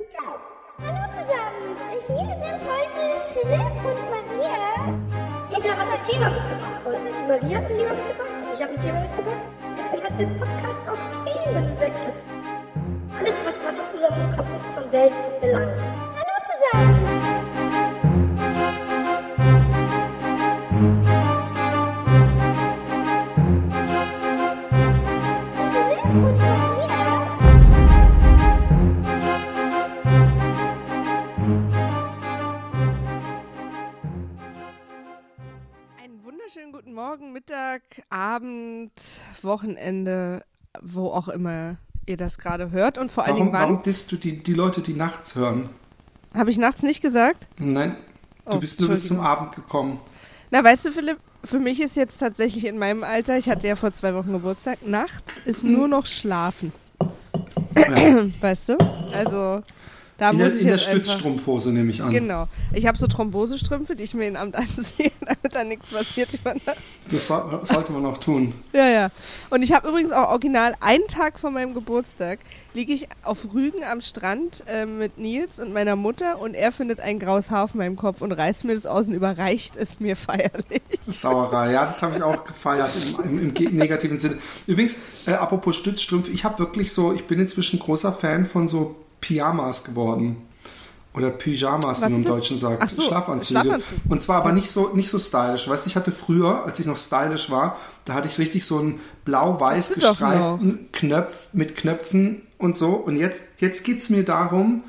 [0.00, 4.88] Hallo zusammen, hier sind heute Philipp und Maria.
[5.50, 7.08] Jeder hat ein Thema mitgebracht heute.
[7.12, 9.44] Die Maria hat ein Thema mitgebracht und ich habe ein Thema mitgebracht.
[9.78, 12.12] Deswegen heißt der Podcast auch Themenwechsel.
[13.18, 15.68] Alles, was, was aus unserem Kopf ist von Weltbelang.
[15.68, 16.09] Hallo zusammen.
[38.10, 38.92] Abend,
[39.42, 40.44] Wochenende,
[40.80, 43.62] wo auch immer ihr das gerade hört und vor allen Warum, Dingen wann.
[43.70, 45.70] warum disst du die, die Leute, die nachts hören?
[46.34, 47.46] Habe ich nachts nicht gesagt?
[47.58, 47.96] Nein,
[48.46, 49.20] du Oh, bist nur bis zum.
[49.20, 50.00] Abend gekommen.
[50.50, 53.76] Na, weißt du, Philipp, für mich ist jetzt tatsächlich in meinem Alter, ich hatte ja
[53.76, 56.72] vor zwei Wochen Geburtstag, nachts ist nur noch Schlafen.
[57.76, 58.24] Ja.
[58.40, 58.76] Weißt du?
[59.12, 59.62] Also,
[60.20, 60.78] da in muss der, ich in der.
[60.78, 62.10] Stützstrumpfhose nehme ich an.
[62.10, 62.46] Genau.
[62.74, 66.28] Ich habe so Thrombosestrümpfe, die ich mir in Amt anziehe, damit da nichts passiert.
[67.10, 68.52] Das soll, sollte man auch tun.
[68.72, 69.10] Ja, ja.
[69.50, 72.38] Und ich habe übrigens auch original einen Tag vor meinem Geburtstag
[72.72, 77.00] liege ich auf Rügen am Strand äh, mit Nils und meiner Mutter und er findet
[77.00, 80.16] ein graues Haar auf meinem Kopf und reißt mir das aus und überreicht es mir
[80.16, 80.82] feierlich.
[81.06, 84.38] Sauerei, ja, das habe ich auch gefeiert im, im, im negativen Sinne.
[84.66, 88.94] Übrigens, äh, apropos Stützstrümpfe, ich habe wirklich so, ich bin inzwischen großer Fan von so
[89.20, 90.48] Pyjamas geworden.
[91.12, 92.24] Oder Pyjamas, Was wie man im?
[92.24, 92.88] Deutschen sagt.
[92.88, 93.60] So, Schlafanzüge.
[93.60, 93.98] Schlafanzug.
[94.08, 95.68] Und zwar aber nicht so, nicht so stylisch.
[95.68, 98.78] Weißt du, ich hatte früher, als ich noch stylisch war, da hatte ich richtig so
[98.78, 102.90] einen blau-weiß gestreiften Knöpf mit Knöpfen und so.
[102.90, 104.84] Und jetzt, jetzt geht es mir darum,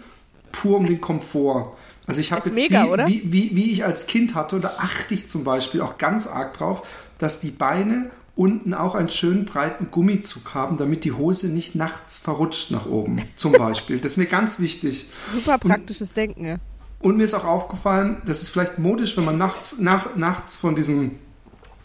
[0.51, 1.75] pur um den Komfort.
[2.05, 3.07] Also ich habe jetzt mega, die, oder?
[3.07, 6.53] Wie, wie, wie ich als Kind hatte, da achte ich zum Beispiel auch ganz arg
[6.53, 6.85] drauf,
[7.17, 12.17] dass die Beine unten auch einen schönen breiten Gummizug haben, damit die Hose nicht nachts
[12.17, 13.99] verrutscht nach oben, zum Beispiel.
[13.99, 15.05] Das ist mir ganz wichtig.
[15.31, 16.45] Super praktisches Denken.
[16.45, 16.57] Ja.
[16.99, 20.75] Und mir ist auch aufgefallen, das ist vielleicht modisch, wenn man nachts, nach, nachts von
[20.75, 21.19] diesem,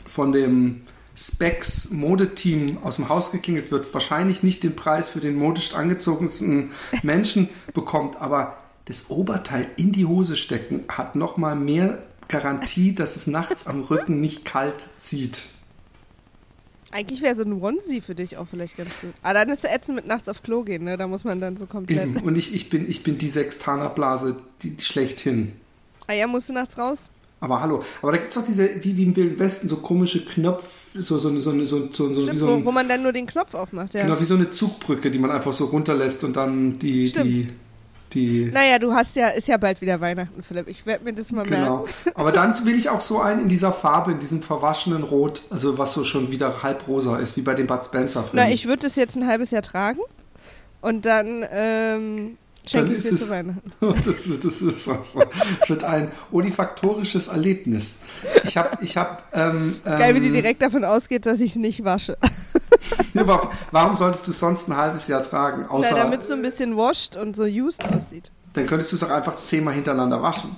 [0.07, 0.81] von dem
[1.15, 6.71] Specs Modeteam aus dem Haus geklingelt wird, wahrscheinlich nicht den Preis für den modisch angezogensten
[7.03, 11.99] Menschen bekommt, aber das Oberteil in die Hose stecken hat nochmal mehr
[12.29, 15.51] Garantie, dass es nachts am Rücken nicht kalt zieht.
[16.97, 19.11] Eigentlich wäre so ein Onesie für dich auch vielleicht ganz gut.
[19.23, 20.97] Aber dann ist es ätzend mit nachts auf Klo gehen, ne?
[20.97, 22.03] Da muss man dann so komplett.
[22.05, 22.17] Eben.
[22.19, 25.53] Und ich, ich, bin, ich bin die Sextanerblase, die, die schlechthin.
[26.07, 27.11] Ah ja, musst du nachts raus?
[27.39, 30.25] Aber hallo, aber da gibt es doch diese, wie, wie im Wilden Westen, so komische
[30.25, 33.03] Knopf, so, so, eine- so, eine- so, so, Stimmt, so wo, ein, wo man dann
[33.03, 34.07] nur den Knopf aufmacht, ja.
[34.07, 37.27] genau, wie so eine Zugbrücke, die man einfach so runterlässt und dann die, Stimmt.
[37.27, 37.49] die,
[38.15, 40.69] die Naja, du hast ja, ist ja bald wieder Weihnachten, Philipp.
[40.69, 41.65] Ich werde mir das mal merken.
[41.65, 41.87] genau.
[42.15, 45.79] Aber dann will ich auch so einen in dieser Farbe, in diesem verwaschenen Rot, also
[45.79, 48.47] was so schon wieder halb rosa ist, wie bei den Bud Spencer Filmen.
[48.47, 50.01] Na, ich würde das jetzt ein halbes Jahr tragen
[50.81, 53.73] und dann ähm, schenke ich dir es- zu Weihnachten.
[54.05, 55.23] Das wird, das ist auch so.
[55.61, 57.99] Das wird ein olifaktorisches Erlebnis.
[58.45, 61.57] Ich habe, ich habe, ähm, Geil, wie die ähm, direkt davon ausgeht, dass ich es
[61.57, 62.17] nicht wasche.
[63.73, 65.63] Warum solltest du es sonst ein halbes Jahr tragen?
[65.63, 68.31] Na, Außer, damit es so ein bisschen washed und so used aussieht.
[68.53, 70.57] dann könntest du es auch einfach zehnmal hintereinander waschen.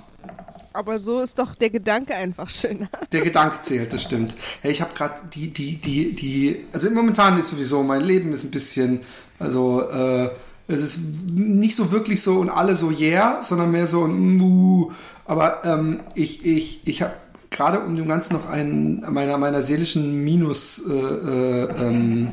[0.71, 2.89] Aber so ist doch der Gedanke einfach schöner.
[3.11, 4.35] Der Gedanke zählt, das stimmt.
[4.61, 8.43] Hey, ich habe gerade die, die, die, die, also momentan ist sowieso, mein Leben ist
[8.43, 9.01] ein bisschen,
[9.39, 10.29] also, äh,
[10.67, 14.91] es ist nicht so wirklich so und alle so yeah, sondern mehr so ein mu.
[15.25, 17.13] Aber ähm, ich, ich, ich habe
[17.49, 22.31] gerade um dem Ganzen noch einen meiner, meiner seelischen Minus äh, äh, ähm,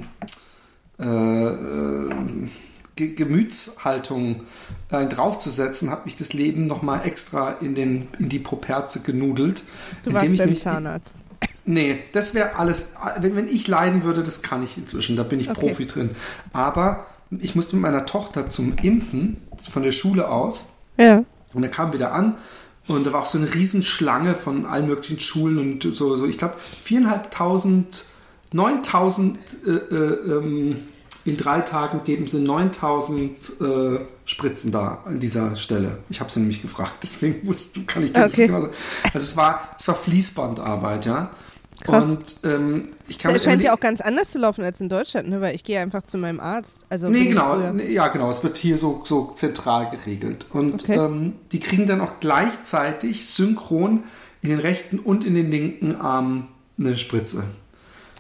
[0.99, 2.11] äh, äh,
[2.97, 4.45] Ge Gemütshaltung
[4.91, 9.65] äh, draufzusetzen, habe ich das Leben nochmal extra in, den, in die Properze genudelt.
[10.03, 11.17] Du indem warst ich beim nämlich- Zahnarzt.
[11.67, 12.95] Nee, das wäre alles.
[13.21, 15.61] Wenn, wenn ich leiden würde, das kann ich inzwischen, da bin ich Okay.
[15.61, 16.11] Profi drin.
[16.55, 17.07] Aber
[17.39, 19.37] ich musste mit meiner Tochter zum Impfen
[19.71, 20.67] von der Schule aus
[20.97, 21.23] Ja.
[21.53, 22.37] und er kam wieder an
[22.89, 26.39] und da war auch so eine Riesenschlange von allen möglichen Schulen und so, so ich
[26.39, 28.05] glaube, viereinhalbtausend,
[28.53, 30.77] neuntausend äh, äh, ähm,
[31.25, 35.99] in drei Tagen geben sie 9000 äh, Spritzen da an dieser Stelle.
[36.09, 38.43] Ich habe sie nämlich gefragt, deswegen wusste, kann ich das Okay.
[38.43, 38.75] nicht genau sagen.
[39.13, 41.31] Also es war, es war Fließbandarbeit, ja.
[41.83, 42.05] Krass.
[42.05, 44.89] Und ähm, ich kann Es mit scheint ja auch ganz anders zu laufen als in
[44.89, 45.41] Deutschland, ne?
[45.41, 46.87] weil ich gehe einfach zu meinem Arzt.
[46.89, 47.57] Also Nee, genau.
[47.73, 48.31] Nee, ja, genau.
[48.31, 50.47] Es wird hier so, so zentral geregelt.
[50.51, 50.97] Und Okay.
[50.97, 54.05] ähm, die kriegen dann auch gleichzeitig synchron
[54.43, 57.45] in den rechten und in den linken Arm eine Spritze.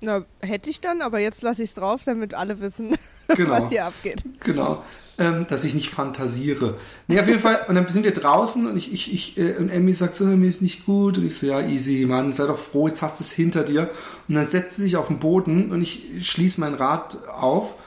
[0.02, 2.98] Na, hätte ich dann, aber jetzt lasse ich es drauf, damit alle wissen,
[3.28, 3.52] Genau.
[3.52, 4.24] was hier abgeht.
[4.42, 4.84] Genau.
[5.18, 6.78] Ähm, dass ich nicht fantasiere.
[7.08, 9.70] Nee, auf jeden Fall, und dann sind wir draußen und ich, ich, ich, äh, und
[9.70, 11.18] Emmy sagt so, mir ist nicht gut.
[11.18, 13.90] Und ich so, ja, easy, Mann, sei doch froh, jetzt hast du es hinter dir.
[14.28, 17.78] Und dann setzt sie sich auf den Boden und ich schließe mein Rad auf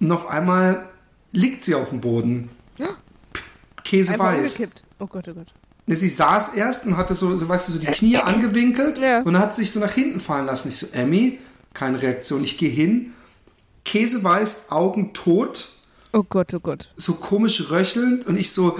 [0.00, 0.86] und auf einmal
[1.32, 2.48] liegt sie auf dem Boden.
[3.88, 4.60] Käseweiß.
[4.98, 5.46] Oh Gott, oh Gott.
[5.86, 9.22] Ne, Sie saß erst und hatte so, so weißt du, so die Knie angewinkelt Ja.
[9.22, 10.68] und hat sich so nach hinten fallen lassen.
[10.68, 11.38] Ich so, Emmy,
[11.72, 12.44] keine Reaktion.
[12.44, 13.12] Ich gehe hin,
[13.84, 15.70] Käseweiß, Augen tot,
[16.12, 16.90] Oh Gott, oh Gott.
[16.96, 18.78] so komisch röchelnd und ich so,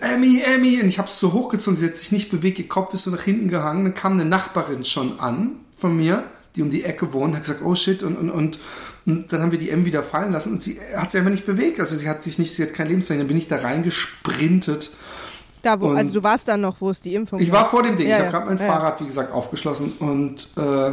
[0.00, 2.92] Emmy, Emmy, und ich habe es so hochgezogen, sie hat sich nicht bewegt, ihr Kopf
[2.94, 3.84] ist so nach hinten gehangen.
[3.84, 6.24] Dann kam eine Nachbarin schon an von mir,
[6.54, 8.58] die um die Ecke wohnt, hat gesagt, oh shit, und, und, und,
[9.06, 11.46] und dann haben wir die M wieder fallen lassen und sie hat sich einfach nicht
[11.46, 14.90] bewegt, also sie hat sich nicht, sie hat kein Lebenszeichen, dann bin ich da reingesprintet.
[15.62, 17.96] Da, wo, also du warst da noch, wo es die Impfung Ich war vor dem
[17.96, 18.26] Ding, Ja, ich ja.
[18.26, 18.72] habe gerade mein ja.
[18.72, 20.92] Fahrrad, wie gesagt, aufgeschlossen und, äh,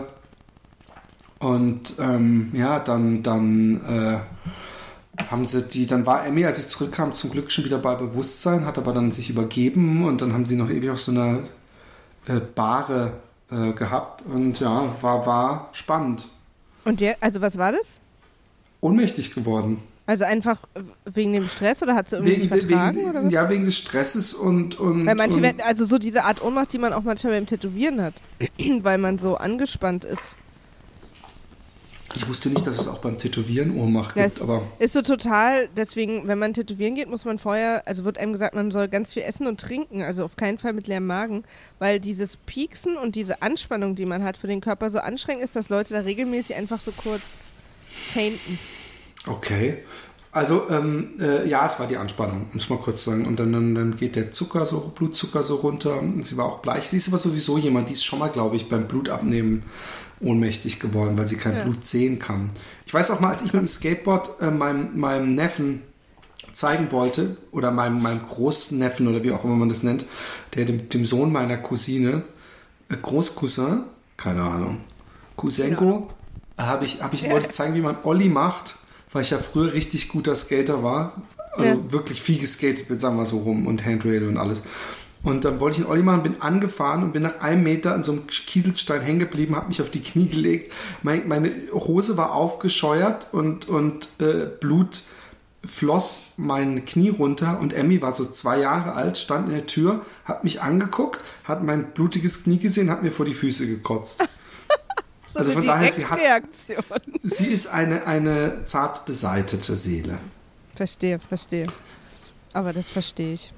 [1.39, 7.13] und ähm, ja, dann, dann äh, haben sie die, dann war Emmy, als ich zurückkam,
[7.13, 10.55] zum Glück schon wieder bei Bewusstsein, hat aber dann sich übergeben und dann haben sie
[10.55, 11.39] noch ewig auf so einer
[12.27, 13.13] äh, Bahre
[13.51, 16.27] äh, gehabt und ja, war, war spannend.
[16.85, 17.99] Und der, also was war das?
[18.83, 19.77] Ohnmächtig geworden.
[20.05, 20.59] Also einfach
[21.05, 23.31] wegen dem Stress oder hat sie irgendwie nicht vertragen wegen, oder was?
[23.31, 24.77] ja, wegen des Stresses und.
[24.77, 27.47] und Weil manche, und, werden- also so diese Art Ohnmacht, die man auch manchmal beim
[27.47, 28.13] Tätowieren hat,
[28.81, 30.35] weil man so angespannt ist.
[32.15, 34.61] Ich wusste nicht, dass es auch beim Tätowieren Ohnmacht gibt, aber.
[34.77, 38.53] ist so total, deswegen, wenn man tätowieren geht, muss man vorher, also wird einem gesagt,
[38.53, 41.43] man soll ganz viel essen und trinken, also auf keinen Fall mit leerem Magen,
[41.79, 45.55] weil dieses Pieksen und diese Anspannung, die man hat für den Körper, so anstrengend ist,
[45.55, 47.21] dass Leute da regelmäßig einfach so kurz
[47.87, 48.59] fainten.
[49.27, 49.79] Okay.
[50.31, 53.25] Also, ähm, äh, ja, es war die Anspannung, es mal kurz sagen.
[53.27, 55.99] Und dann, dann, dann geht der Zucker so, Blutzucker so runter.
[55.99, 56.89] Und sie war auch bleich.
[56.89, 59.63] Sie ist aber sowieso jemand, die ist schon mal, glaube ich, beim Blutabnehmen
[60.19, 61.63] ohnmächtig geworden, weil sie kein Ja.
[61.63, 62.49] Blut sehen kann.
[62.85, 65.81] Ich weiß auch mal, als ich mit dem Skateboard äh, meinem, meinem Neffen
[66.51, 70.05] zeigen wollte, oder meinem, meinem Großneffen oder wie auch immer man das nennt,
[70.55, 72.23] der dem, dem Sohn meiner Cousine,
[72.89, 73.81] äh, Großcousin,
[74.17, 74.81] keine Ahnung,
[75.35, 76.09] Cousenko,
[76.57, 78.75] habe ich, hab ich wollte zeigen, wie man Olli macht,
[79.13, 81.21] weil ich ja früher richtig guter Skater war.
[81.55, 81.91] Also Ja.
[81.91, 84.63] wirklich viel geskatet bin, sagen wir so rum und Handrail und alles.
[85.21, 88.03] Und dann wollte ich einen Olli machen, bin angefahren und bin nach einem Meter an
[88.03, 90.73] so einem Kieselstein hängen geblieben, habe mich auf die Knie gelegt.
[91.01, 95.03] Mein, meine Hose war aufgescheuert und, und äh, Blut
[95.65, 100.01] floss mein Knie runter und Emmy war so zwei Jahre alt, stand in der Tür,
[100.25, 104.27] hat mich angeguckt, hat mein blutiges Knie gesehen, hat mir vor die Füße gekotzt.
[105.33, 106.19] So Also von daher, sie hat-.
[107.23, 110.17] Sie ist eine, eine zart beseitete Seele.
[110.75, 111.67] Verstehe, verstehe.
[112.53, 113.51] Aber das verstehe ich.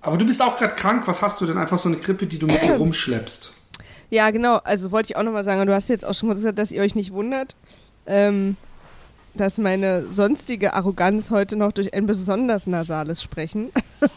[0.00, 1.02] Aber du bist auch gerade krank.
[1.06, 1.58] Was hast du denn?
[1.58, 3.52] Einfach so eine Grippe, die du mit dir rumschleppst.
[4.10, 4.56] Ja, genau.
[4.64, 6.70] Also wollte ich auch nochmal sagen, und du hast jetzt auch schon mal gesagt, dass
[6.70, 7.56] ihr euch nicht wundert,
[8.06, 8.56] ähm,
[9.34, 13.70] dass meine sonstige Arroganz heute noch durch ein besonders nasales Sprechen
[14.00, 14.08] Du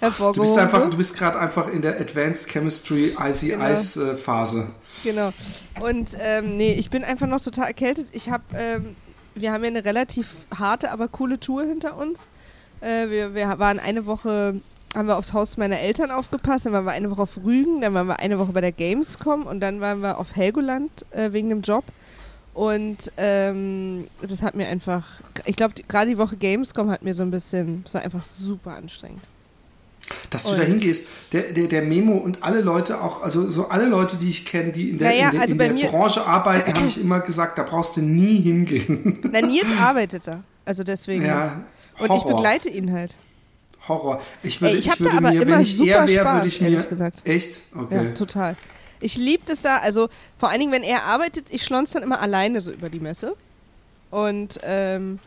[0.00, 3.68] hervorgehoben bist einfach, du bist gerade einfach in der Advanced Chemistry Icy Genau.
[3.70, 4.68] Ice äh, Phase.
[5.04, 5.32] Genau.
[5.80, 8.08] Und ähm, nee, ich bin einfach noch total erkältet.
[8.12, 8.96] Ich habe, ähm,
[9.34, 12.28] wir haben ja eine relativ harte, aber coole Tour hinter uns.
[12.80, 14.60] Äh, wir, wir waren eine Woche,
[14.94, 17.94] haben wir aufs Haus meiner Eltern aufgepasst, dann waren wir eine Woche auf Rügen, dann
[17.94, 21.48] waren wir eine Woche bei der Gamescom und dann waren wir auf Helgoland äh, wegen
[21.48, 21.84] dem Job.
[22.54, 25.04] Und ähm, das hat mir einfach,
[25.44, 28.72] ich glaube, gerade die Woche Gamescom hat mir so ein bisschen, es war einfach super
[28.72, 29.22] anstrengend.
[30.30, 33.86] Dass du da hingehst, der, der, der Memo und alle Leute auch, also so alle
[33.86, 36.74] Leute, die ich kenne, die in der, Naja, in der, also in der Branche arbeiten,
[36.74, 39.18] habe ich immer gesagt, da brauchst du nie hingehen.
[39.32, 41.24] Na, Nils arbeitet da, also deswegen.
[41.24, 41.62] ja,
[41.98, 43.16] und ich begleite ihn halt.
[43.88, 44.20] Horror.
[44.42, 46.20] Ich würde, Ey, ich hab würde da aber mir, immer wenn ich super er wäre,
[46.20, 46.82] Spaß, würde ich mir.
[46.82, 47.26] gesagt.
[47.26, 47.62] Echt?
[47.74, 48.04] Okay.
[48.06, 48.56] Ja, total.
[49.00, 52.20] Ich liebe das da, also vor allen Dingen, wenn er arbeitet, ich schlonze dann immer
[52.20, 53.34] alleine so über die Messe.
[54.10, 55.18] Und, ähm,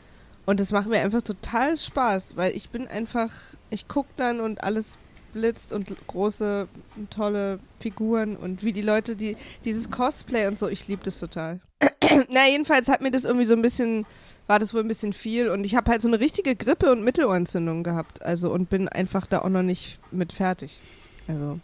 [0.45, 3.29] und das macht mir einfach total Spaß, weil ich bin einfach,
[3.69, 4.97] ich gucke dann und alles
[5.33, 6.67] blitzt und große,
[7.09, 11.59] tolle Figuren und wie die Leute, die dieses Cosplay und so, ich liebe das total.
[12.29, 14.05] Na, jedenfalls hat mir das irgendwie so ein bisschen,
[14.47, 17.03] war das wohl ein bisschen viel und ich habe halt so eine richtige Grippe und
[17.03, 20.79] Mittelohrentzündung gehabt, also und bin einfach da auch noch nicht mit fertig.
[21.27, 21.59] Also.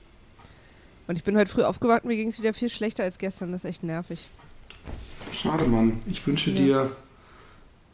[1.08, 3.52] Und ich bin heute früh aufgewacht und mir ging es wieder viel schlechter als gestern.
[3.52, 4.26] Das ist echt nervig.
[5.34, 6.00] Schade, Mann.
[6.06, 6.56] Ich wünsche Ja.
[6.58, 6.96] dir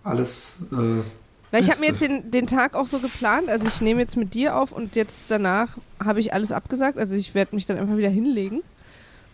[0.04, 0.58] alles.
[0.72, 1.04] Äh,
[1.52, 3.50] Na, ich habe mir jetzt den, den Tag auch so geplant.
[3.50, 6.98] Also ich nehme jetzt mit dir auf und jetzt danach habe ich alles abgesagt.
[6.98, 8.62] Also ich werde mich dann einfach wieder hinlegen.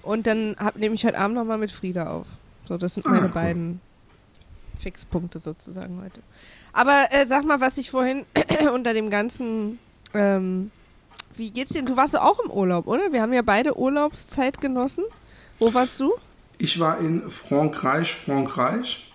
[0.03, 2.25] Und dann hab, nehme ich heute Abend nochmal mit Frieda auf.
[2.67, 3.31] So, das sind Ah, meine cool.
[3.31, 3.81] beiden
[4.79, 6.21] Fixpunkte sozusagen heute.
[6.71, 8.25] Aber äh, sag mal, was ich vorhin
[8.73, 9.79] unter dem ganzen...
[10.13, 10.71] Ähm,
[11.35, 11.83] wie geht's dir?
[11.83, 13.11] Du warst ja auch im Urlaub, oder?
[13.13, 15.03] Wir haben ja beide Urlaubszeit genossen.
[15.57, 16.13] Wo warst du?
[16.57, 19.08] Ich war in Frankreich, Frankreich.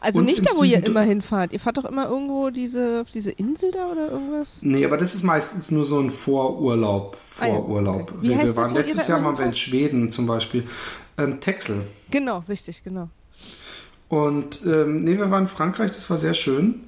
[0.00, 1.52] Also Und nicht da, wo ihr Süden- immer hinfahrt.
[1.52, 4.58] Ihr fahrt doch immer irgendwo diese, auf diese Insel da oder irgendwas?
[4.62, 7.18] Nee, aber das ist meistens nur so ein Vorurlaub.
[7.38, 8.02] Ah Vorurlaub.
[8.12, 8.12] okay.
[8.22, 9.52] Wie Wir, wir waren ihr letztes Jahr mal in?
[9.52, 10.66] Schweden zum Beispiel.
[11.18, 11.82] Ähm, Texel.
[12.10, 13.08] Genau, richtig, genau.
[14.08, 16.84] Und ähm, nee, wir waren in Frankreich, das war sehr schön.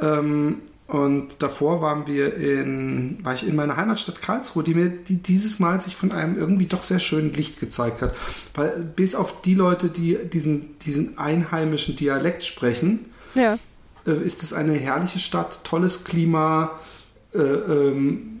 [0.00, 5.16] Ähm, und davor waren wir in, war ich in meiner Heimatstadt Karlsruhe, die mir die
[5.16, 8.14] dieses Mal sich von einem irgendwie doch sehr schönen Licht gezeigt hat.
[8.54, 13.58] Weil bis auf die Leute, die diesen, diesen einheimischen Dialekt sprechen, Ja.
[14.06, 16.72] äh, ist es eine herrliche Stadt, tolles Klima,
[17.32, 18.40] äh, ähm,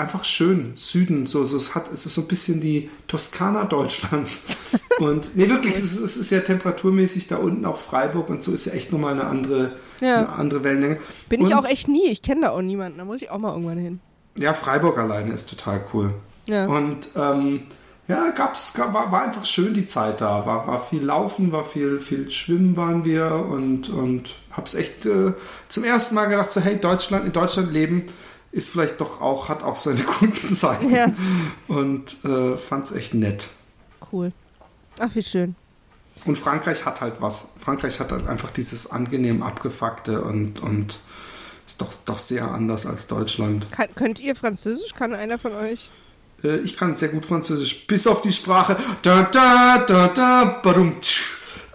[0.00, 4.44] einfach schön, Süden, so, so es hat, es ist so ein bisschen die Toskana Deutschlands.
[4.98, 8.52] und nee, wirklich, es, ist- es ist ja temperaturmäßig da unten auch Freiburg und so
[8.52, 10.16] ist ja echt nochmal eine andere, Ja.
[10.18, 10.98] eine andere Wellenlänge.
[11.28, 12.06] Bin ich und, auch echt nie.
[12.08, 12.98] Ich kenne da auch niemanden.
[12.98, 14.00] Da muss ich auch mal irgendwann hin.
[14.38, 16.14] Ja, Freiburg alleine ist total cool.
[16.46, 16.66] Ja.
[16.66, 17.62] Und ähm,
[18.08, 20.44] ja, gab's, gab, war, war einfach schön die Zeit da.
[20.46, 25.32] War, war viel Laufen, war viel, viel Schwimmen waren wir und, und hab's echt äh,
[25.68, 28.04] zum ersten Mal gedacht, so hey, Deutschland, in Deutschland leben
[28.52, 30.90] ist vielleicht doch auch, hat auch seine guten Seiten.
[30.94, 31.12] Ja.
[31.68, 33.48] Und äh, fand's echt nett.
[34.12, 34.32] Cool.
[34.98, 35.54] Ach, wie schön.
[36.26, 37.48] Und Frankreich hat halt was.
[37.58, 40.98] Frankreich hat halt einfach dieses angenehm abgefuckte und, und
[41.66, 43.70] ist doch, doch sehr anders als Deutschland.
[43.70, 44.92] Kann, könnt ihr Französisch?
[44.94, 45.88] Kann einer von euch?
[46.42, 48.76] Äh, Ich kann sehr gut Französisch, bis auf die Sprache.
[49.02, 51.22] Da, da, da, da, badum, tsch.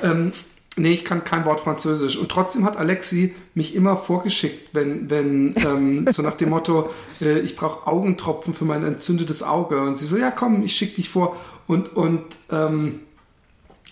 [0.03, 0.31] ähm,
[0.77, 2.17] nee, ich kann kein Wort Französisch.
[2.17, 6.89] Und trotzdem hat Alexi mich immer vorgeschickt, wenn, wenn ähm, so nach dem Motto,
[7.21, 9.81] äh, ich brauche Augentropfen für mein entzündetes Auge.
[9.81, 11.35] Und sie so, ja komm, ich schicke dich vor.
[11.67, 12.99] Und, und, ähm,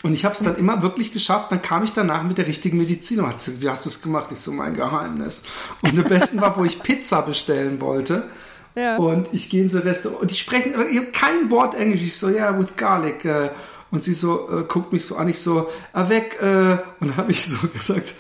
[0.04, 1.52] und ich habe es dann immer wirklich geschafft.
[1.52, 3.20] Dann kam ich danach mit der richtigen Medizin.
[3.20, 4.30] Und hat sie, wie hast du es gemacht?
[4.32, 5.44] Ich so, mein Geheimnis.
[5.82, 8.26] Und am besten war, wo ich Pizza bestellen wollte.
[8.76, 8.98] Ja.
[8.98, 12.02] Und ich gehe ins Restaurant und die sprechen aber ich hab kein Wort Englisch.
[12.02, 13.24] Ich so, ja, with garlic.
[13.24, 13.52] Äh,
[13.94, 17.46] und sie so äh, guckt mich so an, ich so, avec, äh, und habe ich
[17.46, 18.16] so gesagt,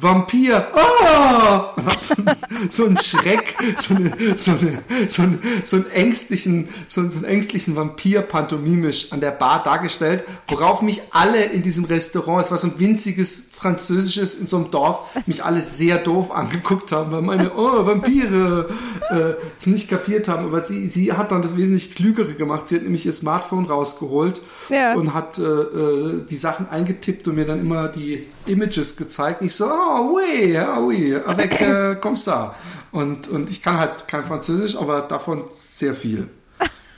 [0.00, 1.72] Vampir, ah!
[1.76, 4.78] Und hab so, einen- so einen Schreck, so, eine, so, eine,
[5.08, 9.62] so, einen, so einen ängstlichen, so, einen- so einen ängstlichen Vampir pantomimisch an der Bar
[9.64, 14.58] dargestellt, worauf mich alle in diesem Restaurant, es war so ein winziges französisches in so
[14.58, 18.68] einem Dorf, mich alle sehr doof angeguckt haben, weil meine, oh, Vampire,
[19.10, 20.44] äh, es nicht kapiert haben.
[20.46, 22.68] Aber sie, sie hat dann das wesentlich Klügere gemacht.
[22.68, 24.94] Sie hat nämlich ihr Smartphone rausgeholt Ja.
[24.94, 29.42] und hat äh, äh, die Sachen eingetippt und mir dann immer die Images gezeigt.
[29.42, 32.54] Ich so, oh, oui, ah, oui, avec äh, comme ça.
[32.90, 36.28] Und, und ich kann halt kein Französisch, aber davon sehr viel.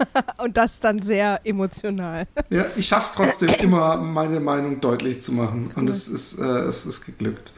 [0.39, 2.27] Und das dann sehr emotional.
[2.51, 5.73] Ja, ich schaff's trotzdem immer, meine Meinung deutlich zu machen.
[5.75, 7.53] Und es ist, äh, es ist geglückt.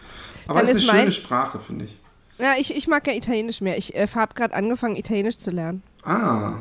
[0.47, 1.99] Aber Dann es ist eine schöne Sprache, finde ich.
[2.39, 3.79] Ja, ich, ich mag ja Italienisch mehr.
[3.79, 5.83] Ich äh, habe gerade angefangen, Italienisch zu lernen.
[6.05, 6.55] Ah.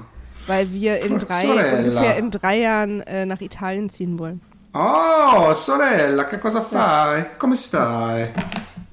[0.48, 1.78] Weil wir in drei, Sorella.
[1.80, 4.42] ungefähr in drei Jahren äh, nach Italien ziehen wollen.
[4.74, 7.26] Oh, sorella, che cosa fai?
[7.38, 8.24] Come stai?
[8.24, 8.32] Ist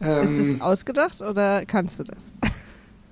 [0.00, 2.32] Ähm, es ausgedacht oder kannst du das?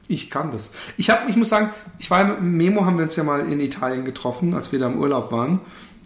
[0.09, 0.71] ich kann das.
[0.97, 3.41] Ich, hab, ich muss sagen, ich war ja mit Memo, haben wir uns ja mal
[3.51, 5.61] in Italien getroffen, als wir da im Urlaub waren.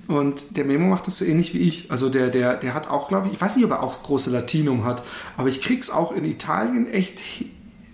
[0.06, 1.90] Und der Memo macht das so ähnlich wie ich.
[1.90, 4.02] Also der, der, der hat auch, glaube ich, ich weiß nicht, ob er auch das
[4.02, 5.02] große Latinum hat,
[5.36, 7.20] aber ich krieg's auch in Italien echt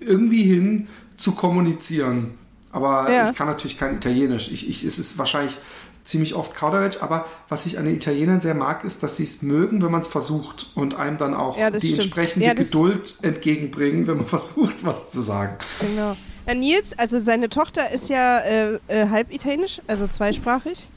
[0.01, 2.35] irgendwie hin zu kommunizieren.
[2.73, 3.31] Aber Ja.
[3.31, 4.51] ich kann natürlich kein Italienisch.
[4.51, 5.59] Ich, ich, es ist wahrscheinlich
[6.07, 9.43] ziemlich oft Kauderwelsch, aber was ich an den Italienern sehr mag, ist, dass sie es
[9.43, 11.95] mögen, wenn man es versucht und einem dann auch Ja, die stimmt.
[12.05, 15.57] entsprechende Ja, Geduld entgegenbringen, wenn man versucht, was zu sagen.
[15.81, 16.17] Genau.
[16.47, 20.89] Ja, Nils, also seine Tochter ist ja äh, äh, halb italienisch, also zweisprachig.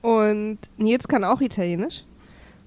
[0.00, 2.02] Und Nils kann auch italienisch.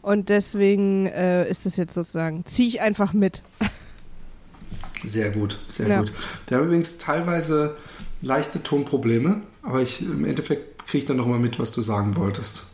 [0.01, 3.41] Und deswegen äh, ist das jetzt sozusagen, ziehe ich einfach mit.
[5.03, 5.99] Sehr gut, sehr Ja.
[5.99, 6.11] gut.
[6.49, 7.75] Der hat übrigens teilweise
[8.21, 12.15] leichte Tonprobleme, aber ich im Endeffekt kriege ich dann noch mal mit, was du sagen
[12.17, 12.65] wolltest.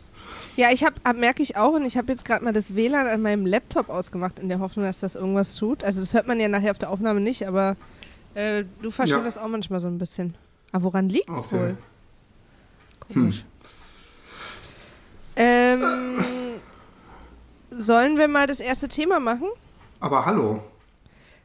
[0.56, 3.06] Ja, ich habe, hab, merke ich auch, und ich habe jetzt gerade mal das WLAN
[3.06, 5.82] an meinem Laptop ausgemacht, in der Hoffnung, dass das irgendwas tut.
[5.82, 7.76] Also das hört man ja nachher auf der Aufnahme nicht, aber
[8.34, 9.24] äh, du verstehst Ja.
[9.24, 10.34] das auch manchmal so ein bisschen.
[10.72, 11.56] Aber woran liegt's Okay.
[11.58, 11.76] wohl?
[13.12, 13.44] Komisch.
[15.36, 15.82] Ähm,
[17.70, 19.48] sollen wir mal das erste Thema machen?
[20.00, 20.62] Aber hallo.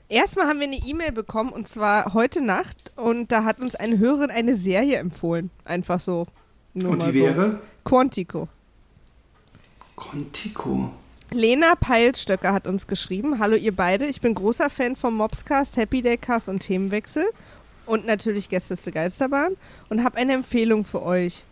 [0.10, 3.98] Erstmal haben wir eine E-Mail bekommen und zwar heute Nacht und da hat uns eine
[4.00, 5.50] Hörerin eine Serie empfohlen.
[5.66, 6.28] Einfach so.
[6.78, 7.26] Nur Und die so.
[7.26, 7.60] wäre?
[7.84, 8.48] Quantico.
[9.96, 10.92] Contico.
[11.32, 13.40] Lena Peilstöcker hat uns geschrieben.
[13.40, 17.26] Hallo ihr beide, ich bin großer Fan vom Mobscast, Happy Day Cast und Themenwechsel
[17.88, 19.58] und natürlich Gästeste Geisterbahn
[19.90, 21.46] und habe eine Empfehlung für euch.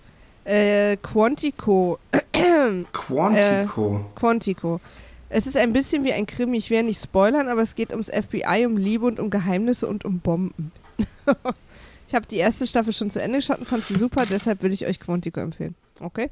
[0.44, 1.98] Äh, Quantico.
[2.94, 4.05] Quantico.
[4.15, 4.79] Quantico.
[5.29, 8.10] Es ist ein bisschen wie ein Krimi, ich werde nicht spoilern, aber es geht ums
[8.10, 10.72] FBI, um Liebe und um Geheimnisse und um Bomben.
[12.15, 14.74] ich habe die erste Staffel schon zu Ende geschaut und fand sie super, deshalb würde
[14.74, 15.75] ich euch Quantico empfehlen.
[16.00, 16.31] Okay?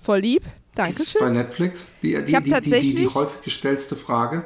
[0.00, 0.42] Voll lieb.
[0.74, 2.00] Danke Ist es bei Netflix?
[2.02, 4.44] Die, die, die, die, die, die häufig gestellte Frage.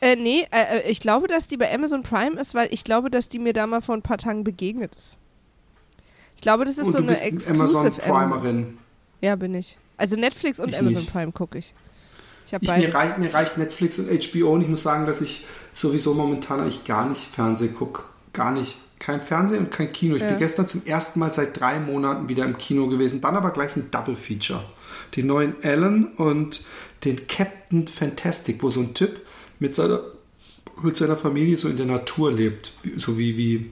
[0.00, 3.10] Äh, nee, äh, äh, ich glaube, dass die bei Amazon Prime ist, weil ich glaube,
[3.10, 5.18] dass die mir da mal vor ein paar Tagen begegnet ist.
[6.36, 7.92] Ich glaube, das ist Und so eine bist Exclusive Amazon.
[7.92, 8.78] Primerin.
[9.20, 9.76] Ja, bin ich.
[9.98, 11.12] Also Netflix und Ich Amazon nicht.
[11.12, 11.74] Prime gucke ich.
[12.46, 15.44] Ich Ich, mir, reicht, mir reicht Netflix und HBO und ich muss sagen, dass ich
[15.74, 18.04] sowieso momentan eigentlich gar nicht Fernsehen gucke.
[18.32, 18.78] Gar nicht.
[18.98, 20.16] Kein Fernsehen und kein Kino.
[20.16, 20.28] Ich Ja.
[20.28, 23.20] bin gestern zum ersten Mal seit drei Monaten wieder im Kino gewesen.
[23.20, 24.64] Dann aber gleich ein Double Feature.
[25.16, 26.64] Den neuen Alan und
[27.04, 29.20] den Captain Fantastic, wo so ein Typ
[29.60, 30.00] mit seiner,
[30.82, 32.72] mit seiner Familie so in der Natur lebt.
[32.96, 33.70] So wie, wie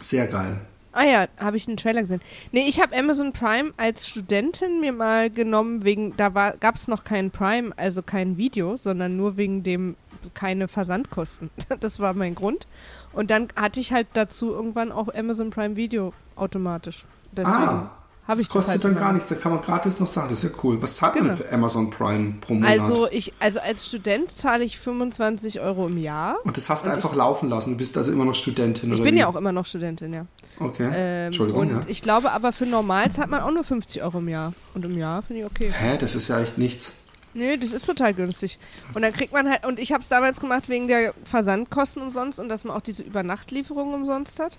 [0.00, 0.60] sehr geil.
[0.92, 2.20] Ah ja, habe ich einen Trailer gesehen.
[2.52, 7.04] Nee, ich habe Amazon Prime als Studentin mir mal genommen, wegen, da gab es noch
[7.04, 9.96] kein Prime, also kein Video, sondern nur wegen dem
[10.34, 11.50] keine Versandkosten.
[11.80, 12.66] Das war mein Grund.
[13.12, 17.04] Und dann hatte ich halt dazu irgendwann auch Amazon Prime Video automatisch.
[17.32, 19.28] Deswegen ah, habe ich das kostet halt dann gar nichts.
[19.28, 20.28] Da kann man gratis noch sagen.
[20.28, 20.80] Das ist ja cool.
[20.80, 21.36] Was zahlt man Genau.
[21.36, 22.70] für Amazon Prime pro Monat?
[22.80, 26.36] Also ich, also als Student zahle ich 25 Euro im Jahr.
[26.44, 27.70] und das hast du einfach ich- laufen lassen.
[27.72, 29.18] Du bist also immer noch Studentin, Ich bin wie?
[29.18, 30.26] ja auch immer noch Studentin, ja.
[30.60, 30.90] Okay.
[30.94, 31.80] Ähm, Entschuldigung, und ja.
[31.88, 34.52] ich glaube aber für normal zahlt man auch nur 50 Euro im Jahr.
[34.74, 35.72] Und im Jahr finde ich okay.
[35.76, 36.98] Hä, das ist ja echt nichts.
[37.34, 38.58] Nee, das ist total günstig.
[38.94, 42.38] Und dann kriegt man halt, und ich habe es damals gemacht wegen der Versandkosten umsonst
[42.38, 44.58] und dass man auch diese Übernachtlieferung umsonst hat.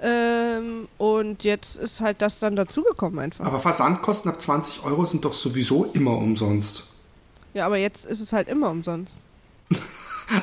[0.00, 3.44] Ähm, und jetzt ist halt das dann dazugekommen einfach.
[3.44, 6.84] Aber Versandkosten ab 20 Euro sind doch sowieso immer umsonst.
[7.54, 9.12] ja, aber jetzt ist es halt immer umsonst.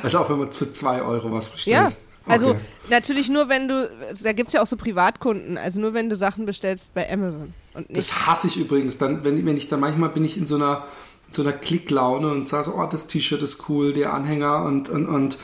[0.01, 1.75] Also auch wenn man für 2 Euro was bestellt.
[1.75, 1.91] Ja.
[2.27, 2.59] Also Okay.
[2.89, 3.87] natürlich nur, wenn du,
[4.23, 7.53] da gibt es ja auch so Privatkunden, also nur wenn du Sachen bestellst bei Amazon.
[7.75, 8.97] Und nicht, Das hasse ich übrigens.
[8.97, 10.85] Dann, wenn, wenn ich dann manchmal bin ich in so einer,
[11.27, 14.89] in so einer Klicklaune und sage so, oh, das T-Shirt ist cool, der Anhänger und,
[14.89, 15.37] und, und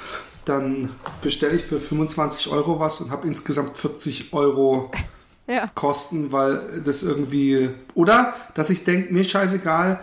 [0.46, 0.90] dann
[1.22, 4.92] bestelle ich für 25 Euro was und habe insgesamt 40 Euro
[5.48, 5.68] ja.
[5.76, 7.70] Kosten, weil das irgendwie.
[7.94, 10.00] Oder dass ich denke, mir scheißegal,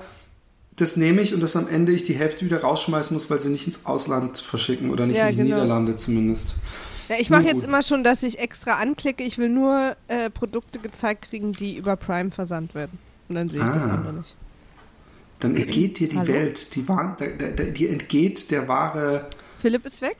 [0.76, 3.48] das nehme ich und dass am Ende ich die Hälfte wieder rausschmeißen muss, weil sie
[3.50, 5.54] nicht ins Ausland verschicken oder nicht Ja, in die genau.
[5.56, 6.54] Niederlande zumindest.
[7.08, 10.78] Ja, ich mache jetzt immer schon, dass ich extra anklicke, ich will nur äh, Produkte
[10.78, 12.98] gezeigt kriegen, die über Prime versandt werden.
[13.28, 13.94] Und dann sehe ich das Ah.
[13.94, 14.34] andere nicht.
[15.40, 16.32] Dann entgeht dir die Hallo?
[16.32, 19.26] Welt, die, der, die entgeht der wahre.
[19.60, 20.16] Philipp ist weg.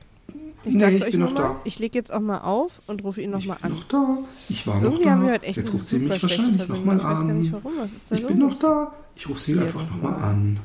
[0.65, 1.35] Ich Nee, ich bin noch mal.
[1.41, 1.61] da.
[1.63, 3.77] Ich lege jetzt auch mal auf und rufe ihn nochmal ich bin an.
[3.77, 4.17] noch da.
[4.49, 5.09] Ich war noch Irgendwie da.
[5.11, 7.63] haben wir heute echt Jetzt ruft sie mich wahrscheinlich nochmal Ich weiß gar nicht an.
[7.63, 7.77] warum.
[7.79, 8.27] Was ist da Ich los?
[8.31, 8.93] bin noch da.
[9.15, 10.23] Ich rufe sie Ja, einfach nochmal mal.
[10.29, 10.59] an.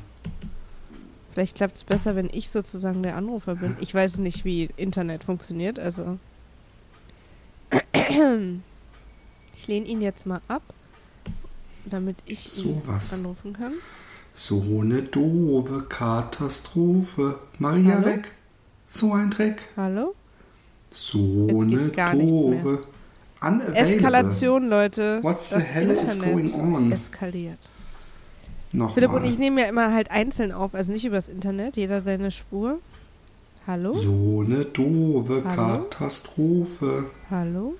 [1.33, 3.75] Vielleicht klappt es besser, wenn ich sozusagen der Anrufer bin.
[3.81, 6.17] Ich weiß nicht, wie Internet funktioniert, also.
[9.57, 10.61] Ich lehne ihn jetzt mal ab,
[11.85, 13.13] damit ich ihn Sowas.
[13.13, 13.73] anrufen kann.
[14.33, 17.39] So eine doofe Katastrophe.
[17.57, 18.05] Maria Hallo?
[18.05, 18.31] weg.
[18.87, 19.67] So ein Dreck.
[19.75, 20.13] Hallo?
[20.91, 22.23] So Jetzt eine.
[22.23, 22.83] Unavailable.
[23.73, 25.19] Eskalation, Leute.
[25.21, 26.91] What's the hell is Internet going on?
[26.91, 27.59] Eskaliert.
[28.73, 28.93] Nochmal.
[28.93, 32.31] Philipp und ich nehmen ja immer halt einzeln auf, also nicht übers Internet, jeder seine
[32.31, 32.79] Spur.
[33.67, 33.93] Hallo?
[33.93, 35.79] So eine doofe Hallo?
[35.83, 37.05] Katastrophe.
[37.29, 37.75] Hallo?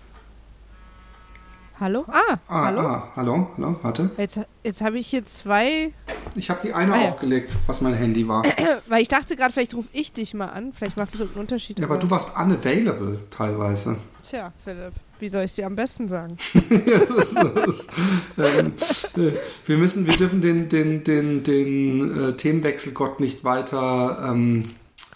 [1.77, 2.05] Hallo?
[2.07, 2.79] Ah, Ah, hallo?
[2.81, 4.09] ah, hallo, hallo, warte.
[4.17, 5.91] Jetzt, jetzt habe ich hier zwei,
[6.37, 7.07] Ich habe die eine Ah, ja.
[7.09, 8.43] aufgelegt, was mein Handy war.
[8.87, 10.71] weil ich dachte gerade, vielleicht rufe ich dich mal an.
[10.73, 11.77] Vielleicht macht das irgendeinen Unterschied.
[11.79, 13.97] Ja, aber du warst unavailable teilweise.
[14.27, 16.37] Tja, Philipp, wie soll ich es dir am besten sagen?
[17.17, 17.87] das das,
[18.37, 18.71] ähm,
[19.17, 19.31] äh,
[19.65, 24.63] wir müssen, wir dürfen den, den, den, den äh, Themenwechselgott nicht weiter, ähm,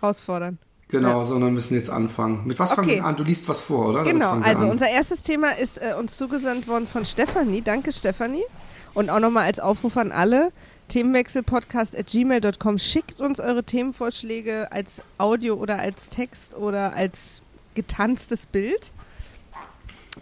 [0.02, 0.58] Herausfordern.
[0.90, 1.24] Genau, Ja.
[1.24, 2.42] sondern müssen jetzt anfangen.
[2.46, 2.98] Mit was fangen Okay.
[2.98, 3.16] wir an?
[3.16, 4.04] Du liest was vor, oder?
[4.04, 4.72] Genau, fangen also an.
[4.72, 7.62] unser erstes Thema ist äh, uns zugesandt worden von Stefanie.
[7.62, 8.44] Danke, Stefanie.
[8.94, 10.52] Und auch nochmal als Aufruf an alle,
[10.90, 12.78] themenwechselpodcast.gmail.com.
[12.80, 17.42] Schickt uns eure Themenvorschläge als Audio oder als Text oder als
[17.76, 18.92] getanztes Bild.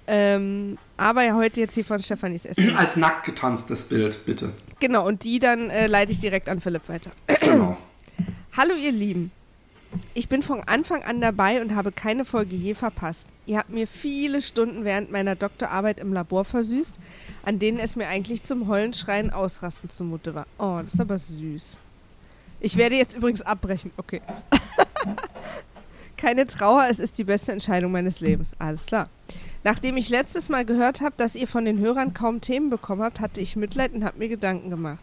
[0.06, 2.76] Ähm, aber ja, heute jetzt hier von Stefanis Essen.
[2.78, 4.52] Als nackt getanztes Bild, bitte.
[4.80, 7.12] Genau, und die dann äh, leite ich direkt an Philipp weiter.
[7.42, 7.78] Genau.
[8.58, 9.32] Hallo ihr Lieben.
[10.14, 13.28] Ich bin von Anfang an dabei und habe keine Folge je verpasst.
[13.46, 16.96] Ihr habt mir viele Stunden während meiner Doktorarbeit im Labor versüßt,
[17.44, 20.48] an denen es mir eigentlich zum Heulenschreien ausrasten zumute war.
[20.58, 21.78] Oh, das ist aber süß.
[22.60, 23.92] Ich werde jetzt übrigens abbrechen.
[23.98, 24.22] Okay.
[26.18, 28.52] Keine Trauer, es ist die beste Entscheidung meines Lebens.
[28.58, 29.08] Alles klar.
[29.64, 33.20] Nachdem ich letztes Mal gehört habe, dass ihr von den Hörern kaum Themen bekommen habt,
[33.20, 35.00] hatte ich Mitleid und habe mir Gedanken gemacht.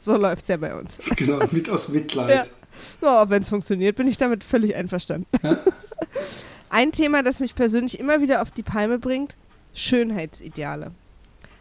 [0.00, 0.98] So läuft's ja bei uns.
[1.16, 2.46] genau, mit aus Mitleid.
[2.46, 2.52] Ja,
[3.00, 5.26] wenn es funktioniert, bin ich damit völlig einverstanden.
[6.70, 9.36] Ein Thema, das mich persönlich immer wieder auf die Palme bringt,
[9.74, 10.92] Schönheitsideale.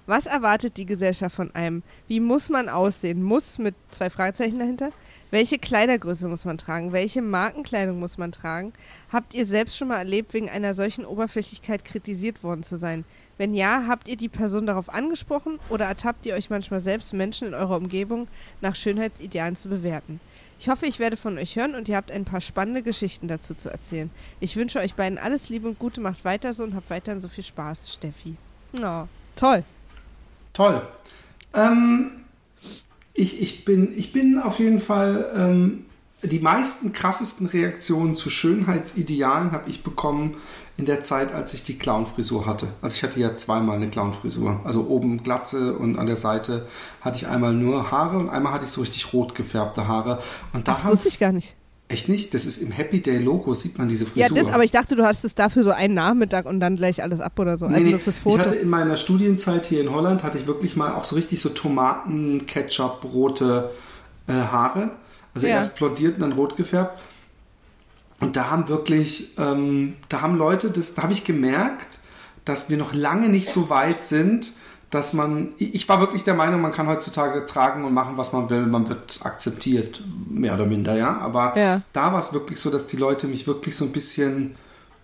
[0.08, 1.84] Was erwartet die Gesellschaft von einem?
[2.08, 3.24] Wie muss man aussehen?
[3.24, 4.92] Muss mit zwei Fragezeichen dahinter?
[5.30, 6.92] Welche Kleidergröße muss man tragen?
[6.92, 8.74] Welche Markenkleidung muss man tragen?
[9.12, 13.06] Habt ihr selbst schon mal erlebt, wegen einer solchen Oberflächlichkeit kritisiert worden zu sein?
[13.38, 17.48] Wenn ja, habt ihr die Person darauf angesprochen oder ertappt ihr euch manchmal selbst Menschen
[17.48, 18.28] in eurer Umgebung
[18.60, 20.20] nach Schönheitsidealen zu bewerten?
[20.62, 23.56] Ich hoffe, ich werde von euch hören und ihr habt ein paar spannende Geschichten dazu
[23.56, 24.12] zu erzählen.
[24.40, 27.30] Ich wünsche euch beiden alles Liebe und Gute, macht weiter so und habt weiterhin so
[27.30, 28.36] viel Spaß, Steffi.
[28.80, 29.64] Ja, toll.
[30.54, 30.84] Toll.
[31.56, 32.12] Ähm,
[33.16, 35.86] ich, ich, bin, ich bin auf jeden Fall ähm,
[36.24, 40.38] die meisten krassesten Reaktionen zu Schönheitsidealen habe ich bekommen
[40.78, 42.68] in der Zeit, als ich die Clownfrisur hatte.
[42.82, 44.62] Also ich hatte ja zweimal eine Clownfrisur.
[44.64, 46.68] Also oben Glatze und an der Seite
[47.02, 50.22] hatte ich einmal nur Haare und einmal hatte ich so richtig rot gefärbte Haare.
[50.54, 51.56] Und da Ach, wusste ich gar nicht.
[51.88, 52.34] Echt nicht?
[52.34, 54.38] Das ist im Happy Day Logo, sieht man diese Frisur.
[54.38, 57.04] Ja, das, aber ich dachte, du hast es dafür so einen Nachmittag und dann gleich
[57.04, 57.68] alles ab oder so.
[57.68, 57.92] Nee, also nee.
[57.92, 58.38] nur fürs Foto.
[58.38, 61.42] Ich hatte in meiner Studienzeit hier in Holland, hatte ich wirklich mal auch so richtig
[61.42, 63.72] so Tomaten, Ketchup, rote
[64.28, 64.92] äh, Haare.
[65.34, 65.56] Also Ja.
[65.56, 67.02] erst blondiert und dann rot gefärbt.
[68.20, 72.00] Und da haben wirklich, ähm, da haben Leute, das, da habe ich gemerkt,
[72.46, 74.52] dass wir noch lange nicht so weit sind,
[74.92, 78.34] dass man, ich ich war wirklich der Meinung, man kann heutzutage tragen und machen, was
[78.34, 81.18] man will, man wird akzeptiert, mehr oder minder, ja.
[81.20, 81.82] Aber Ja.
[81.94, 84.56] da war es wirklich so, dass die Leute mich wirklich so ein bisschen,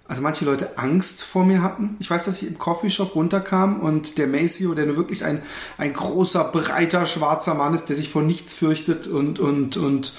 [0.08, 1.98] also manche Leute Angst vor mir hatten.
[2.00, 5.42] Ich weiß, dass ich im Coffeeshop runterkam und der Maceo, der nur wirklich ein,
[5.78, 10.14] ein großer, breiter, schwarzer Mann ist, der sich vor nichts fürchtet und, und, und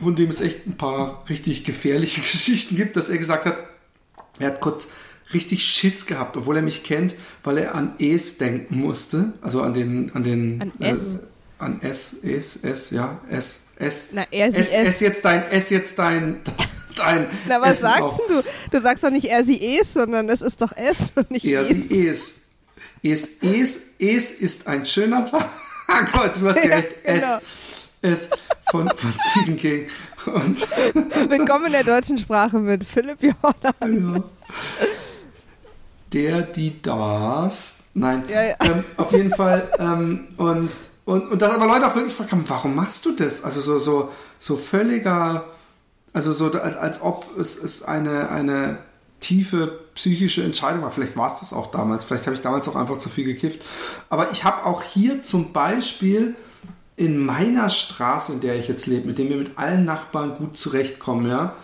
[0.00, 3.58] von dem es echt ein paar richtig gefährliche Geschichten gibt, dass er gesagt hat,
[4.38, 4.88] er hat kurz
[5.34, 9.74] richtig Schiss gehabt, obwohl er mich kennt, weil er an Es denken musste, also an
[9.74, 11.14] den, an den, An S?
[11.14, 11.18] Äh,
[11.58, 14.10] an S, Es, S, ja, S, S.
[14.12, 14.88] Na, er, sie, es, es.
[14.88, 16.40] es jetzt dein, es jetzt dein,
[16.98, 17.26] dein.
[17.46, 18.20] Na, was Essen sagst auf.
[18.28, 18.42] du?
[18.70, 21.62] Du sagst doch nicht er, sie, es, sondern es ist doch es und nicht Er,
[21.62, 21.68] es.
[21.68, 22.42] sie, es.
[23.02, 25.46] Es, es, es ist ein schöner Tag.
[26.12, 27.04] Gott, du hast ja recht.
[27.04, 27.36] genau.
[28.02, 28.30] Es, es
[28.70, 29.86] von, von Stephen King.
[30.26, 30.60] Und
[31.30, 34.14] Willkommen in der deutschen Sprache mit Philipp Jordan.
[34.14, 34.24] Ja.
[36.12, 37.80] Der, die, das.
[37.94, 38.24] Nein.
[38.28, 38.56] Ja, ja.
[38.60, 39.70] Ähm, auf jeden Fall.
[39.78, 40.70] Ähm, und,
[41.04, 43.44] und, und dass aber Leute auch wirklich gefragt haben, warum machst du das?
[43.44, 45.44] Also so, so, so völliger,
[46.12, 48.78] also so als, als ob es, es eine, eine
[49.20, 50.90] tiefe psychische Entscheidung war.
[50.90, 52.04] Vielleicht war es das auch damals.
[52.04, 53.62] Vielleicht habe ich damals auch einfach zu viel gekifft.
[54.08, 56.36] Aber ich habe auch hier zum Beispiel
[56.96, 60.56] in meiner Straße, in der ich jetzt lebe, mit dem wir mit allen Nachbarn gut
[60.56, 61.54] zurechtkommen, ja,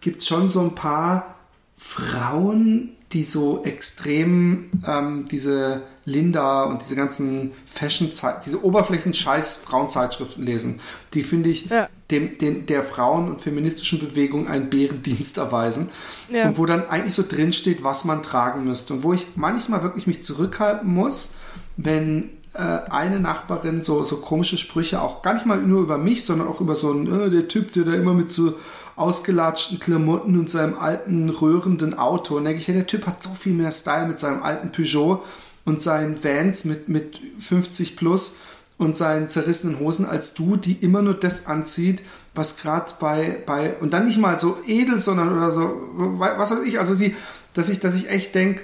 [0.00, 1.36] gibt es schon so ein paar
[1.76, 8.10] Frauen, die so extrem ähm, diese Linda und diese ganzen Fashion,
[8.44, 10.80] diese oberflächen-scheiß Frauenzeitschriften lesen.
[11.14, 11.88] Die finde ich Ja.
[12.10, 15.90] dem, den, der Frauen- und feministischen Bewegung einen Bärendienst erweisen.
[16.28, 16.48] Ja.
[16.48, 18.94] Und wo dann eigentlich so drin steht, was man tragen müsste.
[18.94, 21.34] Und wo ich manchmal wirklich mich zurückhalten muss,
[21.76, 22.58] wenn äh,
[22.90, 26.60] eine Nachbarin so, so komische Sprüche auch gar nicht mal nur über mich, sondern auch
[26.60, 28.54] über so einen, äh, der Typ, der da immer mit so
[28.96, 32.36] ausgelatschten Klamotten und seinem alten röhrenden Auto.
[32.36, 35.22] Und denke ich, ja, der Typ hat so viel mehr Style mit seinem alten Peugeot
[35.64, 38.36] und seinen Vans mit, mit 50 plus
[38.76, 42.02] und seinen zerrissenen Hosen als du, die immer nur das anzieht,
[42.34, 46.64] was gerade bei, bei, und dann nicht mal so edel, sondern oder so, was weiß
[46.66, 47.14] ich, also die,
[47.52, 48.62] dass ich, dass ich echt denke,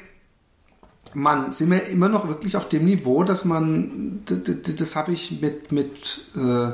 [1.13, 5.73] Mann, sind wir immer noch wirklich auf dem Niveau, dass man, das habe ich mit,
[5.73, 6.73] mit, äh,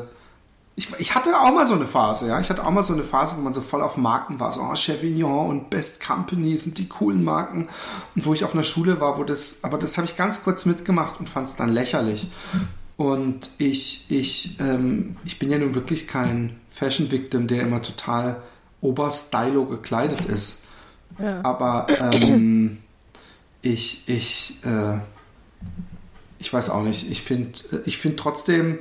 [0.78, 2.38] ich, ich hatte auch mal so eine Phase, ja.
[2.38, 4.60] Ich hatte auch mal so eine Phase, wo man so voll auf Marken war, so
[4.60, 7.68] oh, Chevignon und Best Company sind die coolen Marken.
[8.14, 10.66] Und wo ich auf einer Schule war, wo das, aber das habe ich ganz kurz
[10.66, 12.28] mitgemacht und fand es dann lächerlich.
[12.98, 18.42] Und ich, ich, ähm, ich bin ja nun wirklich kein Fashion-Victim, der immer total
[18.82, 20.64] oberstylo gekleidet ist.
[21.18, 21.40] Ja.
[21.42, 22.78] Aber ähm,
[23.62, 24.98] ich, ich, äh,
[26.38, 27.10] ich weiß auch nicht.
[27.10, 28.78] Ich finde ich find trotzdem,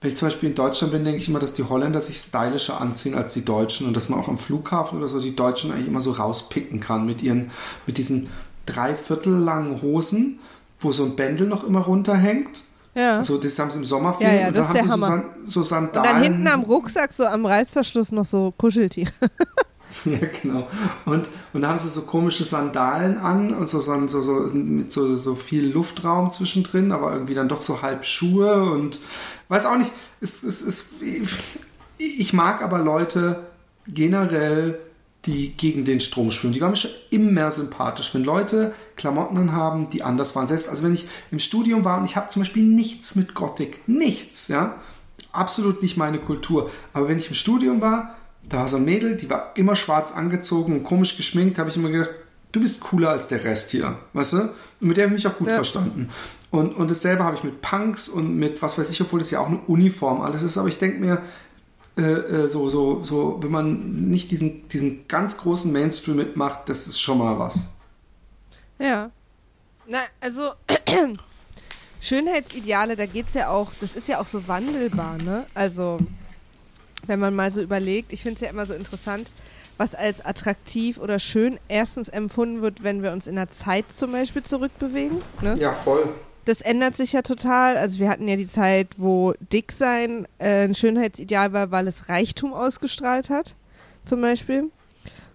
[0.00, 2.80] wenn ich zum Beispiel in Deutschland bin, denke ich immer, dass die Holländer sich stylischer
[2.80, 5.88] anziehen als die Deutschen und dass man auch am Flughafen oder so die Deutschen eigentlich
[5.88, 7.50] immer so rauspicken kann mit ihren,
[7.86, 8.28] mit diesen
[8.64, 10.38] dreiviertel langen Hosen,
[10.80, 12.62] wo so ein Bändel noch immer runterhängt.
[12.94, 13.18] Ja.
[13.18, 15.06] Also das haben sie im Sommer viel Ja, ja, und das da haben sie so.
[15.06, 16.12] San, so und Sandalen.
[16.12, 19.12] dann hinten am Rucksack, so am Reißverschluss, noch so Kuscheltiere.
[20.04, 20.68] Ja, genau.
[21.04, 24.90] Und, und da haben sie so komische Sandalen an und so, so, so, so mit
[24.90, 29.00] so, so viel Luftraum zwischendrin, aber irgendwie dann doch so halb Schuhe und
[29.48, 29.92] weiß auch nicht.
[30.20, 30.86] Es, es, es,
[31.98, 33.44] ich mag aber Leute
[33.86, 34.78] generell,
[35.26, 36.54] die gegen den Strom schwimmen.
[36.54, 38.14] Die waren mir schon immer sympathisch.
[38.14, 40.48] Wenn Leute Klamotten anhaben, die anders waren.
[40.48, 43.86] Selbst also wenn ich im Studium war und ich habe zum Beispiel nichts mit Gothic.
[43.86, 44.80] Nichts, ja.
[45.32, 46.70] Absolut nicht meine Kultur.
[46.92, 48.16] Aber wenn ich im Studium war,
[48.50, 51.76] da war so ein Mädel, die war immer schwarz angezogen und komisch geschminkt, habe ich
[51.76, 52.10] immer gedacht,
[52.52, 54.38] du bist cooler als der Rest hier, weißt du?
[54.80, 55.54] Und mit der habe ich mich auch gut Ja.
[55.54, 56.10] verstanden.
[56.50, 59.38] Und, und dasselbe habe ich mit Punks und mit, was weiß ich, obwohl das ja
[59.40, 61.22] auch eine Uniform alles ist, aber ich denke mir,
[61.96, 66.86] äh, äh, so, so, so, wenn man nicht diesen, diesen ganz großen Mainstream mitmacht, das
[66.88, 67.68] ist schon mal was.
[68.78, 69.10] Ja.
[69.86, 70.52] Na, also
[72.00, 75.46] Schönheitsideale, da geht es ja auch, das ist ja auch so wandelbar, ne?
[75.54, 75.98] Also,
[77.06, 79.26] wenn man mal so überlegt, ich finde es ja immer so interessant,
[79.78, 84.12] was als attraktiv oder schön erstens empfunden wird, wenn wir uns in der Zeit zum
[84.12, 85.18] Beispiel zurückbewegen.
[85.40, 85.56] Ne?
[85.58, 86.08] Ja, voll.
[86.44, 87.76] Das ändert sich ja total.
[87.76, 92.08] Also wir hatten ja die Zeit, wo dick sein äh, ein Schönheitsideal war, weil es
[92.08, 93.54] Reichtum ausgestrahlt hat,
[94.04, 94.70] zum Beispiel.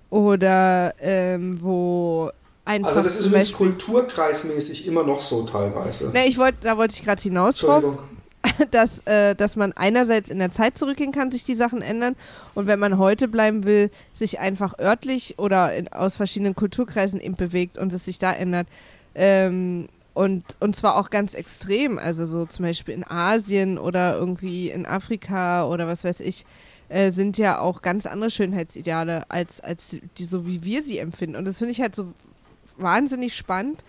[0.10, 2.30] Oder ähm, wo
[2.66, 2.90] einfach.
[2.90, 6.12] Also das ist übrigens kulturkreismäßig immer noch so teilweise.
[6.12, 7.98] Ne, ich wollte, da wollte ich gerade hinaus drauf,
[8.72, 12.16] dass, äh, dass man einerseits in der Zeit zurückgehen kann, sich die Sachen ändern
[12.54, 17.36] und wenn man heute bleiben will, sich einfach örtlich oder in, aus verschiedenen Kulturkreisen eben
[17.36, 18.68] bewegt und es sich da ändert.
[19.14, 24.70] Ähm, und, und zwar auch ganz extrem, also so zum Beispiel in Asien oder irgendwie
[24.70, 26.46] in Afrika oder was weiß ich,
[26.88, 31.36] äh, sind ja auch ganz andere Schönheitsideale als, als die, so wie wir sie empfinden.
[31.36, 32.14] Und das finde ich halt so
[32.78, 33.84] wahnsinnig spannend,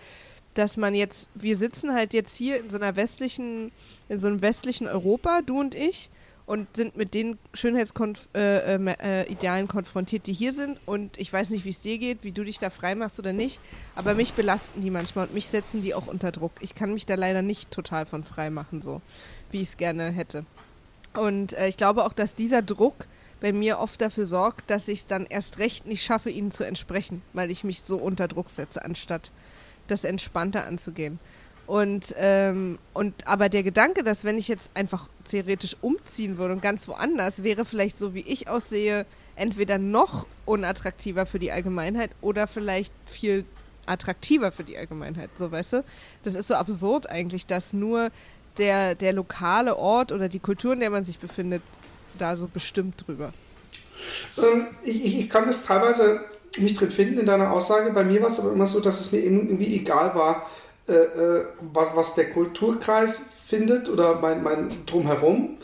[0.57, 3.71] dass man jetzt, wir sitzen halt jetzt hier in so einer westlichen,
[4.09, 6.09] in so einem westlichen Europa, du und ich,
[6.47, 10.79] und sind mit den Schönheitsidealen äh, äh, äh konfrontiert, die hier sind.
[10.85, 13.33] Und ich weiß nicht, wie es dir geht, wie du dich da frei machst oder
[13.33, 13.59] nicht,
[13.95, 16.53] aber mich belasten die manchmal und mich setzen die auch unter Druck.
[16.61, 19.01] Ich kann mich da leider nicht total von frei machen, so
[19.51, 20.45] wie ich es gerne hätte.
[21.13, 23.07] Und äh, ich glaube auch, dass dieser Druck
[23.41, 26.63] bei mir oft dafür sorgt, dass ich es dann erst recht nicht schaffe, ihnen zu
[26.63, 29.31] entsprechen, weil ich mich so unter Druck setze, anstatt
[29.87, 31.19] das entspannter anzugehen.
[31.65, 36.61] Und, ähm, und aber der Gedanke, dass wenn ich jetzt einfach theoretisch umziehen würde und
[36.61, 42.47] ganz woanders, wäre vielleicht so, wie ich aussehe, entweder noch unattraktiver für die Allgemeinheit oder
[42.47, 43.43] vielleicht viel
[43.85, 45.83] attraktiver für die Allgemeinheit, so weißt du?
[46.23, 48.11] Das ist so absurd eigentlich, dass nur
[48.57, 51.61] der, der lokale Ort oder die Kultur, in der man sich befindet,
[52.17, 53.33] da so bestimmt drüber.
[54.37, 56.21] Ähm, ich, ich kann das teilweise
[56.61, 57.91] mich drin finden in deiner Aussage.
[57.91, 60.47] Bei mir war es aber immer so, dass es mir irgendwie egal war,
[60.87, 65.57] äh, äh, was, was der Kulturkreis findet oder mein, mein Drumherum.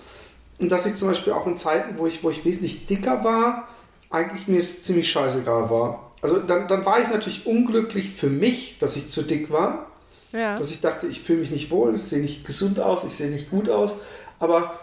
[0.60, 3.68] Und dass ich zum Beispiel auch in Zeiten, wo ich, wo ich wesentlich dicker war,
[4.10, 6.12] eigentlich mir es ziemlich scheißegal war.
[6.22, 9.88] Also dann, dann war ich natürlich unglücklich für mich, dass ich zu dick war.
[10.32, 10.58] Ja.
[10.58, 13.30] Dass ich dachte, ich fühle mich nicht wohl, ich sehe nicht gesund aus, ich sehe
[13.30, 13.98] nicht gut aus.
[14.40, 14.80] Aber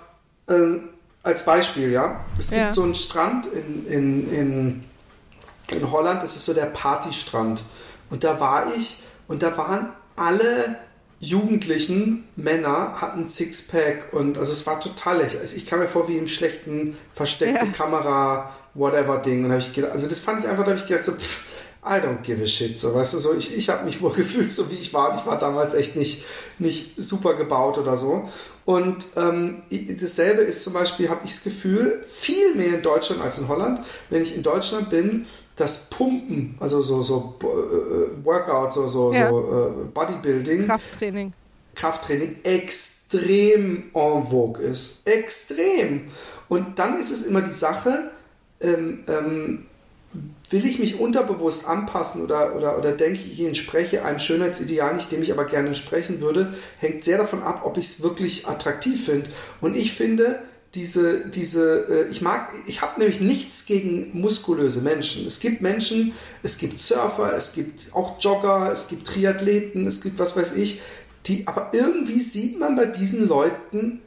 [0.48, 0.78] äh,
[1.22, 2.72] als Beispiel, ja, es gibt ja.
[2.72, 4.84] so einen Strand in, in, in
[5.72, 7.62] in Holland, das ist so der Partystrand.
[8.10, 10.76] Und da war ich und da waren alle
[11.20, 15.40] jugendlichen Männer hatten Sixpack und also es war total lächerlich.
[15.40, 17.72] Also ich kam mir vor wie im schlechten versteckte ja.
[17.72, 20.86] Kamera whatever Ding und habe ich gedacht, also das fand ich einfach, da habe ich
[20.86, 21.44] gedacht so pff,
[21.82, 22.78] I don't give a shit.
[22.78, 25.16] So, weißt du, so ich, ich habe mich wohl gefühlt, so wie ich war.
[25.16, 26.24] Ich war damals echt nicht,
[26.58, 28.28] nicht super gebaut oder so.
[28.66, 29.62] Und ähm,
[30.00, 33.80] dasselbe ist zum Beispiel, habe ich das Gefühl, viel mehr in Deutschland als in Holland.
[34.10, 39.28] Wenn ich in Deutschland bin, das Pumpen, also so, so äh, Workout, so, so, ja.
[39.28, 40.66] so äh, Bodybuilding.
[40.66, 41.32] Krafttraining.
[41.74, 45.06] Krafttraining extrem en vogue ist.
[45.06, 46.08] Extrem.
[46.48, 48.10] Und dann ist es immer die Sache,
[48.60, 49.66] ähm, ähm,
[50.50, 55.12] will ich mich unterbewusst anpassen oder, oder, oder denke ich, ich entspreche einem Schönheitsideal nicht,
[55.12, 59.04] dem ich aber gerne entsprechen würde, hängt sehr davon ab, ob ich es wirklich attraktiv
[59.04, 59.30] finde.
[59.60, 60.40] Und ich finde,
[60.74, 65.26] diese, diese, äh, ich mag, ich habe nämlich nichts gegen muskulöse Menschen.
[65.26, 70.18] Es gibt Menschen, es gibt Surfer, es gibt auch Jogger, es gibt Triathleten, es gibt
[70.18, 70.80] was weiß ich,
[71.26, 74.00] die, aber irgendwie sieht man bei diesen Leuten,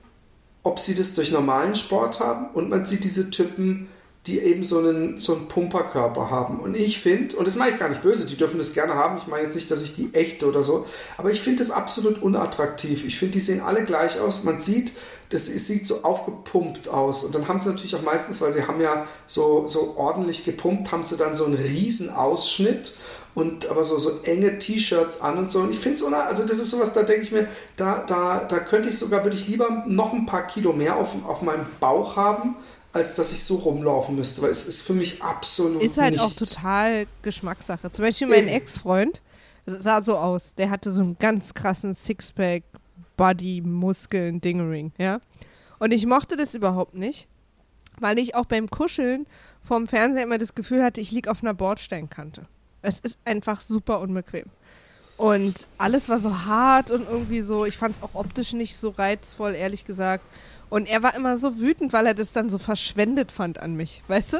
[0.63, 3.89] ob sie das durch normalen Sport haben und man sieht diese Typen,
[4.25, 6.59] die eben so einen, so einen Pumperkörper haben.
[6.59, 9.17] Und ich finde, und das mache ich gar nicht böse, die dürfen das gerne haben.
[9.17, 10.85] Ich meine jetzt nicht, dass ich die echte oder so,
[11.17, 13.05] aber ich finde das absolut unattraktiv.
[13.05, 14.45] Ich finde, die sehen alle gleich aus.
[14.45, 14.93] Man sieht,
[15.29, 17.25] das sieht so aufgepumpt aus.
[17.25, 20.93] Und dann haben sie natürlich auch meistens, weil sie haben ja so, so ordentlich gepumpt,
[20.93, 22.95] haben sie dann so einen riesen Ausschnitt
[23.35, 25.61] und aber so, so enge T-Shirts an und so.
[25.61, 28.59] Und ich finde es, also das ist sowas, da denke ich mir, da, da, da
[28.59, 32.15] könnte ich sogar, würde ich lieber noch ein paar Kilo mehr auf, auf meinem Bauch
[32.15, 32.55] haben,
[32.93, 36.33] als dass ich so rumlaufen müsste, weil es ist für mich absolut Ist halt auch
[36.33, 37.91] total Geschmackssache.
[37.91, 39.23] Zum Beispiel mein Ex-Freund
[39.65, 40.53] sah so aus.
[40.55, 42.63] Der hatte so einen ganz krassen Sixpack,
[43.17, 45.19] Body, Muskeln, Dingering, ja.
[45.79, 47.27] Und ich mochte das überhaupt nicht,
[47.99, 49.25] weil ich auch beim Kuscheln
[49.63, 52.45] vorm Fernseher immer das Gefühl hatte, ich liege auf einer Bordsteinkante.
[52.83, 54.45] Es ist einfach super unbequem.
[55.17, 58.89] Und alles war so hart und irgendwie so, ich fand es auch optisch nicht so
[58.89, 60.25] reizvoll, ehrlich gesagt.
[60.73, 64.01] Und er war immer so wütend, weil er das dann so verschwendet fand an mich,
[64.07, 64.37] weißt du?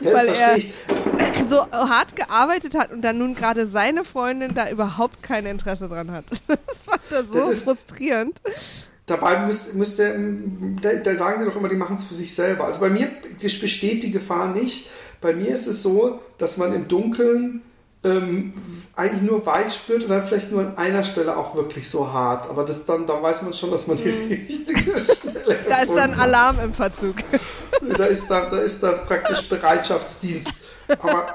[0.00, 0.58] Ja, weil er
[1.48, 6.10] so hart gearbeitet hat und dann nun gerade seine Freundin da überhaupt kein Interesse dran
[6.10, 6.26] hat.
[6.46, 8.38] Das war dann so frustrierend.
[9.06, 10.14] Dabei müsste, müsste
[10.82, 12.66] da, da, sagen sie doch immer, die machen es für sich selber.
[12.66, 13.08] Also bei mir
[13.40, 14.90] besteht die Gefahr nicht.
[15.22, 17.62] Bei mir ist es so, dass man im Dunkeln
[18.04, 18.52] ähm,
[18.96, 22.48] eigentlich nur weich spürt und dann vielleicht nur an einer Stelle auch wirklich so hart.
[22.48, 26.14] Aber das dann, da weiß man schon, dass man die richtige Stelle Da ist dann.
[26.14, 27.16] Alarm im Verzug.
[27.98, 30.64] Da ist dann, da ist dann praktisch Bereitschaftsdienst.
[31.00, 31.34] Aber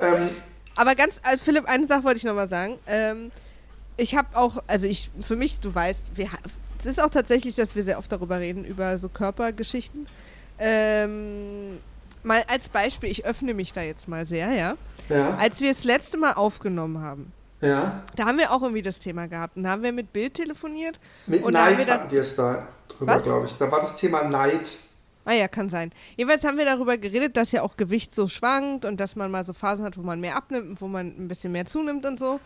[0.00, 0.30] ähm,
[0.76, 2.78] Aber ganz, als Philipp, eine Sache wollte ich nochmal sagen.
[2.86, 3.30] Ähm,
[3.98, 6.30] ich habe auch, also ich, für mich, du weißt, wir,
[6.78, 10.06] es ist auch tatsächlich, dass wir sehr oft darüber reden, über so Körpergeschichten.
[10.58, 11.80] Ähm,
[12.22, 14.76] mal als Beispiel, ich öffne mich da jetzt mal sehr, ja.
[15.08, 18.02] ja, Als wir das letzte Mal aufgenommen haben, ja.
[18.16, 19.56] da haben wir auch irgendwie das Thema gehabt.
[19.56, 20.98] Und da haben wir mit Bild telefoniert.
[21.26, 23.56] Mit Und da haben Neid wir dann- hatten wir es da drüber, glaube ich.
[23.56, 24.76] Da war das Thema Neid.
[25.26, 25.92] Ah ja, kann sein.
[26.16, 29.44] Jedenfalls haben wir darüber geredet, dass ja auch Gewicht so schwankt und dass man mal
[29.44, 32.18] so Phasen hat, wo man mehr abnimmt und wo man ein bisschen mehr zunimmt und
[32.18, 32.40] so.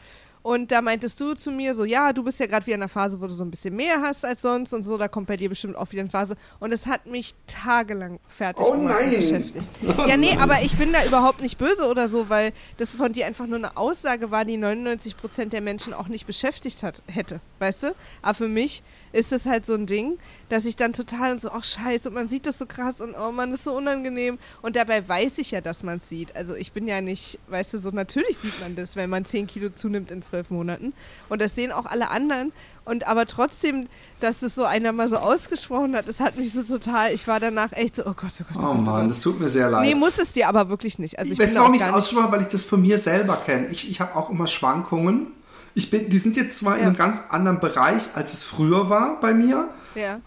[0.44, 2.88] Und da meintest du zu mir so, ja, du bist ja gerade wieder in einer
[2.90, 5.38] Phase, wo du so ein bisschen mehr hast als sonst und so, da kommt bei
[5.38, 6.36] dir bestimmt auch wieder eine Phase.
[6.60, 9.08] Und es hat mich tagelang fertig Oh nein.
[9.10, 9.70] beschäftigt.
[10.06, 13.24] Ja, nee, aber ich bin da überhaupt nicht böse oder so, weil das von dir
[13.26, 17.40] einfach nur eine Aussage war, die 99 Prozent der Menschen auch nicht beschäftigt hat, hätte,
[17.60, 17.94] weißt du?
[18.20, 18.82] Aber für mich
[19.14, 22.28] ist es halt so ein Ding, dass ich dann total so, ach scheiße, und man
[22.28, 24.38] sieht das so krass und oh man, ist so unangenehm.
[24.60, 26.34] Und dabei weiß ich ja, dass man es sieht.
[26.34, 29.46] Also ich bin ja nicht, weißt du, so natürlich sieht man das, wenn man 10
[29.46, 30.92] Kilo zunimmt in zwölf Monaten.
[31.28, 32.52] Und das sehen auch alle anderen.
[32.84, 33.86] Und aber trotzdem,
[34.18, 37.38] dass es so einer mal so ausgesprochen hat, das hat mich so total, ich war
[37.38, 38.84] danach echt so, oh Gott, oh Gott, oh, Oh Gott.
[38.84, 39.86] Mann, oh das tut mir sehr leid.
[39.86, 41.20] Nee, muss es dir aber wirklich nicht.
[41.20, 42.32] Also ich du, da warum ich es ausspreche?
[42.32, 43.68] Weil ich das von mir selber kenne.
[43.68, 45.28] Ich, ich habe auch immer Schwankungen.
[45.74, 46.86] Ich bin, die sind jetzt zwar in Ja.
[46.88, 49.68] einem ganz anderen Bereich, als es früher war bei mir.
[49.94, 50.20] Ja.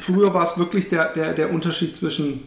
[0.00, 2.46] Früher war es wirklich der, der, der Unterschied zwischen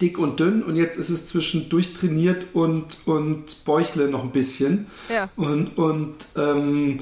[0.00, 4.86] dick und dünn und jetzt ist es zwischen durchtrainiert und, und Bäuchle noch ein bisschen.
[5.10, 5.28] Ja.
[5.36, 7.00] Und, und ähm,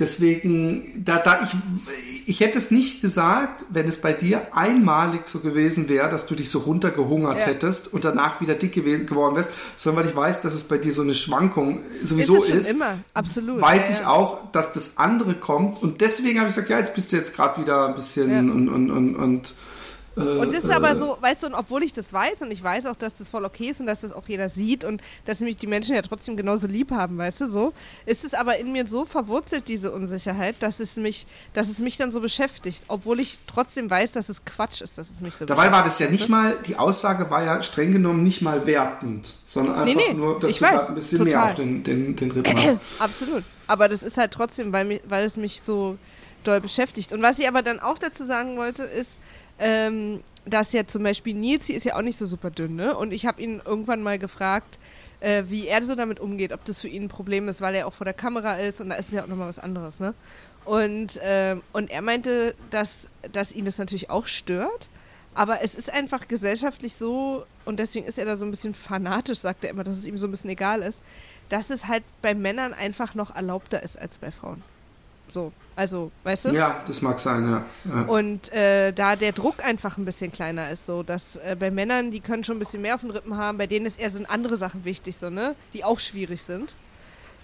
[0.00, 5.40] deswegen, da, da ich, ich hätte es nicht gesagt, wenn es bei dir einmalig so
[5.40, 7.46] gewesen wäre, dass du dich so runtergehungert Ja.
[7.46, 10.78] hättest und danach wieder dick gewesen, geworden wärst, sondern weil ich weiß, dass es bei
[10.78, 12.72] dir so eine Schwankung sowieso ist ist.
[12.72, 13.60] immer, absolut.
[13.60, 14.08] Weiß ja, ich ja.
[14.08, 17.36] auch, dass das andere kommt und deswegen habe ich gesagt, ja, jetzt bist du jetzt
[17.36, 19.54] gerade wieder ein bisschen und, und, und, und
[20.16, 22.62] Und das ist äh, aber so, weißt du, und obwohl ich das weiß und ich
[22.62, 25.40] weiß auch, dass das voll okay ist und dass das auch jeder sieht und dass
[25.40, 27.72] mich die Menschen ja trotzdem genauso lieb haben, weißt du, so,
[28.06, 31.96] ist es aber in mir so verwurzelt, diese Unsicherheit, dass es mich, dass es mich
[31.96, 35.44] dann so beschäftigt, obwohl ich trotzdem weiß, dass es Quatsch ist, dass es mich so
[35.44, 39.32] Dabei war das ja nicht mal, die Aussage war ja streng genommen nicht mal wertend,
[39.44, 41.34] sondern einfach Nee, nee, nur, dass du weiß, ein bisschen total.
[41.34, 42.80] mehr auf den, den, den Rippen hast.
[42.98, 43.44] Absolut.
[43.66, 45.96] Aber das ist halt trotzdem, weil, mich, weil es mich so
[46.44, 47.12] doll beschäftigt.
[47.12, 49.18] Und was ich aber dann auch dazu sagen wollte, ist,
[49.60, 52.96] ähm, dass ja zum Beispiel Nils hier ist ja auch nicht so super dünn, ne?
[52.96, 54.78] Und ich habe ihn irgendwann mal gefragt,
[55.20, 57.86] äh, wie er so damit umgeht, ob das für ihn ein Problem ist, weil er
[57.86, 60.14] auch vor der Kamera ist und da ist es ja auch nochmal was anderes, ne?
[60.64, 64.88] Und, ähm, und er meinte, dass, dass ihn das natürlich auch stört.
[65.34, 69.38] Aber es ist einfach gesellschaftlich so, und deswegen ist er da so ein bisschen fanatisch,
[69.38, 71.02] sagt er immer, dass es ihm so ein bisschen egal ist,
[71.48, 74.62] dass es halt bei Männern einfach noch erlaubter ist als bei Frauen.
[75.32, 76.50] So, also, weißt du?
[76.50, 77.64] Ja, das mag sein, ja.
[77.84, 78.02] ja.
[78.02, 82.10] Und äh, da der Druck einfach ein bisschen kleiner ist, so dass äh, bei Männern,
[82.10, 84.28] die können schon ein bisschen mehr auf den Rippen haben, bei denen ist eher sind
[84.28, 85.54] andere Sachen wichtig, so, ne?
[85.72, 86.74] Die auch schwierig sind.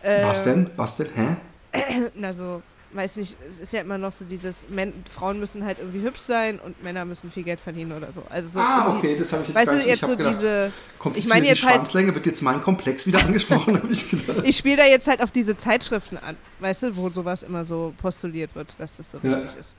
[0.02, 0.70] Äh, Was denn?
[0.76, 1.08] Was denn?
[1.14, 1.36] Hä?
[2.14, 5.78] Na so, weiß nicht, es ist ja immer noch so dieses, Men Frauen müssen halt
[5.78, 8.22] irgendwie hübsch sein und Männer müssen viel Geld verdienen oder so.
[8.30, 9.88] Also so ah, um die- okay, das habe ich jetzt Weißt gar du, nicht.
[9.88, 12.26] jetzt ich so gedacht, diese, kommt ich jetzt meine wieder die jetzt halt- Schwanzlänge, wird
[12.26, 14.38] jetzt mein Komplex wieder angesprochen, habe ich gedacht.
[14.44, 17.92] ich spiele da jetzt halt auf diese Zeitschriften an, weißt du, wo sowas immer so
[17.98, 19.30] postuliert wird, dass das so Ja.
[19.36, 19.74] wichtig ist.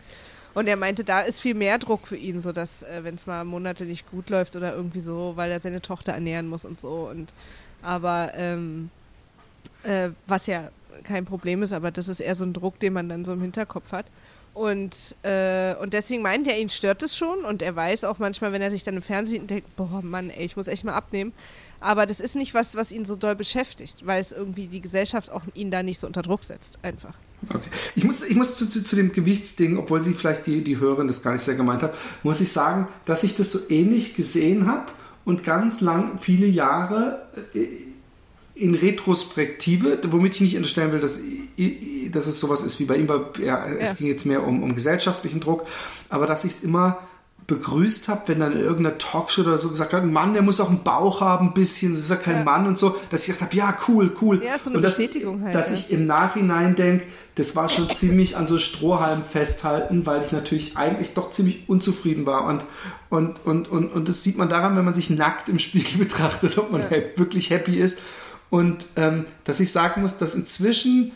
[0.53, 3.25] Und er meinte, da ist viel mehr Druck für ihn, so dass äh, wenn es
[3.27, 6.79] mal Monate nicht gut läuft oder irgendwie so, weil er seine Tochter ernähren muss und
[6.79, 7.07] so.
[7.11, 7.31] Und
[7.83, 8.89] aber ähm,
[9.83, 10.69] äh, was ja
[11.03, 13.41] kein Problem ist, aber das ist eher so ein Druck, den man dann so im
[13.41, 14.05] Hinterkopf hat.
[14.57, 18.51] Und, äh, und deswegen meint er, ihn stört es schon und er weiß auch manchmal,
[18.51, 21.31] wenn er sich dann im Fernsehen denkt, boah Mann, ey, ich muss echt mal abnehmen.
[21.79, 25.29] Aber das ist nicht was, was ihn so doll beschäftigt, weil es irgendwie die Gesellschaft
[25.29, 27.13] auch ihn da nicht so unter Druck setzt, einfach.
[27.53, 27.69] Okay.
[27.93, 31.07] Ich muss, ich muss zu, zu, zu dem Gewichtsding, obwohl sie vielleicht die, die Hörerin
[31.07, 34.65] das gar nicht sehr gemeint hat, muss ich sagen, dass ich das so ähnlich gesehen
[34.65, 34.91] habe
[35.23, 37.67] und ganz lang, viele Jahre äh,
[38.59, 41.19] in Retrospektive, womit ich nicht unterstellen will, dass,
[42.11, 43.95] dass es sowas ist wie bei ihm, weil ja, es Ja.
[43.97, 45.65] ging jetzt mehr um, um gesellschaftlichen Druck,
[46.09, 46.99] aber dass ich es immer
[47.47, 50.67] begrüßt habe, wenn dann in irgendeiner Talkshow oder so gesagt hat, Mann, der muss auch
[50.69, 52.43] einen Bauch haben, ein bisschen, das ist ja kein Ja.
[52.43, 54.43] Mann und so, dass ich gedacht habe, ja, cool, cool.
[54.43, 55.75] Ja, so eine und dass, Bestätigung halt, Dass ja.
[55.77, 57.05] ich im Nachhinein denke,
[57.35, 62.25] das war schon ziemlich an so Strohhalm festhalten, weil ich natürlich eigentlich doch ziemlich unzufrieden
[62.25, 62.43] war.
[62.43, 62.65] Und,
[63.09, 66.57] und, und, und, und das sieht man daran, wenn man sich nackt im Spiegel betrachtet,
[66.57, 66.81] ob man
[67.15, 67.99] wirklich happy ist.
[68.49, 71.11] Und ähm, dass ich sagen muss, dass inzwischen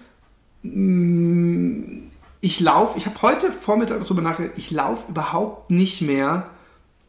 [0.64, 2.08] mh,
[2.42, 6.48] ich laufe, ich habe heute Vormittag darüber nachgedacht, ich laufe überhaupt nicht mehr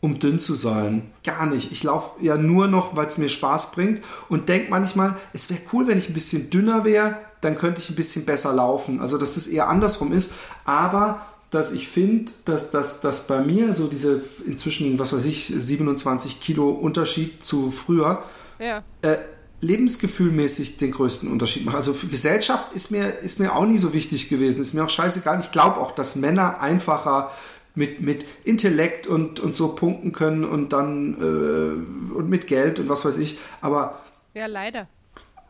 [0.01, 1.11] um dünn zu sein.
[1.23, 1.71] Gar nicht.
[1.71, 5.61] Ich laufe ja nur noch, weil es mir Spaß bringt und denke manchmal, es wäre
[5.73, 9.01] cool, wenn ich ein bisschen dünner wäre, dann könnte ich ein bisschen besser laufen.
[9.01, 10.33] Also, dass das eher andersrum ist.
[10.65, 15.53] Aber dass ich finde, dass, dass, dass bei mir so diese inzwischen, was weiß ich,
[15.57, 18.25] 27 Kilo Unterschied zu früher,
[18.59, 18.83] Ja.
[19.03, 19.19] äh,
[19.63, 21.77] lebensgefühlmäßig den größten Unterschied macht.
[21.77, 24.61] Also für Gesellschaft ist mir, ist mir auch nie so wichtig gewesen.
[24.61, 25.39] Ist mir auch scheißegal.
[25.41, 27.31] Ich glaube auch, dass Männer einfacher
[27.75, 32.89] mit, mit Intellekt und, und so punkten können und dann äh, und mit Geld und
[32.89, 33.39] was weiß ich.
[33.61, 34.03] Aber
[34.35, 34.89] Ja, leider.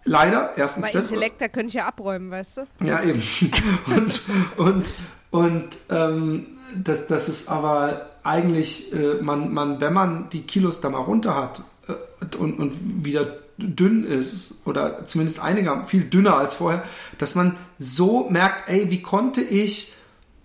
[0.05, 1.07] leider, erstens das.
[1.07, 2.67] Intellekt, da könnte ich ja abräumen, weißt du?
[2.85, 3.23] Ja, eben.
[3.97, 4.23] und
[4.59, 4.93] und,
[5.31, 6.47] und ähm,
[6.77, 11.35] das, das ist aber eigentlich, äh, man, man, wenn man die Kilos da mal runter
[11.35, 16.85] hat äh, und, und wieder dünn ist oder zumindest einige viel dünner als vorher,
[17.19, 19.95] dass man so merkt, ey, wie konnte ich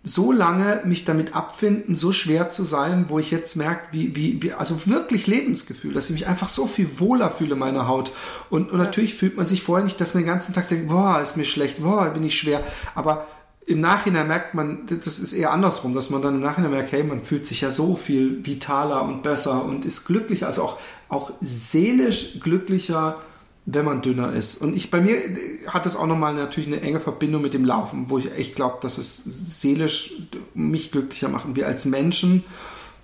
[0.07, 4.41] so lange mich damit abfinden, so schwer zu sein, wo ich jetzt merke, wie, wie,
[4.41, 8.11] wie, also wirklich Lebensgefühl, dass ich mich einfach so viel wohler fühle in meiner Haut.
[8.49, 11.22] Und, und natürlich fühlt man sich vorher nicht, dass man den ganzen Tag denkt, boah,
[11.22, 12.63] ist mir schlecht, boah, bin ich schwer.
[12.95, 13.28] Aber
[13.65, 17.03] im Nachhinein merkt man, das ist eher andersrum, dass man dann im Nachhinein merkt, hey,
[17.03, 21.31] man fühlt sich ja so viel vitaler und besser und ist glücklicher, also auch, auch
[21.41, 23.17] seelisch glücklicher,
[23.65, 24.61] wenn man dünner ist.
[24.61, 25.17] Und ich bei mir
[25.67, 28.77] hat das auch nochmal natürlich eine enge Verbindung mit dem Laufen, wo ich echt glaube,
[28.81, 29.23] dass es
[29.61, 30.13] seelisch
[30.53, 31.45] mich glücklicher macht.
[31.45, 32.43] Und wir als Menschen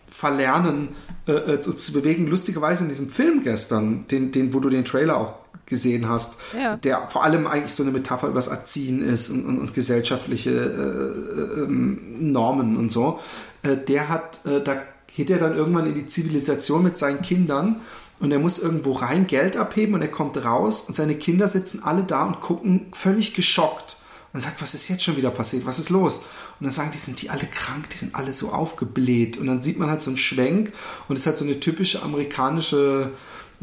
[0.09, 0.89] verlernen,
[1.27, 2.27] äh, äh, uns zu bewegen.
[2.27, 5.35] Lustigerweise in diesem Film gestern, den, den, wo du den Trailer auch
[5.65, 6.77] gesehen hast, Ja.
[6.77, 11.61] der vor allem eigentlich so eine Metapher übers Erziehen ist und, und, und gesellschaftliche äh,
[11.61, 13.19] ähm, Normen und so.
[13.63, 14.81] Äh, der hat, äh, da
[15.15, 17.81] geht er dann irgendwann in die Zivilisation mit seinen Kindern
[18.19, 21.83] und er muss irgendwo rein Geld abheben und er kommt raus und seine Kinder sitzen
[21.83, 23.97] alle da und gucken völlig geschockt.
[24.31, 25.67] Und sagt, was ist jetzt schon wieder passiert?
[25.67, 26.25] Was ist los?
[26.59, 27.87] Und dann sagen die, sind die alle krank?
[27.91, 29.37] Die sind alle so aufgebläht.
[29.37, 30.73] Und dann sieht man halt so einen Schwenk
[31.07, 33.11] und es ist halt so eine typische amerikanische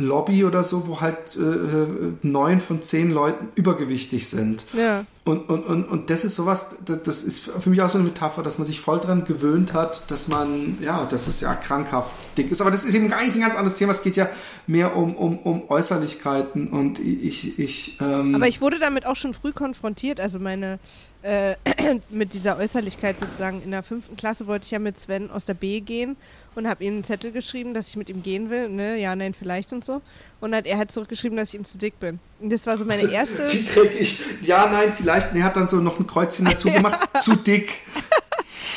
[0.02, 4.66] Lobby oder so, wo halt äh, neun von zehn Leuten übergewichtig sind.
[4.72, 5.04] Ja.
[5.24, 8.42] Und, und, und, und das ist sowas, das ist für mich auch so eine Metapher,
[8.42, 12.50] dass man sich voll dran gewöhnt hat, dass man, ja, das ist ja krankhaft dick
[12.50, 12.60] ist.
[12.60, 13.92] Aber das ist eben eigentlich ein ganz anderes Thema.
[13.92, 14.28] Es geht ja
[14.66, 19.34] mehr um, um, um Äußerlichkeiten und ich, ich, ähm, Aber ich wurde damit auch schon
[19.34, 20.20] früh konfrontiert.
[20.20, 20.78] Also meine,
[21.22, 21.54] äh,
[22.10, 23.62] mit dieser Äußerlichkeit sozusagen.
[23.62, 26.16] In der fünften Klasse wollte ich ja mit Sven aus der B gehen
[26.54, 28.68] und habe ihm einen Zettel geschrieben, dass ich mit ihm gehen will.
[28.68, 28.98] Ne?
[28.98, 30.02] Ja, nein, vielleicht und so.
[30.40, 32.18] Und hat, er hat zurückgeschrieben, dass ich ihm zu dick bin.
[32.40, 33.52] Und das war so meine erste.
[33.52, 34.20] Wie dreckig.
[34.42, 35.32] Ja, nein, vielleicht.
[35.32, 36.98] Und er hat dann so noch ein Kreuzchen dazu gemacht.
[37.20, 37.80] Zu dick.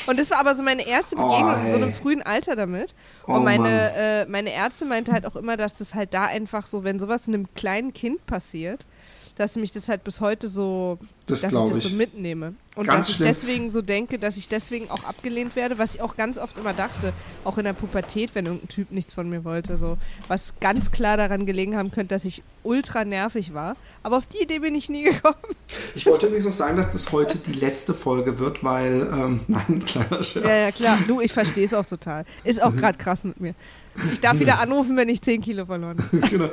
[0.06, 1.84] Und das war aber so meine erste Oh, Begegnung in so hey.
[1.84, 2.94] einem frühen Alter damit.
[3.28, 6.68] Oh, und meine, äh, meine Ärztin meinte halt auch immer, dass das halt da einfach
[6.68, 8.86] so, wenn sowas einem kleinen Kind passiert,
[9.36, 11.84] dass mich das halt bis heute so, Das dass ich das ich.
[11.92, 12.54] so mitnehme.
[12.76, 13.28] Und Ganz dass ich schlimm.
[13.30, 16.74] deswegen so denke, dass ich deswegen auch abgelehnt werde, was ich auch ganz oft immer
[16.74, 17.14] dachte,
[17.44, 19.98] auch in der Pubertät, wenn irgendein Typ nichts von mir wollte, so.
[20.28, 23.76] Was ganz klar daran gelegen haben könnte, dass ich ultra nervig war.
[24.04, 25.36] Aber auf die Idee bin ich nie gekommen.
[25.96, 29.84] Ich wollte übrigens noch sagen, dass das heute die letzte Folge wird, weil, ähm, nein,
[29.86, 30.46] kleiner Scherz.
[30.46, 30.98] Ja, ja, klar.
[31.08, 32.26] Du, ich verstehe es auch total.
[32.44, 33.54] Ist auch gerade krass mit mir.
[34.12, 36.18] Ich darf wieder anrufen, wenn ich 10 Kilo verloren habe.
[36.30, 36.50] genau.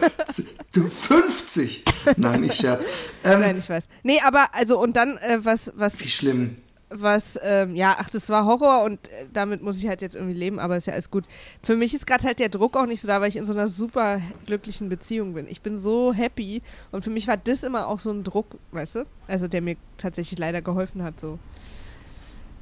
[0.72, 1.84] Du 50!
[2.16, 2.84] Nein, ich scherz.
[3.24, 3.88] Ähm, Nein, ich weiß.
[4.02, 6.56] Nee, aber also und dann äh, was, was, Wie schlimm.
[6.90, 10.34] was, ähm, ja, ach, das war Horror und äh, damit muss ich halt jetzt irgendwie
[10.36, 11.24] leben, aber ist ja alles gut.
[11.62, 13.52] Für mich ist gerade halt der Druck auch nicht so da, weil ich in so
[13.52, 15.46] einer super glücklichen Beziehung bin.
[15.48, 16.62] Ich bin so happy
[16.92, 19.04] und für mich war das immer auch so ein Druck, weißt du?
[19.28, 21.38] Also der mir tatsächlich leider geholfen hat, so.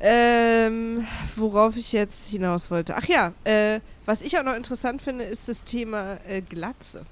[0.01, 1.05] Ähm,
[1.35, 2.97] worauf ich jetzt hinaus wollte.
[2.97, 7.05] Ach ja, äh, was ich auch noch interessant finde, ist das Thema äh, Glatze.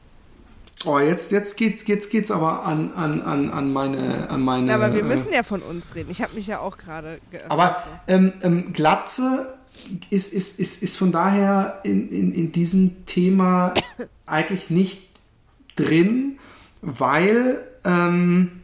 [0.87, 4.67] Oh, jetzt, jetzt geht's, jetzt geht's aber an, an, an, an meine, an meine.
[4.69, 6.11] Na, aber wir äh, müssen ja von uns reden.
[6.11, 7.51] Ich habe mich ja auch gerade geöffnet.
[7.51, 9.59] Aber ähm, ähm, Glatze
[10.09, 13.75] ist, ist, ist, ist von daher in, in, in diesem Thema
[14.27, 15.07] eigentlich nicht
[15.75, 16.39] drin,
[16.81, 18.63] weil ähm,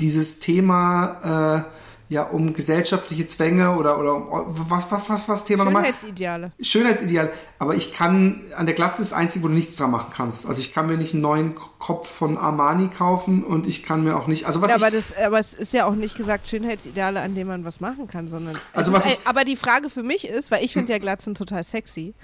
[0.00, 1.78] dieses Thema äh,
[2.10, 4.26] ja um gesellschaftliche Zwänge oder, oder um,
[4.70, 5.84] was, was, was, was Thema nochmal?
[5.84, 6.52] Schönheitsideale.
[6.60, 10.10] Schönheitsideal, aber ich kann, an der Glatze ist das Einzige, wo du nichts dran machen
[10.16, 10.46] kannst.
[10.46, 14.16] Also ich kann mir nicht einen neuen Kopf von Armani kaufen und ich kann mir
[14.16, 16.48] auch nicht, also was Ja, ich, aber, das, aber es ist ja auch nicht gesagt
[16.48, 18.56] Schönheitsideale, an denen man was machen kann, sondern.
[18.72, 21.34] Also was ist, ich- aber die Frage für mich ist, weil ich finde ja Glatzen
[21.34, 22.14] total sexy.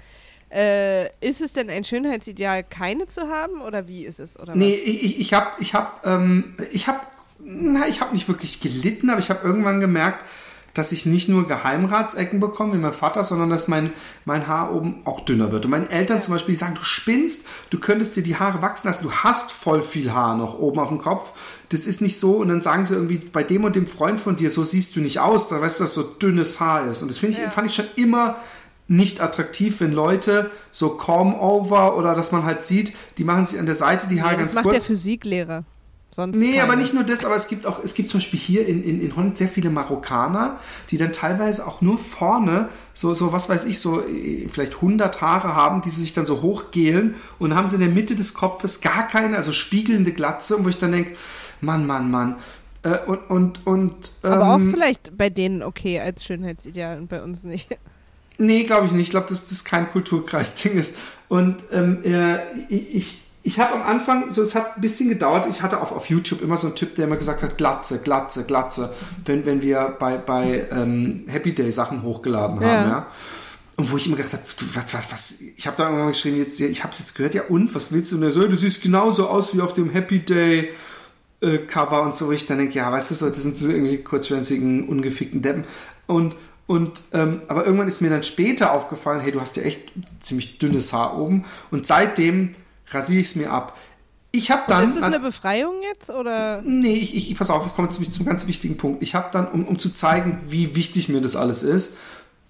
[0.51, 4.39] Äh, ist es denn ein Schönheitsideal, keine zu haben oder wie ist es?
[4.39, 6.99] Oder Nee, ich, ich, ich habe, ich habe, ähm, ich habe,
[7.45, 10.25] na, ich habe nicht wirklich gelitten, aber ich habe irgendwann gemerkt,
[10.73, 13.93] dass ich nicht nur Geheimratsecken bekomme wie mein Vater, sondern dass mein,
[14.25, 15.63] mein Haar oben auch dünner wird.
[15.63, 18.87] Und meine Eltern zum Beispiel die sagen, du spinnst, du könntest dir die Haare wachsen
[18.89, 21.31] lassen, du hast voll viel Haar noch oben auf dem Kopf.
[21.69, 22.33] Das ist nicht so.
[22.37, 24.99] Und dann sagen sie irgendwie, bei dem und dem Freund von dir, so siehst du
[24.99, 27.01] nicht aus, da weißt du, dass so dünnes Haar ist.
[27.01, 27.51] Und das finde ich, Ja.
[27.51, 28.35] fand ich schon immer
[28.89, 33.65] nicht attraktiv, wenn Leute so Comb-Over oder dass man halt sieht, die machen sich an
[33.65, 34.73] der Seite die Haare Ja, das ganz macht kurz.
[34.73, 35.63] der Physiklehrer.
[36.15, 36.63] Sonst Nee, keiner.
[36.63, 39.01] aber nicht nur das, aber es gibt auch, es gibt zum Beispiel hier in, in,
[39.01, 40.57] in Holland sehr viele Marokkaner,
[40.89, 45.19] die dann teilweise auch nur vorne so, so was weiß ich, so äh, vielleicht 100
[45.19, 48.33] Haare haben, die sie sich dann so hochgelen und haben sie in der Mitte des
[48.33, 51.17] Kopfes gar keine, also spiegelnde Glatze, wo ich dann denke,
[51.59, 52.37] Mann, Mann, Mann.
[52.83, 57.21] Äh, und, und, und, Aber auch ähm, vielleicht bei denen okay als Schönheitsideal und bei
[57.21, 57.67] uns nicht.
[58.37, 59.03] Nee, glaube ich nicht.
[59.03, 60.97] Ich glaube, dass das kein Kulturkreisding ist.
[61.29, 65.61] Und ähm, äh, ich, ich, habe am Anfang, so es hat ein bisschen gedauert, ich
[65.61, 68.93] hatte auf, auf YouTube immer so einen Typ, der immer gesagt hat, Glatze, Glatze, Glatze,
[69.23, 72.87] wenn, wenn wir bei, bei ähm, Happy Day Sachen hochgeladen haben, Ja.
[72.87, 73.07] ja.
[73.77, 74.43] Und wo ich immer gedacht habe,
[74.73, 77.43] was, was, was, ich habe da irgendwann geschrieben, jetzt, ich habe es jetzt gehört, ja
[77.49, 78.15] und, was willst du?
[78.15, 80.69] Und er so, du siehst genauso aus wie auf dem Happy Day
[81.41, 83.97] äh, Cover und so, ich dann denke, ja, weißt du, so, das sind so irgendwie
[83.97, 85.65] kurzschwänzigen, ungefickten Deppen.
[86.07, 86.35] Und,
[86.67, 89.91] und, ähm, aber irgendwann ist mir dann später aufgefallen, hey, du hast ja echt
[90.21, 91.43] ziemlich dünnes Haar oben.
[91.69, 92.51] Und seitdem
[92.89, 93.77] rasiere ich es mir ab.
[94.31, 94.89] Ich habe dann.
[94.89, 96.61] ist das eine Befreiung jetzt oder?
[96.61, 99.01] Nee, ich, ich, pass auf, ich komme jetzt zum ganz wichtigen Punkt.
[99.01, 101.97] Ich habe dann, um, um zu zeigen, wie wichtig mir das alles ist,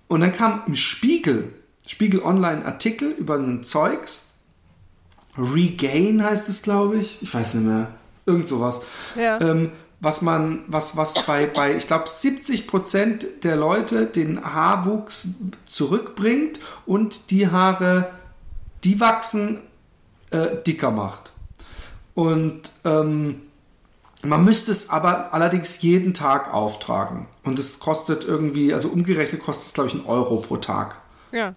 [0.08, 1.54] und dann kam im Spiegel,
[1.88, 4.40] Spiegel Online ein Artikel über einen Zeugs.
[5.38, 7.22] Regain heißt es, glaube ich.
[7.22, 7.90] Ich weiß nicht mehr.
[8.26, 8.82] Irgend sowas.
[9.16, 9.40] Ja.
[9.42, 15.30] Ähm, was man, was, was bei, bei ich glaube, 70 Prozent der Leute den Haarwuchs
[15.66, 18.12] zurückbringt und die Haare,
[18.84, 19.62] die wachsen,
[20.36, 21.32] äh, dicker macht.
[22.14, 23.42] Und ähm,
[24.24, 27.28] man müsste es aber allerdings jeden Tag auftragen.
[27.44, 31.00] Und es kostet irgendwie, also umgerechnet kostet es, glaube ich, einen Euro pro Tag.
[31.32, 31.56] Ja.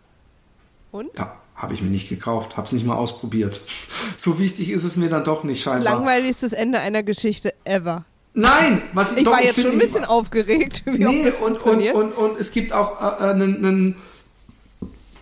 [0.91, 1.11] Und?
[1.17, 3.61] Ja, habe ich mir nicht gekauft, habe es nicht mal ausprobiert.
[4.17, 5.95] So wichtig ist es mir dann doch nicht scheinbar.
[5.95, 8.05] Langweilistes Ende einer Geschichte ever.
[8.35, 11.39] Nein, was ich, Ich doch, war jetzt schon finde, ein bisschen aufgeregt, wie Nee, das
[11.39, 13.97] und, und, und, und es gibt auch äh, einen, einen.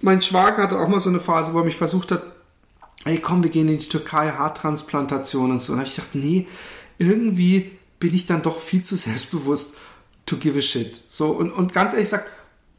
[0.01, 2.23] Mein Schwager hatte auch mal so eine Phase, wo er mich versucht hat,
[3.07, 5.73] ey komm, wir gehen in die Türkei, Haartransplantation und so.
[5.73, 6.47] Und habe ich gedacht, nee,
[6.99, 9.77] irgendwie bin ich dann doch viel zu selbstbewusst
[10.27, 11.03] to give a shit.
[11.07, 12.29] So, und, und ganz ehrlich gesagt,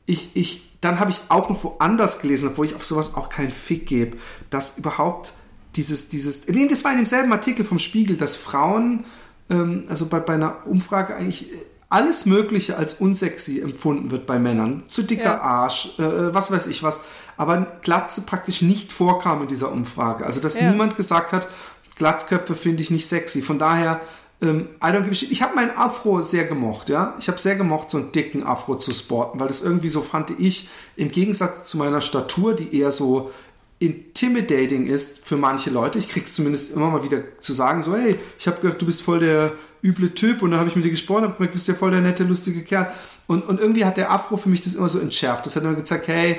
[0.05, 3.51] ich, ich, dann habe ich auch noch woanders gelesen, obwohl ich auf sowas auch keinen
[3.51, 4.17] Fick gebe,
[4.49, 5.33] dass überhaupt
[5.75, 9.05] dieses, dieses, nee, das war in demselben Artikel vom Spiegel, dass Frauen,
[9.49, 11.57] ähm, also bei, bei einer Umfrage eigentlich äh,
[11.89, 14.83] alles Mögliche als unsexy empfunden wird bei Männern.
[14.87, 15.41] Zu dicker Ja.
[15.41, 17.01] Arsch, äh, was weiß ich was.
[17.37, 20.25] Aber Glatze praktisch nicht vorkam in dieser Umfrage.
[20.25, 20.71] Also, dass Ja.
[20.71, 21.47] niemand gesagt hat,
[21.95, 23.41] Glatzköpfe finde ich nicht sexy.
[23.41, 24.01] Von daher,
[24.41, 25.31] ähm, I don't give a shit.
[25.31, 27.15] Ich habe meinen Afro sehr gemocht, ja.
[27.19, 30.31] Ich habe sehr gemocht, so einen dicken Afro zu sporten, weil das irgendwie so fand
[30.39, 33.31] ich, im Gegensatz zu meiner Statur, die eher so
[33.79, 35.99] intimidating ist für manche Leute.
[35.99, 39.01] Ich krieg's zumindest immer mal wieder zu sagen, so, hey, ich habe gehört, du bist
[39.01, 41.67] voll der üble Typ und dann habe ich mit dir gesprochen, hab gemerkt, du bist
[41.67, 42.91] ja voll der nette, lustige Kerl.
[43.27, 45.45] Und, und irgendwie hat der Afro für mich das immer so entschärft.
[45.45, 46.37] Das hat immer gezeigt, hey,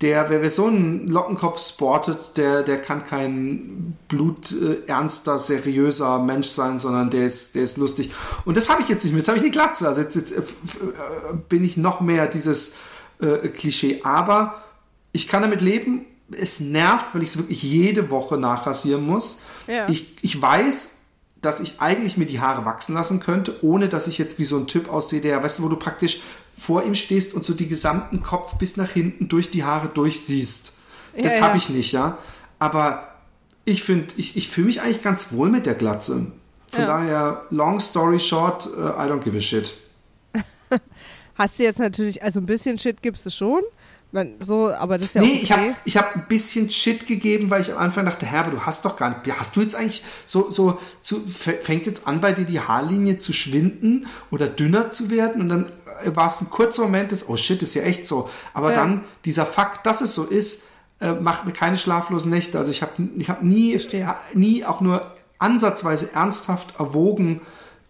[0.00, 6.78] der, wer, wer so einen Lockenkopf sportet, der, der kann kein bluternster, seriöser Mensch sein,
[6.78, 8.12] sondern der ist, der ist lustig.
[8.44, 9.18] Und das habe ich jetzt nicht mehr.
[9.18, 9.88] Jetzt habe ich eine Glatze.
[9.88, 10.42] Also jetzt, jetzt äh, äh,
[11.48, 12.74] bin ich noch mehr dieses
[13.20, 14.00] äh, Klischee.
[14.04, 14.62] Aber
[15.10, 16.04] ich kann damit leben.
[16.30, 19.40] Es nervt, weil ich es wirklich jede Woche nachrasieren muss.
[19.66, 19.88] Ja.
[19.88, 20.97] Ich, ich weiß,
[21.40, 24.56] dass ich eigentlich mir die Haare wachsen lassen könnte, ohne dass ich jetzt wie so
[24.56, 26.20] ein Typ aussehe, der, weißt du, wo du praktisch
[26.56, 30.72] vor ihm stehst und so die gesamten Kopf bis nach hinten durch die Haare durchsiehst.
[31.22, 32.18] Das Ja, habe ich nicht, ja.
[32.58, 33.08] Aber
[33.64, 36.32] ich finde, ich, ich fühle mich eigentlich ganz wohl mit der Glatze.
[36.72, 36.86] Von Ja.
[36.86, 39.74] daher, long story short, äh, I don't give a shit.
[41.34, 43.62] Hast du jetzt natürlich, also ein bisschen Shit gibst du schon.
[44.40, 45.40] So, aber das ist ja nee, okay.
[45.42, 48.52] ich habe ich hab ein bisschen Shit gegeben, weil ich am Anfang dachte, Herr, aber
[48.52, 49.38] du hast doch gar nicht.
[49.38, 53.34] Hast du jetzt eigentlich so, so, zu, fängt jetzt an, bei dir die Haarlinie zu
[53.34, 55.42] schwinden oder dünner zu werden?
[55.42, 55.66] Und dann
[56.04, 58.30] äh, war es ein kurzer Moment des, oh shit, ist ja echt so.
[58.54, 58.76] Aber Ja.
[58.76, 60.62] dann dieser Fakt, dass es so ist,
[61.00, 62.58] äh, macht mir keine schlaflosen Nächte.
[62.58, 64.04] Also ich habe ich hab nie, Verstehe.
[64.32, 67.42] äh, nie auch nur ansatzweise ernsthaft erwogen,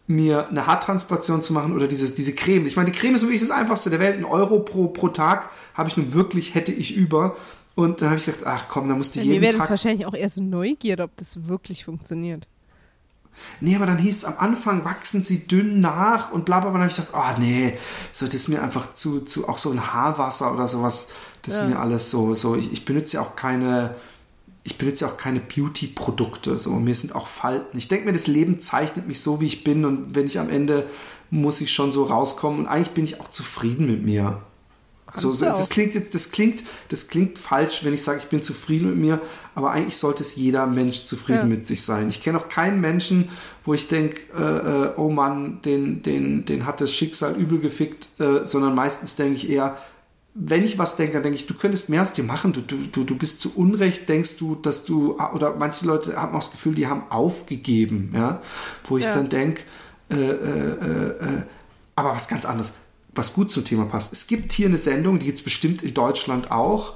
[0.09, 2.67] mir eine Haartransplantation zu machen oder dieses, diese Creme.
[2.67, 4.17] Ich meine, die Creme ist wirklich das einfachste der Welt.
[4.17, 7.37] Ein Euro pro, pro Tag habe ich nun wirklich, hätte ich über.
[7.75, 9.71] Und dann habe ich gedacht, ach komm, da musste Ja, jeden mir wäre das Tag.
[9.71, 12.49] wahrscheinlich auch eher so Neugierde, ob das wirklich funktioniert.
[13.61, 16.81] Nee, aber dann hieß es am Anfang, wachsen sie dünn nach und bla bla bla.
[16.81, 17.79] Dann habe ich gedacht, oh nee,
[18.11, 21.09] so, das ist mir einfach zu, zu, auch so ein Haarwasser oder sowas,
[21.43, 21.67] das ist Ja.
[21.69, 23.95] mir alles so, so, ich, ich benutze ja auch keine,
[24.65, 27.79] ich benutze ja auch keine Beauty-Produkte, so, mir sind auch Falten.
[27.79, 30.51] Ich denke mir, das Leben zeichnet mich so, wie ich bin und wenn ich am
[30.51, 30.87] Ende
[31.31, 34.43] muss ich schon so rauskommen und eigentlich bin ich auch zufrieden mit mir.
[35.15, 38.27] So, Kannst du das klingt jetzt, das klingt, das klingt falsch, wenn ich sage, ich
[38.27, 39.21] bin zufrieden mit mir,
[39.55, 41.45] aber eigentlich sollte es jeder Mensch zufrieden Ja.
[41.47, 42.11] mit sich sein.
[42.11, 43.31] Ich kenne auch keinen Menschen,
[43.65, 48.09] wo ich denke, äh, äh, oh Mann, den, den, den hat das Schicksal übel gefickt,
[48.21, 49.79] äh, sondern meistens denke ich eher,
[50.41, 52.53] wenn ich was denke, dann denke ich, du könntest mehr aus dir machen.
[52.53, 56.41] Du, du, du bist zu Unrecht, denkst du, dass du, oder manche Leute haben auch
[56.41, 58.41] das Gefühl, die haben aufgegeben, ja.
[58.85, 59.15] Wo ich Ja.
[59.15, 59.63] dann denke,
[60.11, 61.43] äh, äh, äh, äh,
[61.97, 62.75] aber was ganz anderes,
[63.15, 64.13] was gut zum Thema passt.
[64.13, 66.93] Es gibt hier eine Sendung, die gibt es bestimmt in Deutschland auch,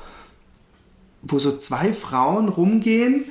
[1.23, 3.25] wo so zwei Frauen rumgehen.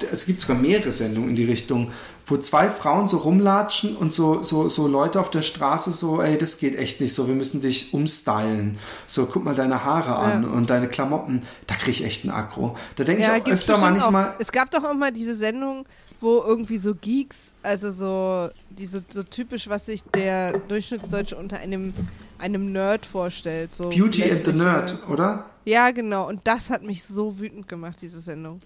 [0.00, 1.90] Der, es gibt sogar mehrere Sendungen in die Richtung,
[2.28, 6.36] wo zwei Frauen so rumlatschen und so, so, so Leute auf der Straße so, ey,
[6.36, 8.78] das geht echt nicht so, wir müssen dich umstylen.
[9.06, 10.48] So, guck mal deine Haare an Ja.
[10.48, 11.42] und deine Klamotten.
[11.68, 12.76] Da kriege ich echt einen Aggro.
[12.96, 14.30] Da denke Ja, ich auch öfter manchmal.
[14.30, 14.34] Auch.
[14.40, 15.86] Es gab doch auch mal diese Sendung,
[16.20, 21.58] wo irgendwie so Geeks, also so, die so, so typisch, was sich der Durchschnittsdeutsche unter
[21.58, 21.94] einem,
[22.38, 23.72] einem Nerd vorstellt.
[23.72, 25.44] So Beauty and the Nerd, oder?
[25.64, 26.26] Ja, genau.
[26.28, 28.58] Und das hat mich so wütend gemacht, diese Sendung.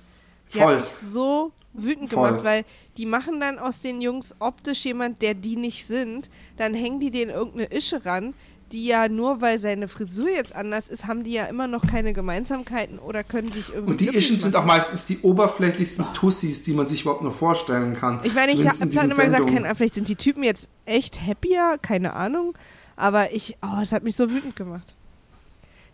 [0.52, 0.76] Die Voll.
[0.76, 2.28] hat mich so wütend Voll.
[2.28, 2.64] gemacht, weil
[2.96, 6.28] die machen dann aus den Jungs optisch jemand, der die nicht sind.
[6.56, 8.34] Dann hängen die denen irgendeine Ische ran,
[8.72, 12.12] die ja nur weil seine Frisur jetzt anders ist, haben die ja immer noch keine
[12.12, 13.90] Gemeinsamkeiten oder können sich irgendwie.
[13.90, 17.94] Und die Ischen sind auch meistens die oberflächlichsten Tussis, die man sich überhaupt nur vorstellen
[17.94, 18.20] kann.
[18.22, 21.20] Ich meine, ich habe diesen immer gesagt, keine Ahnung, vielleicht sind die Typen jetzt echt
[21.26, 22.54] happier, keine Ahnung.
[22.96, 24.94] Aber ich, oh, es hat mich so wütend gemacht.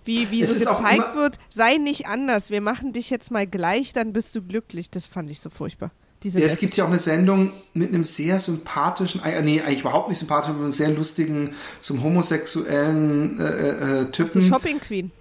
[0.06, 3.92] Wie, wie Es so gezeigt wird, sei nicht anders, wir machen dich jetzt mal gleich,
[3.92, 4.90] dann bist du glücklich.
[4.90, 5.90] Das fand ich so furchtbar.
[6.22, 10.08] Ja, es gibt ja auch eine Sendung mit einem sehr sympathischen, äh, nee, eigentlich überhaupt
[10.08, 11.50] nicht sympathischen, aber einem sehr lustigen,
[11.80, 14.40] so einem homosexuellen äh, äh, Typen.
[14.42, 15.12] so Shopping Queen.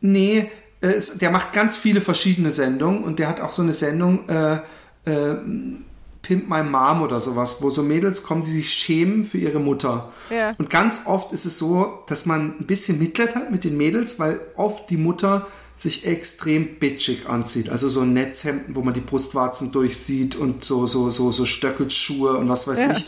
[0.00, 3.72] Nee, äh, es, der macht ganz viele verschiedene Sendungen und der hat auch so eine
[3.72, 4.56] Sendung, äh,
[5.06, 5.36] äh,
[6.22, 10.12] Pimp My Mom oder sowas, wo so Mädels kommen, die sich schämen für ihre Mutter.
[10.30, 10.54] Ja.
[10.58, 14.18] Und ganz oft ist es so, dass man ein bisschen Mitleid hat mit den Mädels,
[14.18, 15.46] weil oft die Mutter
[15.76, 17.70] sich extrem bitchig anzieht.
[17.70, 22.48] Also so Netzhemden, wo man die Brustwarzen durchsieht und so, so, so, so Stöckelschuhe und
[22.50, 22.92] was weiß Ja.
[22.92, 23.06] ich.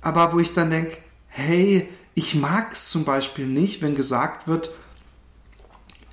[0.00, 0.96] Aber wo ich dann denke,
[1.26, 4.70] hey, ich mag es zum Beispiel nicht, wenn gesagt wird,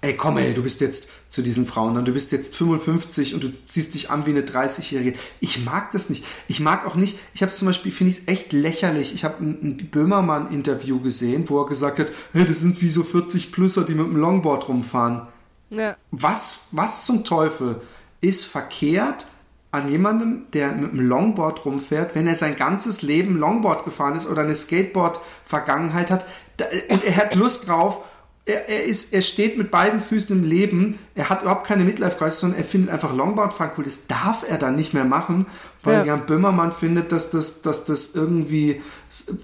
[0.01, 3.43] ey, komm, ey, du bist jetzt zu diesen Frauen, dann du bist jetzt 55 und
[3.43, 5.17] du ziehst dich an wie eine 30-Jährige.
[5.39, 6.25] Ich mag das nicht.
[6.49, 9.13] Ich mag auch nicht, ich habe zum Beispiel, finde ich es echt lächerlich.
[9.13, 13.01] Ich habe ein, ein Böhmermann-Interview gesehen, wo er gesagt hat, hey, das sind wie so
[13.03, 15.27] 40-Plusser, die mit dem Longboard rumfahren.
[15.69, 15.95] Ja.
[16.11, 17.79] Was, was zum Teufel
[18.19, 19.25] ist verkehrt
[19.71, 24.27] an jemandem, der mit einem Longboard rumfährt, wenn er sein ganzes Leben Longboard gefahren ist
[24.27, 26.25] oder eine Skateboard-Vergangenheit hat
[26.57, 28.01] da, und er hat Lust drauf,
[28.45, 32.39] er, er, ist, er steht mit beiden Füßen im Leben, er hat überhaupt keine Midlife-Crisis,
[32.39, 33.83] sondern er findet einfach Longboard-Fahren cool.
[33.83, 35.45] Das darf er dann nicht mehr machen,
[35.83, 36.05] weil Ja.
[36.05, 38.81] Jan Böhmermann findet, dass das, dass das irgendwie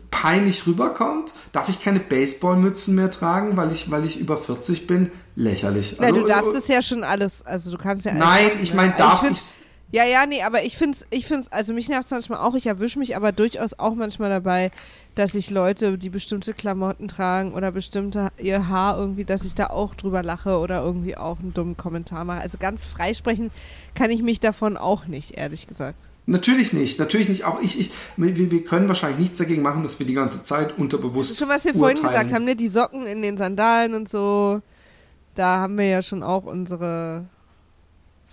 [0.10, 1.34] peinlich rüberkommt.
[1.52, 5.10] Darf ich keine Baseballmützen mehr tragen, weil ich, weil ich über 40 bin?
[5.36, 5.98] Lächerlich.
[6.00, 8.78] Na, du darfst äh, es ja schon alles, also du kannst ja Nein, ich ne?
[8.78, 9.58] meine, Also darf ich's?
[9.92, 12.56] Ja, ja, nee, aber ich finde es, ich find's, also mich nervt es manchmal auch,
[12.56, 14.70] ich erwische mich aber durchaus auch manchmal dabei,
[15.16, 19.68] dass ich Leute, die bestimmte Klamotten tragen oder bestimmte ihr Haar irgendwie, dass ich da
[19.68, 22.42] auch drüber lache oder irgendwie auch einen dummen Kommentar mache.
[22.42, 23.50] Also ganz freisprechen
[23.96, 25.98] kann ich mich davon auch nicht, ehrlich gesagt.
[26.26, 27.46] Natürlich nicht, natürlich nicht.
[27.46, 31.32] Auch ich, ich, wir, können wahrscheinlich nichts dagegen machen, dass wir die ganze Zeit unterbewusst
[31.32, 32.14] Das ist schon, was wir vorhin urteilen.
[32.14, 32.58] gesagt haben, ne?
[32.58, 34.62] Die Socken in den Sandalen und so,
[35.36, 37.30] da haben wir ja schon auch unsere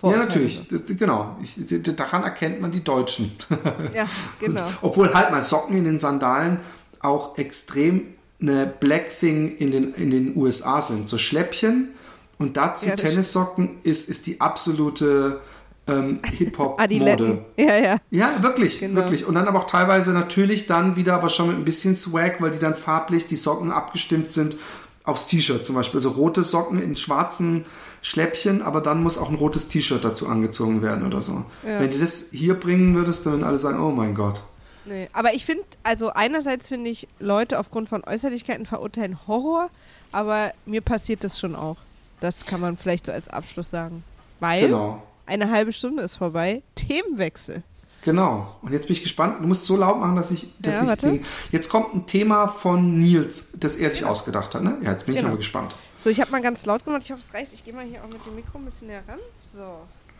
[0.05, 0.43] Ja, Vorurteile.
[0.45, 1.37] natürlich, das, genau.
[1.41, 1.55] Ich,
[1.95, 3.31] daran erkennt man die Deutschen.
[3.93, 4.05] Ja,
[4.39, 4.65] genau.
[4.81, 6.59] Obwohl halt mal Socken in den Sandalen
[6.99, 8.01] auch extrem
[8.41, 11.07] eine Black Thing in den, in den USA sind.
[11.07, 11.89] So Schläppchen
[12.37, 15.39] und dazu Ja, Tennissocken ist, ist die absolute
[15.87, 17.45] ähm, Hip-Hop-Mode.
[17.57, 17.97] Ja, ja.
[18.11, 18.95] Ja, wirklich, Genau.
[19.01, 19.25] wirklich.
[19.25, 22.51] Und dann aber auch teilweise natürlich dann wieder, aber schon mit ein bisschen Swag, weil
[22.51, 24.57] die dann farblich die Socken abgestimmt sind
[25.03, 25.99] aufs T-Shirt zum Beispiel.
[25.99, 27.65] Also rote Socken in schwarzen
[28.05, 31.43] Schläppchen, aber dann muss auch ein rotes T-Shirt dazu angezogen werden oder so.
[31.65, 31.79] Ja.
[31.79, 34.43] Wenn du das hier bringen würdest, dann würden alle sagen, oh mein Gott.
[34.85, 35.09] Nee.
[35.13, 39.71] Aber ich finde, also einerseits finde ich Leute aufgrund von Äußerlichkeiten verurteilen Horror,
[40.11, 41.77] aber mir passiert das schon auch.
[42.19, 44.03] Das kann man vielleicht so als Abschluss sagen.
[44.39, 45.01] Weil Genau.
[45.25, 46.61] eine halbe Stunde ist vorbei.
[46.75, 47.63] Themenwechsel.
[48.03, 48.55] Genau.
[48.61, 49.37] Und jetzt bin ich gespannt.
[49.41, 51.07] Du musst es so laut machen, dass ich, dass Ja, ich warte.
[51.09, 54.61] den, Jetzt kommt ein Thema von Nils, das er sich ausgedacht hat.
[54.61, 54.77] Ne?
[54.83, 55.29] Ja, jetzt bin ich Genau.
[55.29, 55.75] aber gespannt.
[56.05, 57.01] So, ich habe mal ganz laut gemacht.
[57.03, 57.51] Ich hoffe, es reicht.
[57.51, 59.17] Ich gehe mal hier auch mit dem Mikro ein bisschen näher ran.
[59.55, 59.79] So.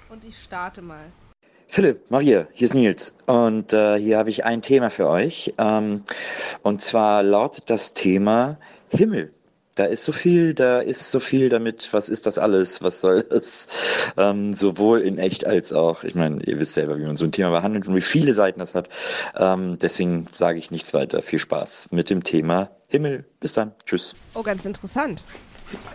[0.10, 1.06] Und ich starte mal.
[1.68, 5.54] Philipp, Maria, hier ist Nils und äh, hier habe ich ein Thema für euch.
[5.60, 6.04] Ähm,
[6.64, 8.58] und zwar lautet das Thema
[8.90, 9.32] Himmel.
[9.76, 11.90] Da ist so viel, da ist so viel damit.
[11.92, 12.82] Was ist das alles?
[12.82, 13.68] Was soll das?
[14.18, 17.32] Ähm, sowohl in echt als auch, ich meine, ihr wisst selber, wie man so ein
[17.32, 18.90] Thema behandelt und wie viele Seiten das hat.
[19.36, 21.22] Ähm, deswegen sage ich nichts weiter.
[21.22, 23.26] Viel Spaß mit dem Thema Himmel.
[23.40, 23.74] Bis dann.
[23.86, 24.16] Tschüss.
[24.34, 25.22] Oh, ganz interessant.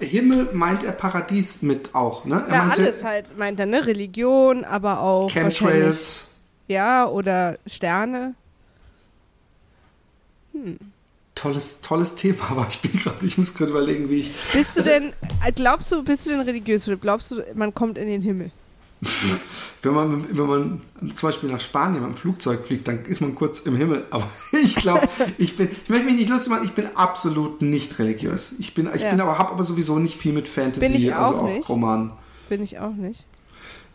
[0.01, 2.25] Himmel meint er Paradies mit auch.
[2.25, 2.37] Ne?
[2.49, 3.87] Er Na, meinte alles halt, meint er, ne?
[3.87, 6.29] Religion, aber auch Chemtrails.
[6.69, 8.35] Ja, oder Sterne.
[11.35, 14.33] tolles, tolles Thema, aber ich bin gerade, ich muss gerade überlegen, wie ich.
[14.53, 15.13] Bist du Also- denn,
[15.45, 17.01] äh, glaubst du, bist du denn religiös, Philipp?
[17.03, 18.51] Glaubst du, man kommt in den Himmel?
[19.83, 20.83] Wenn man, wenn man
[21.15, 24.05] zum Beispiel nach Spanien mit dem Flugzeug fliegt, dann ist man kurz im Himmel.
[24.11, 24.29] Aber
[24.63, 28.57] ich glaube, ich bin, ich möchte mich nicht lustig machen, ich bin absolut nicht religiös.
[28.59, 29.11] Ich bin, ich Ja.
[29.11, 31.67] bin aber, habe aber sowieso nicht viel mit Fantasy, Bin ich also auch auch nicht.
[31.71, 32.13] Romanen.
[32.51, 33.25] Bin ich auch nicht.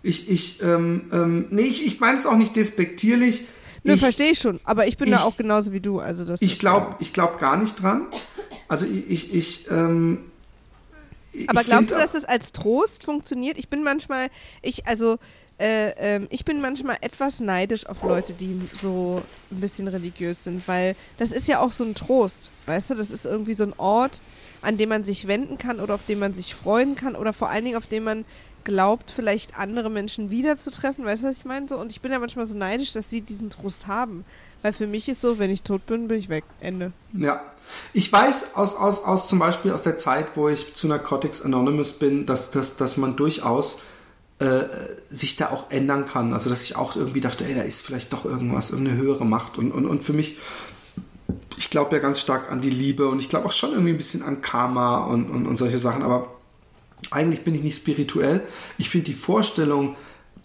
[0.02, 3.44] Ich, ich, ähm, ähm, nee, ich, ich meine es auch nicht despektierlich.
[3.84, 4.60] Nö, ich, verstehe ich schon.
[4.64, 6.00] Aber ich bin da ich- auch genauso wie du.
[6.00, 8.08] Also das ich glaube ich glaub gar nicht dran.
[8.68, 10.18] Also ich, ich, ich ähm,
[11.48, 13.58] Aber glaubst du, dass das als Trost funktioniert?
[13.58, 14.30] Ich bin manchmal,
[14.62, 15.18] ich, also,
[15.58, 19.22] äh, ähm, ich bin manchmal etwas neidisch auf Leute, die so
[19.52, 22.96] ein bisschen religiös sind, weil das ist ja auch so ein Trost, weißt du?
[22.96, 24.22] Das ist irgendwie so ein Ort,
[24.62, 27.50] an dem man sich wenden kann oder auf dem man sich freuen kann oder vor
[27.50, 28.26] allen Dingen auf dem man
[28.66, 31.70] glaubt, vielleicht andere Menschen wiederzutreffen, weißt du, was ich meine?
[31.70, 34.26] So, und ich bin ja manchmal so neidisch, dass sie diesen Trost haben.
[34.66, 36.44] Weil für mich ist so, wenn ich tot bin, bin ich weg.
[36.60, 36.92] Ende.
[37.14, 37.40] Ja,
[37.94, 41.94] ich weiß aus, aus, aus zum Beispiel aus der Zeit, wo ich zu Narcotics Anonymous
[41.94, 43.84] bin, dass, dass, dass man durchaus
[44.40, 44.64] äh,
[45.08, 46.34] sich da auch ändern kann.
[46.34, 49.60] Also dass ich auch irgendwie dachte, ey, da ist vielleicht doch irgendwas, irgendeine höhere Macht.
[49.60, 50.40] Und, und, und für mich,
[51.58, 53.98] ich glaube ja ganz stark an die Liebe und ich glaube auch schon irgendwie ein
[53.98, 56.02] bisschen an Karma und, und, und solche Sachen.
[56.02, 56.34] Aber
[57.12, 58.42] eigentlich bin ich nicht spirituell.
[58.80, 59.96] Ich finde die Vorstellung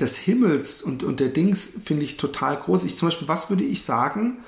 [0.00, 2.84] des Himmels und, und der Dings finde ich total groß.
[2.84, 4.38] Ich zum Beispiel, was würde ich sagen,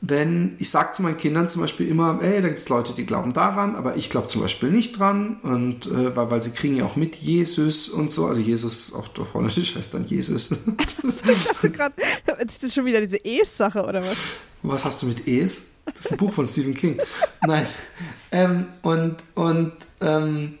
[0.00, 3.06] wenn ich sage zu meinen Kindern zum Beispiel immer, ey, da gibt es Leute, die
[3.06, 6.74] glauben daran, aber ich glaube zum Beispiel nicht dran und äh, weil, weil sie kriegen
[6.74, 10.50] ja auch mit Jesus und so, also Jesus auf, auf Holländisch heißt dann Jesus.
[11.24, 11.94] Ich dachte gerade,
[12.46, 14.16] ist das schon wieder diese Es-Sache oder was?
[14.62, 15.76] Was hast du mit Es?
[15.84, 16.98] Das ist ein Buch von Stephen King.
[17.46, 17.66] Nein.
[18.30, 20.58] Ähm, und und ähm,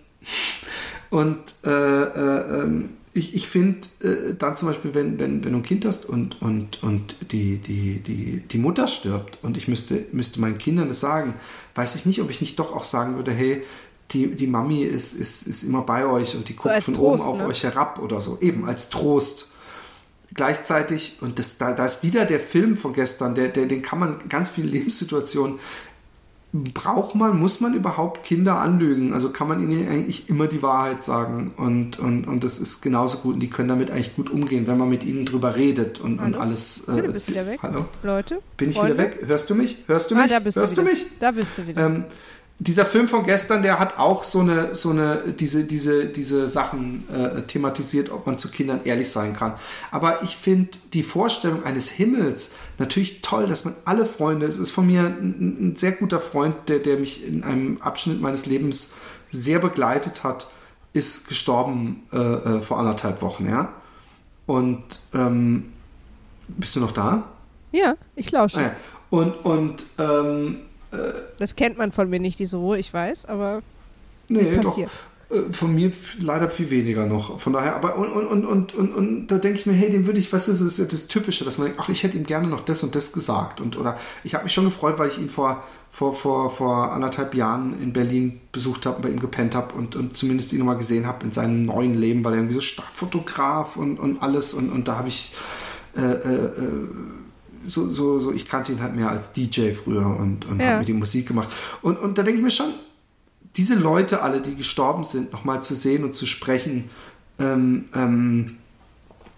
[1.10, 5.58] und äh, äh, ähm, ich, ich finde äh, dann zum Beispiel, wenn, wenn, wenn du
[5.58, 10.06] ein Kind hast und, und, und die, die, die, die Mutter stirbt und ich müsste,
[10.12, 11.34] müsste meinen Kindern das sagen,
[11.74, 13.62] weiß ich nicht, ob ich nicht doch auch sagen würde, hey,
[14.12, 17.22] die, die Mami ist, ist, ist immer bei euch und die guckt als von Trost,
[17.22, 17.46] oben auf ne?
[17.46, 18.38] euch herab oder so.
[18.40, 19.48] Eben als Trost
[20.34, 23.98] gleichzeitig, und das, da, da ist wieder der Film von gestern, der, der, den kann
[23.98, 25.58] man ganz vielen Lebenssituationen,
[26.52, 29.12] braucht man, muss man überhaupt Kinder anlügen?
[29.14, 33.18] Also kann man ihnen eigentlich immer die Wahrheit sagen und, und, und das ist genauso
[33.18, 36.18] gut und die können damit eigentlich gut umgehen, wenn man mit ihnen drüber redet und,
[36.18, 36.40] und Hallo?
[36.40, 36.88] alles.
[36.88, 37.60] äh, Philipp, bist du wieder weg?
[37.62, 37.84] Hallo?
[38.02, 38.40] Leute?
[38.58, 38.94] Bin ich Freunde?
[38.94, 39.20] wieder weg?
[39.26, 39.78] Hörst du mich?
[39.86, 40.30] Hörst du Ah, mich?
[40.30, 41.06] da bist Hörst du du mich?
[41.20, 41.86] Da bist du wieder.
[41.86, 42.04] Ähm,
[42.64, 47.04] dieser Film von gestern, der hat auch so eine, so eine, diese, diese, diese Sachen
[47.12, 49.54] äh, thematisiert, ob man zu Kindern ehrlich sein kann.
[49.90, 54.70] Aber ich finde die Vorstellung eines Himmels natürlich toll, dass man alle Freunde, es ist
[54.70, 58.92] von mir ein, ein sehr guter Freund, der, der mich in einem Abschnitt meines Lebens
[59.28, 60.46] sehr begleitet hat,
[60.92, 63.72] ist gestorben äh, äh, vor anderthalb Wochen, ja.
[64.46, 65.72] Und ähm,
[66.48, 67.24] bist du noch da?
[67.72, 68.58] ja, ich lausche.
[68.58, 68.76] Ah, ja.
[69.10, 70.58] Und, und ähm,
[71.38, 73.62] Das kennt man von mir nicht, diese Ruhe, ich weiß, aber
[74.28, 74.70] Nee, doch.
[74.70, 74.90] passiert.
[75.30, 75.90] Äh, Von mir
[76.20, 77.38] leider viel weniger noch.
[77.40, 80.20] Von daher, aber und, und, und, und, und, da denke ich mir, hey, dem würde
[80.20, 82.60] ich, was ist das, das Typische, dass man denkt, ach, ich hätte ihm gerne noch
[82.60, 83.60] das und das gesagt.
[83.60, 87.34] Und oder ich habe mich schon gefreut, weil ich ihn vor, vor, vor, vor anderthalb
[87.34, 91.06] Jahren in Berlin besucht habe, bei ihm gepennt habe und, und zumindest ihn nochmal gesehen
[91.06, 94.88] habe in seinem neuen Leben, weil er irgendwie so Starfotograf und, und alles und, und
[94.88, 95.34] da habe ich
[95.96, 96.88] äh, äh, äh,
[97.64, 100.68] so, so, so, ich kannte ihn halt mehr als DJ früher und, und Ja.
[100.68, 101.48] habe mit ihm Musik gemacht.
[101.82, 102.72] Und, und da denke ich mir schon,
[103.56, 106.90] diese Leute alle, die gestorben sind, nochmal zu sehen und zu sprechen,
[107.38, 108.56] ähm, ähm,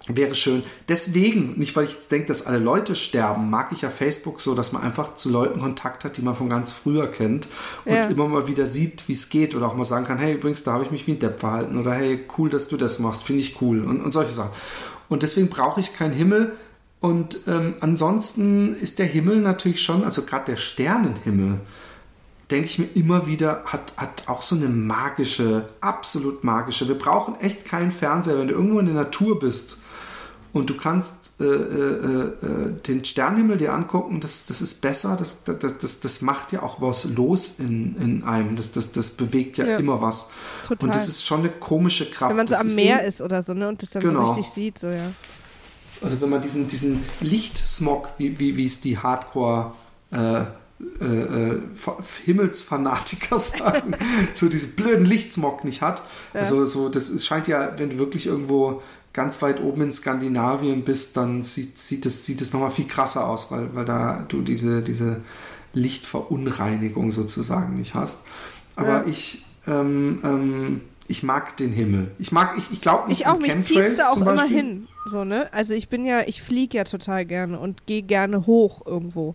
[0.07, 0.63] wäre schön.
[0.89, 4.55] Deswegen, nicht weil ich jetzt denke, dass alle Leute sterben, mag ich ja Facebook so,
[4.55, 7.49] dass man einfach zu Leuten Kontakt hat, die man von ganz früher kennt
[7.87, 8.05] und Ja.
[8.05, 10.75] immer mal wieder sieht, wie es geht oder auch mal sagen kann, hey, übrigens, da
[10.75, 13.41] habe ich mich wie ein Depp verhalten oder hey, cool, dass du das machst, finde
[13.41, 14.51] ich cool und, und solche Sachen.
[15.09, 16.53] Und deswegen brauche ich keinen Himmel
[17.05, 21.61] und ähm, ansonsten ist der Himmel natürlich schon, also gerade der Sternenhimmel,
[22.51, 26.89] denke ich mir immer wieder, hat, hat auch so eine magische, absolut magische.
[26.89, 29.77] Wir brauchen echt keinen Fernseher, wenn du irgendwo in der Natur bist
[30.55, 35.45] und du kannst äh, äh, äh, den Sternenhimmel dir angucken, das, das ist besser, das,
[35.45, 39.59] das, das, das macht ja auch was los in, in einem, das, das, das bewegt
[39.59, 39.77] ja, Ja.
[39.77, 40.29] immer was.
[40.67, 40.87] Total.
[40.89, 42.31] Und das ist schon eine komische Kraft.
[42.31, 43.69] Wenn man so Das am Meer eben- ist oder so, ne?
[43.69, 44.27] Und das dann Genau.
[44.29, 45.11] so richtig sieht, so ja.
[46.05, 49.73] Also wenn man diesen, diesen Lichtsmog, wie, wie, wie es die Hardcore
[50.13, 50.43] äh,
[51.01, 53.95] äh, äh, Fa- Himmelsfanatiker sagen,
[54.35, 56.03] so diesen blöden Lichtsmog nicht hat.
[56.35, 58.83] Also so, das ist, scheint ja, wenn du wirklich irgendwo
[59.13, 63.29] ganz weit oben in Skandinavien bist, dann sieht, sieht es sieht es nochmal viel krasser
[63.29, 65.21] aus, weil, weil da du diese, diese
[65.73, 68.23] Lichtverunreinigung sozusagen nicht hast.
[68.77, 69.05] Aber Ja.
[69.07, 72.11] ich, ähm, ähm, ich mag den Himmel.
[72.19, 74.57] Ich mag, ich, ich glaube nicht Ich auch, mich zieht's da auch immer Beispiel.
[74.57, 74.89] hin.
[75.07, 75.53] So, ne?
[75.53, 79.35] Also ich bin ja, ich fliege ja total gerne und gehe gerne hoch irgendwo.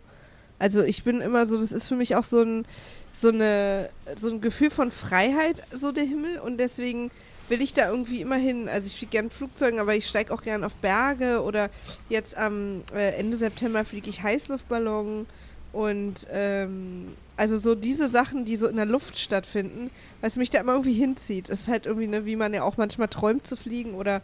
[0.57, 2.65] Also ich bin immer so, das ist für mich auch so ein,
[3.13, 6.39] so eine, so ein Gefühl von Freiheit, so der Himmel.
[6.39, 7.11] Und deswegen
[7.49, 8.67] will ich da irgendwie immer hin.
[8.67, 11.69] Also ich fliege gerne Flugzeugen, aber ich steige auch gerne auf Berge oder
[12.09, 15.27] jetzt am äh, Ende September fliege ich Heißluftballon
[15.71, 17.09] und ähm,
[17.39, 20.93] also so diese Sachen, die so in der Luft stattfinden, was mich da immer irgendwie
[20.93, 21.49] hinzieht.
[21.49, 24.21] Es ist halt irgendwie, ne, wie man ja auch manchmal träumt zu fliegen oder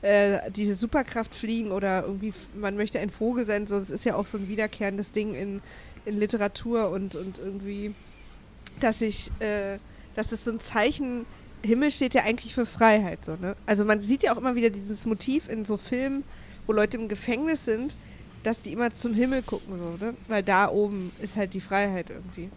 [0.00, 3.66] äh, diese Superkraft fliegen oder irgendwie, man möchte ein Vogel sein.
[3.66, 5.60] So, das ist ja auch so ein wiederkehrendes Ding in,
[6.04, 7.96] in Literatur und, und irgendwie,
[8.78, 9.78] dass ich, äh,
[10.14, 11.26] dass es so ein Zeichen,
[11.64, 13.24] Himmel steht ja eigentlich für Freiheit.
[13.24, 13.56] So, ne?
[13.66, 16.22] Also man sieht ja auch immer wieder dieses Motiv in so Filmen,
[16.68, 17.96] wo Leute im Gefängnis sind,
[18.42, 20.14] dass die immer zum Himmel gucken, so, ne?
[20.28, 22.50] Weil da oben ist halt die Freiheit irgendwie.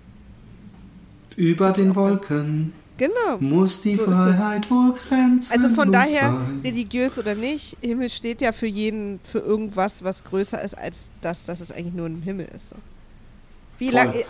[1.36, 2.74] Über den Wolken.
[2.98, 3.38] Genau.
[3.40, 5.52] Muss die so Freiheit wohl grenzen.
[5.52, 6.62] Also von daher, sein.
[6.64, 11.44] religiös oder nicht, Himmel steht ja für jeden, für irgendwas, was größer ist als das,
[11.44, 12.70] dass es eigentlich nur ein Himmel ist.
[12.70, 12.76] So.
[13.80, 14.24] Wie lange,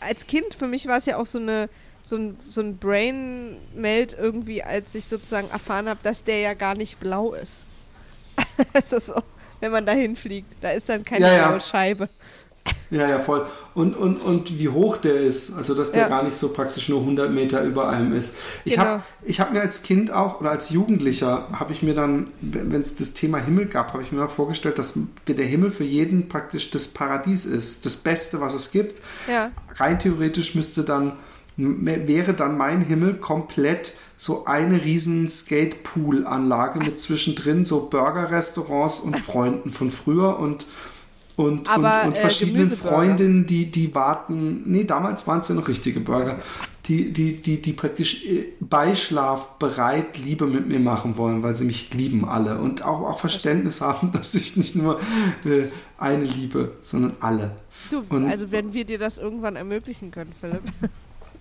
[0.00, 1.68] als Kind, für mich war es ja auch so eine,
[2.04, 6.74] so ein, so ein Brain-Meld irgendwie, als ich sozusagen erfahren habe, dass der ja gar
[6.74, 7.52] nicht blau ist.
[8.90, 9.22] ist so,
[9.60, 10.52] wenn man dahin fliegt.
[10.60, 11.60] Da ist dann keine ja, blaue ja.
[11.60, 12.08] Scheibe.
[12.90, 13.46] Ja, ja, voll.
[13.74, 16.08] Und, und, und wie hoch der ist, also dass der ja.
[16.08, 18.36] gar nicht so praktisch nur 100 Meter über einem ist.
[18.64, 18.84] Ich genau.
[18.84, 22.96] habe hab mir als Kind auch oder als Jugendlicher, habe ich mir dann, wenn es
[22.96, 24.94] das Thema Himmel gab, habe ich mir mal vorgestellt, dass
[25.26, 29.02] der Himmel für jeden praktisch das Paradies ist, das Beste, was es gibt.
[29.28, 29.50] Ja.
[29.74, 31.12] Rein theoretisch müsste dann,
[31.56, 39.70] wäre dann mein Himmel komplett so eine riesen Skatepool-Anlage mit zwischendrin so Burger-Restaurants und Freunden
[39.70, 40.66] von früher und
[41.36, 45.54] und, Aber, und, und äh, verschiedenen Freundinnen, die, die warten, nee, damals waren es ja
[45.54, 46.38] noch richtige Burger,
[46.86, 51.66] die, die, die, die praktisch äh, Beischlaf bereit Liebe mit mir machen wollen, weil sie
[51.66, 54.98] mich lieben alle und auch, auch Verständnis haben, dass ich nicht nur
[55.44, 55.64] äh,
[55.98, 57.50] eine liebe, sondern alle.
[57.90, 60.62] Du, und, also wenn wir dir das irgendwann ermöglichen können, Philipp.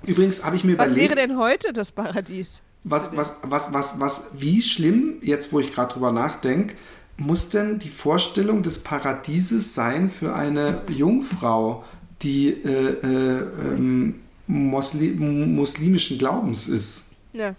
[0.07, 1.11] Übrigens habe ich mir was überlegt.
[1.11, 2.61] Was wäre denn heute das Paradies?
[2.83, 6.75] Was, was, was, was, was, wie schlimm, jetzt wo ich gerade drüber nachdenke,
[7.17, 11.83] muss denn die Vorstellung des Paradieses sein für eine Jungfrau,
[12.21, 17.13] die äh, äh, ähm, Muslim, muslimischen Glaubens ist?
[17.33, 17.55] Ja.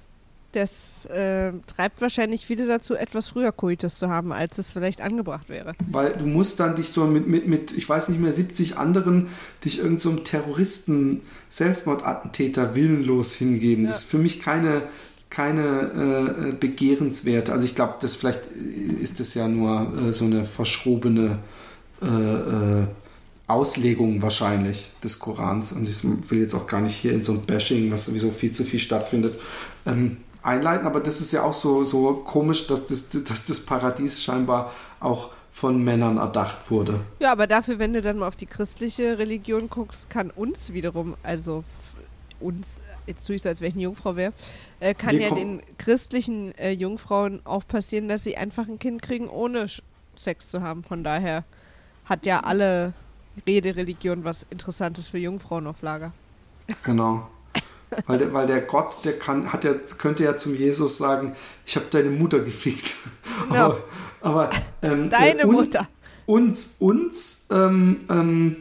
[0.56, 5.50] Das äh, treibt wahrscheinlich viele dazu, etwas früher Koitus zu haben, als es vielleicht angebracht
[5.50, 5.74] wäre.
[5.90, 9.28] Weil du musst dann dich so mit, mit, mit ich weiß nicht mehr, 70 anderen,
[9.62, 13.84] dich irgendeinem so Terroristen, Selbstmordattentäter willenlos hingeben.
[13.84, 13.90] Ja.
[13.90, 14.84] Das ist für mich keine
[15.28, 17.52] keine äh, begehrenswerte.
[17.52, 21.38] Also ich glaube, das vielleicht ist es ja nur äh, so eine verschrobene
[22.00, 22.86] äh, äh,
[23.46, 25.72] Auslegung wahrscheinlich des Korans.
[25.72, 28.52] Und ich will jetzt auch gar nicht hier in so ein Bashing, was sowieso viel
[28.52, 29.38] zu viel stattfindet,
[29.84, 30.16] ähm,
[30.46, 30.86] einleiten.
[30.86, 35.30] Aber das ist ja auch so, so komisch, dass das, dass das Paradies scheinbar auch
[35.50, 37.00] von Männern erdacht wurde.
[37.18, 41.16] Ja, aber dafür, wenn du dann mal auf die christliche Religion guckst, kann uns wiederum,
[41.22, 41.64] also
[42.40, 44.32] uns, jetzt tue ich so, als wenn ich eine Jungfrau wäre,
[44.80, 49.00] äh, kann Wir ja den christlichen äh, Jungfrauen auch passieren, dass sie einfach ein Kind
[49.00, 49.66] kriegen, ohne
[50.16, 50.84] Sex zu haben.
[50.84, 51.44] Von daher
[52.04, 52.92] hat ja alle
[53.46, 56.12] Rede-Religion was Interessantes für Jungfrauen auf Lager.
[56.84, 57.28] Genau.
[58.06, 61.34] Weil, der, weil der Gott, der kann, hat ja, könnte ja zum Jesus sagen,
[61.64, 62.96] ich habe deine Mutter gefickt.
[63.48, 63.54] No.
[63.54, 63.78] aber,
[64.20, 64.50] aber
[64.82, 65.88] ähm, deine äh, un, Mutter.
[66.26, 68.56] Uns, uns ähm, ähm,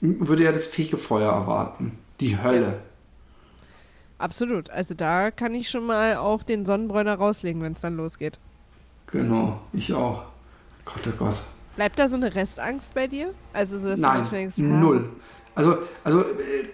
[0.00, 1.98] würde ja das Fegefeuer erwarten.
[2.20, 2.66] Die Hölle.
[2.66, 2.74] Ja.
[4.18, 4.70] Absolut.
[4.70, 8.38] Also da kann ich schon mal auch den Sonnenbräuner rauslegen, wenn es dann losgeht.
[9.08, 10.24] Genau, ich auch.
[10.84, 11.42] Gott, oh Gott.
[11.76, 13.34] Bleibt da so eine Restangst bei dir?
[13.52, 15.10] Also so, dass Nein, du denkst, null.
[15.54, 16.24] Also, also äh,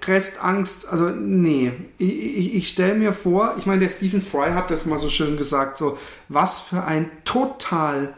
[0.04, 1.72] Restangst, also nee.
[1.98, 5.08] Ich, ich, ich stelle mir vor, ich meine, der Stephen Fry hat das mal so
[5.08, 8.14] schön gesagt, so was für ein total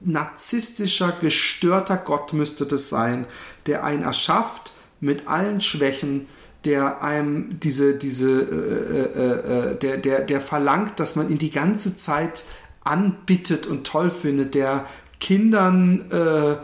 [0.00, 3.26] narzisstischer, gestörter Gott müsste das sein,
[3.66, 6.26] der einen erschafft mit allen Schwächen,
[6.64, 11.50] der einem diese, diese, äh, äh, äh, der, der, der verlangt, dass man ihn die
[11.50, 12.44] ganze Zeit
[12.84, 14.86] anbittet und toll findet, der
[15.20, 16.56] Kindern äh,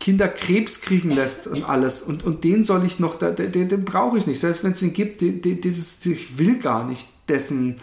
[0.00, 2.02] Kinder Krebs kriegen lässt und alles.
[2.02, 4.40] Und, und den soll ich noch, den, den, den brauche ich nicht.
[4.40, 7.76] Selbst wenn es ihn gibt, den, den, den, ich will gar nicht dessen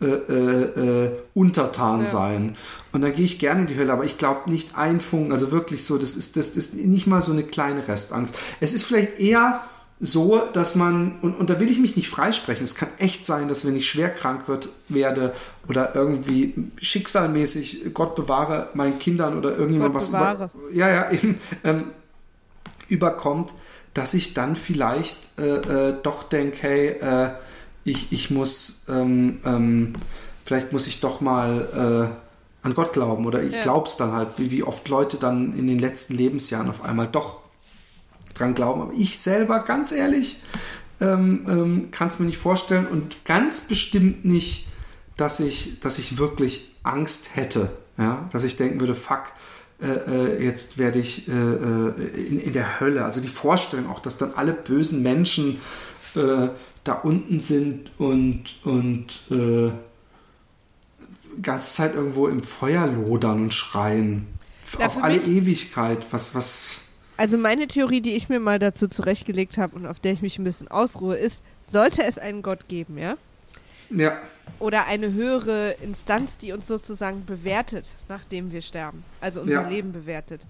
[0.00, 2.06] äh, äh, äh, untertan ja.
[2.08, 2.56] sein.
[2.92, 5.52] Und dann gehe ich gerne in die Hölle, aber ich glaube nicht ein Funken, also
[5.52, 8.36] wirklich so, das ist, das ist nicht mal so eine kleine Restangst.
[8.60, 9.62] Es ist vielleicht eher
[10.00, 13.48] so, dass man, und, und da will ich mich nicht freisprechen, es kann echt sein,
[13.48, 15.34] dass wenn ich schwer krank wird, werde
[15.68, 21.92] oder irgendwie schicksalmäßig, Gott bewahre meinen Kindern oder irgendjemand was über, ja, ja, eben, ähm,
[22.88, 23.54] überkommt,
[23.94, 27.30] dass ich dann vielleicht äh, äh, doch denke, hey, äh,
[27.84, 29.94] ich, ich muss, ähm, ähm,
[30.44, 33.26] vielleicht muss ich doch mal äh, an Gott glauben.
[33.26, 33.62] Oder ich ja.
[33.62, 37.06] glaube es dann halt, wie, wie oft Leute dann in den letzten Lebensjahren auf einmal
[37.06, 37.43] doch
[38.34, 38.82] dran glauben.
[38.82, 40.40] Aber ich selber, ganz ehrlich,
[41.00, 44.68] ähm, ähm, kann es mir nicht vorstellen und ganz bestimmt nicht,
[45.16, 47.70] dass ich, dass ich wirklich Angst hätte.
[47.98, 48.28] Ja?
[48.32, 49.32] Dass ich denken würde, fuck,
[49.80, 53.04] äh, äh, jetzt werde ich äh, äh, in, in der Hölle.
[53.04, 55.60] Also die Vorstellung auch, dass dann alle bösen Menschen
[56.14, 56.48] äh,
[56.84, 59.72] da unten sind und, und äh,
[61.42, 64.26] ganze Zeit irgendwo im Feuer lodern und schreien.
[64.78, 66.06] Na, auf alle Ewigkeit.
[66.10, 66.78] Was, was.
[67.16, 70.38] Also meine Theorie, die ich mir mal dazu zurechtgelegt habe und auf der ich mich
[70.38, 73.16] ein bisschen ausruhe, ist, sollte es einen Gott geben, ja?
[73.90, 74.18] Ja,
[74.60, 79.04] Oder eine höhere Instanz, die uns sozusagen bewertet, nachdem wir sterben.
[79.20, 79.68] Also unser Ja.
[79.68, 80.40] Leben bewertet.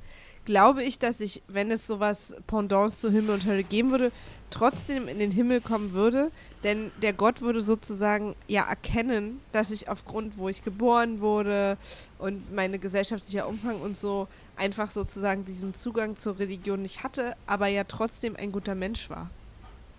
[0.45, 4.13] Glaube ich, dass ich, wenn es sowas Pendants zu Himmel und Hölle geben würde,
[4.51, 6.31] trotzdem in den Himmel kommen würde.
[6.63, 11.77] Denn der Gott würde sozusagen ja erkennen, dass ich aufgrund, wo ich geboren wurde
[12.19, 17.67] und meine gesellschaftlicher Umfang und so einfach sozusagen diesen Zugang zur Religion nicht hatte, aber
[17.69, 19.31] ja trotzdem ein guter Mensch war.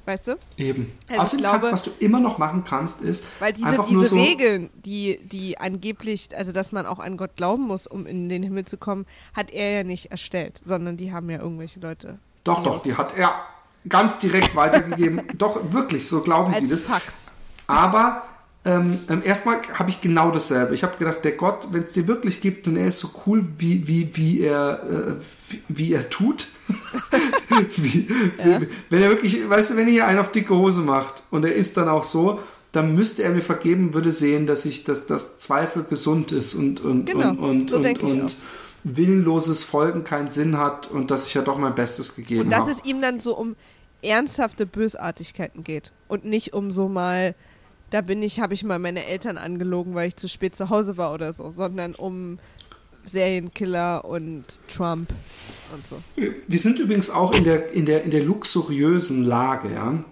[0.07, 0.37] Weißt du?
[0.57, 0.91] eben.
[1.09, 3.95] Also Außerdem glaube- kannst, was du immer noch machen kannst, ist Weil diese, einfach diese
[3.97, 4.15] nur so.
[4.17, 8.43] Regeln, die, die angeblich, also dass man auch an Gott glauben muss, um in den
[8.43, 12.19] Himmel zu kommen, hat er ja nicht erstellt, sondern die haben ja irgendwelche Leute.
[12.43, 13.33] Doch, doch, die hat er
[13.89, 15.23] ganz direkt weitergegeben.
[15.39, 16.81] doch, wirklich, so glauben die Als das.
[16.83, 17.03] Fax.
[17.65, 18.21] Aber
[18.65, 20.73] ähm, ähm, erstmal habe ich genau dasselbe.
[20.73, 23.45] Ich habe gedacht, der Gott, wenn es dir wirklich gibt und er ist so cool,
[23.57, 25.13] wie, wie, wie, er, äh,
[25.49, 26.47] wie, wie er tut.
[27.75, 31.45] wie, wie, wenn er wirklich, weißt du, wenn hier einen auf dicke Hose macht und
[31.45, 32.39] er ist dann auch so,
[32.71, 36.81] dann müsste er mir vergeben, würde sehen, dass ich, dass das Zweifel gesund ist und,
[36.81, 38.35] und, Genau, und, und, so und, und
[38.83, 42.61] willenloses Folgen keinen Sinn hat und dass ich ja doch mein Bestes gegeben Und dass
[42.61, 42.71] habe.
[42.71, 43.55] es ihm dann so um
[44.01, 47.35] ernsthafte Bösartigkeiten geht und nicht um so mal,
[47.91, 50.97] da bin ich, habe ich mal meine Eltern angelogen, weil ich zu spät zu Hause
[50.97, 52.39] war oder so, sondern um
[53.05, 55.09] Serienkiller und Trump
[55.73, 55.97] und so.
[56.15, 60.03] Wir sind übrigens auch in der, in der, in der luxuriösen Lage, ja.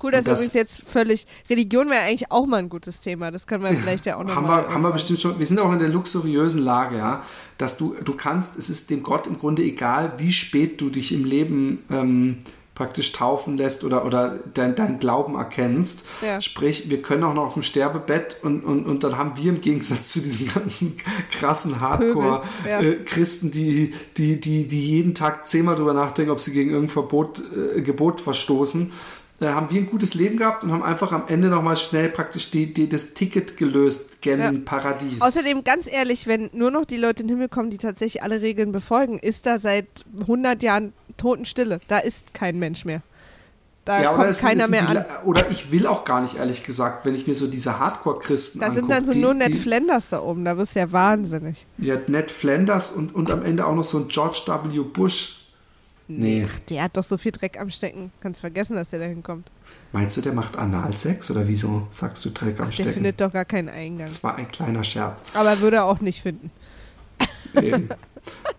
[0.00, 3.48] Cool, dass das- übrigens jetzt völlig, Religion wäre eigentlich auch mal ein gutes Thema, das
[3.48, 5.58] können wir vielleicht ja auch noch haben mal wir, haben wir bestimmt schon, wir sind
[5.58, 7.24] auch in der luxuriösen Lage, ja,
[7.58, 11.10] dass du, du kannst, es ist dem Gott im Grunde egal, wie spät du dich
[11.10, 12.38] im Leben ähm,
[12.78, 16.06] praktisch taufen lässt oder, oder dein, dein Glauben erkennst.
[16.22, 16.40] Ja.
[16.40, 19.60] Sprich, wir können auch noch auf dem Sterbebett und, und, und dann haben wir im
[19.60, 20.96] Gegensatz zu diesen ganzen
[21.32, 22.40] krassen Pöbel, ja.
[22.78, 27.42] Hardcore-Christen, die, die, die, die jeden Tag zehnmal drüber nachdenken, ob sie gegen irgendein Verbot,
[27.74, 28.92] äh, Gebot verstoßen,
[29.40, 32.50] äh, haben wir ein gutes Leben gehabt und haben einfach am Ende nochmal schnell praktisch
[32.52, 34.52] die, die, das Ticket gelöst, gen Ja.
[34.64, 35.20] Paradies.
[35.20, 38.40] Außerdem, ganz ehrlich, wenn nur noch die Leute in den Himmel kommen, die tatsächlich alle
[38.40, 39.88] Regeln befolgen, ist da seit
[40.20, 41.80] 100 Jahren Totenstille.
[41.88, 43.02] Da ist kein Mensch mehr.
[43.84, 45.04] Da ja, kommt es, keiner es mehr die, an.
[45.24, 48.66] oder ich will auch gar nicht, ehrlich gesagt, wenn ich mir so diese Hardcore-Christen Da
[48.66, 48.80] angucke.
[48.80, 51.66] sind dann so die, nur Ned die, Flanders da oben, da wirst du ja wahnsinnig.
[51.78, 54.80] Ja, Ned Flanders und, und am Ende auch noch so ein George W.
[54.80, 55.36] Bush.
[56.06, 56.46] Nee.
[56.46, 58.12] Ach, der hat doch so viel Dreck am Stecken.
[58.20, 59.50] Kannst vergessen, dass der da hinkommt.
[59.92, 62.92] Meinst du, der macht Analsex oder wieso sagst du Dreck am Der Stecken?
[62.94, 64.06] findet doch gar keinen Eingang.
[64.06, 65.22] Das war ein kleiner Scherz.
[65.34, 66.50] Aber würde er auch nicht finden.
[67.54, 67.88] Eben.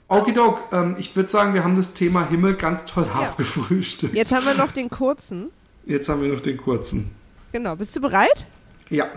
[0.07, 3.27] Okidok, ähm, ich würde sagen, wir haben das Thema Himmel ganz toll Ja.
[3.27, 4.15] abgefrühstückt.
[4.15, 5.51] Jetzt haben wir noch den kurzen.
[5.85, 7.11] Jetzt haben wir noch den kurzen.
[7.51, 8.45] Genau, bist du bereit?
[8.89, 9.07] Ja.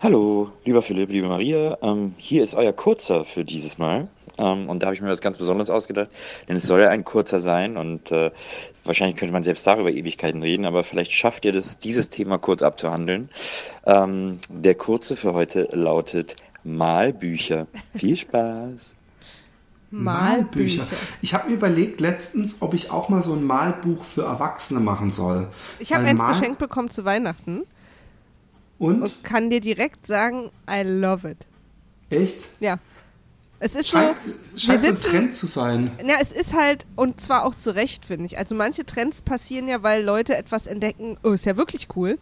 [0.00, 1.78] Hallo, lieber Philipp, liebe Maria.
[1.82, 4.08] Ähm, hier ist euer Kurzer für dieses Mal.
[4.36, 6.10] Ähm, und da habe ich mir was ganz Besonderes ausgedacht,
[6.48, 8.30] denn es soll ja ein kurzer sein und äh,
[8.84, 12.62] wahrscheinlich könnte man selbst darüber Ewigkeiten reden, aber vielleicht schafft ihr das, dieses Thema kurz
[12.62, 13.28] abzuhandeln.
[13.86, 17.66] Ähm, der Kurze für heute lautet Malbücher.
[17.96, 18.96] Viel Spaß!
[20.02, 20.86] Malbücher.
[21.22, 25.10] Ich habe mir überlegt letztens, ob ich auch mal so ein Malbuch für Erwachsene machen
[25.10, 25.48] soll.
[25.78, 27.62] Ich habe eins Mal- geschenkt bekommen zu Weihnachten
[28.78, 29.02] Und?
[29.02, 31.38] und kann dir direkt sagen, I love it.
[32.10, 32.46] Echt?
[32.60, 32.78] Ja.
[33.60, 34.16] Es ist so, Scheint,
[34.56, 35.90] scheint so ein sitzen, Trend zu sein.
[36.04, 38.36] Ja, es ist halt, und zwar auch zu Recht, finde ich.
[38.36, 42.18] Also manche Trends passieren ja, weil Leute etwas entdecken, oh, ist ja wirklich cool.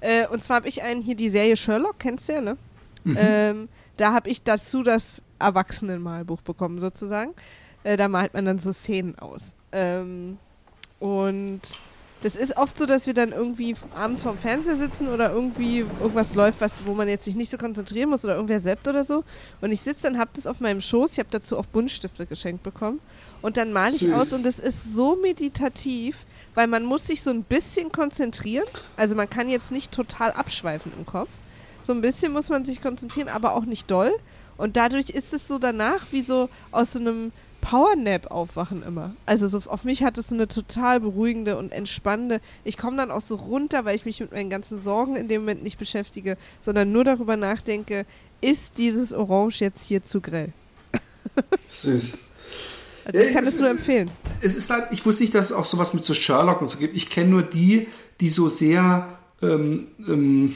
[0.00, 2.56] Äh, und zwar habe ich einen hier, die Serie Sherlock, kennst du ja, ne?
[3.04, 7.34] Ähm, da habe ich dazu das Erwachsenenmalbuch bekommen, sozusagen.
[7.84, 9.54] Äh, da malt man dann so Szenen aus.
[9.72, 10.38] Ähm,
[10.98, 11.60] und
[12.22, 16.34] das ist oft so, dass wir dann irgendwie abends vorm Fernseher sitzen oder irgendwie irgendwas
[16.34, 19.22] läuft, was, wo man jetzt sich nicht so konzentrieren muss oder irgendwer seppt oder so.
[19.60, 22.64] Und ich sitze dann, hab das auf meinem Schoß, ich habe dazu auch Buntstifte geschenkt
[22.64, 22.98] bekommen.
[23.40, 24.12] Und dann male ich Süß.
[24.14, 26.26] aus und es ist so meditativ,
[26.56, 28.66] weil man muss sich so ein bisschen konzentrieren.
[28.96, 31.28] Also man kann jetzt nicht total abschweifen im Kopf.
[31.84, 34.12] So ein bisschen muss man sich konzentrieren, aber auch nicht doll.
[34.58, 39.14] Und dadurch ist es so danach wie so aus so einem Powernap aufwachen immer.
[39.26, 42.40] Also so auf mich hat es so eine total beruhigende und entspannende.
[42.64, 45.42] Ich komme dann auch so runter, weil ich mich mit meinen ganzen Sorgen in dem
[45.42, 48.06] Moment nicht beschäftige, sondern nur darüber nachdenke,
[48.40, 50.52] ist dieses Orange jetzt hier zu grell?
[51.68, 52.18] Süß.
[53.04, 54.10] Also ich kann es es nur empfehlen.
[54.42, 56.78] es ist halt, ich wusste nicht, dass es auch sowas mit so Sherlock und so
[56.78, 56.96] gibt.
[56.96, 57.88] Ich kenne nur die,
[58.20, 60.54] die so sehr ähm, ähm,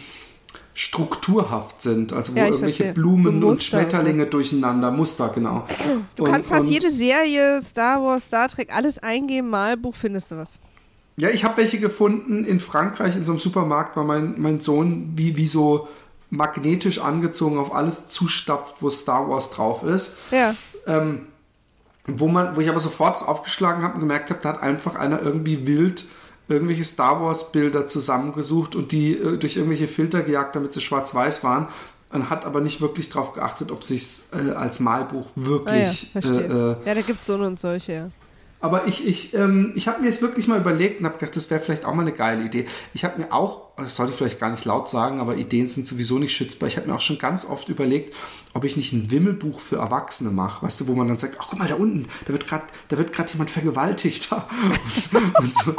[0.75, 2.13] strukturhaft sind.
[2.13, 2.95] Also wo Ja, irgendwelche verstehe.
[2.95, 5.67] Blumen So und Schmetterlinge durcheinander, Muster, genau.
[6.17, 10.59] Du kannst fast jede Serie, Star Wars, Star Trek, alles eingeben, Malbuch, findest du was.
[11.17, 15.13] Ja, ich habe welche gefunden in Frankreich in so einem Supermarkt, weil mein, mein Sohn
[15.15, 15.89] wie, wie so
[16.31, 20.15] magnetisch angezogen auf alles zustapft, wo Star Wars drauf ist.
[20.31, 20.55] Ja.
[20.87, 21.27] Ähm,
[22.07, 25.21] wo, man, wo ich aber sofort aufgeschlagen habe und gemerkt habe, da hat einfach einer
[25.21, 26.07] irgendwie wild
[26.49, 31.45] irgendwelche Star Wars Bilder zusammengesucht und die äh, durch irgendwelche Filter gejagt, damit sie schwarz-weiß
[31.45, 31.69] waren
[32.11, 35.29] und hat aber nicht wirklich darauf geachtet, ob sich äh, als Malbuch
[35.65, 36.41] Ah ja, wirklich verstehe.
[36.41, 38.11] äh, äh, ja, da gibt es so und solche, ja.
[38.61, 41.51] aber ich, ich, ähm, ich habe mir es wirklich mal überlegt und habe gedacht, das
[41.51, 42.67] wäre vielleicht auch mal eine geile Idee.
[42.93, 45.87] Ich habe mir auch, das sollte ich vielleicht gar nicht laut sagen, aber Ideen sind
[45.87, 46.69] sowieso nicht schützbar.
[46.69, 48.15] Ich habe mir auch schon ganz oft überlegt,
[48.55, 51.47] ob ich nicht ein Wimmelbuch für Erwachsene mache, weißt du, wo man dann sagt, ach
[51.51, 54.29] guck mal da unten, da wird gerade, da wird gerade jemand vergewaltigt
[55.13, 55.75] und, und so.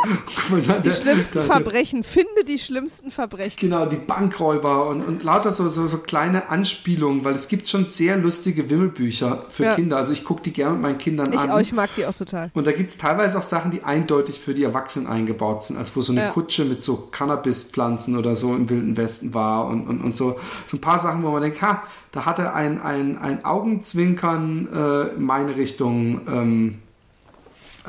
[0.50, 3.58] Mal, da, Die da- schlimmsten da- Verbrechen, finde die schlimmsten Verbrechen.
[3.60, 7.86] Genau, die Bankräuber und, und lauter so, so, so kleine Anspielungen, weil es gibt schon
[7.86, 9.76] sehr lustige Wimmelbücher für Ja.
[9.76, 9.98] Kinder.
[9.98, 11.52] Also ich gucke die gerne mit meinen Kindern Ich an.
[11.52, 12.50] auch, ich mag die auch total.
[12.54, 15.96] Und da gibt es teilweise auch Sachen, die eindeutig für die Erwachsenen eingebaut sind, als
[15.96, 16.30] wo so eine Ja.
[16.32, 20.40] Kutsche mit so Cannabispflanzen oder so im Wilden Westen war und, und, und so.
[20.66, 21.84] So ein paar Sachen, wo man denkt, ha,
[22.14, 26.80] da hatte ein, ein, ein Augenzwinkern äh, in meine Richtung ähm,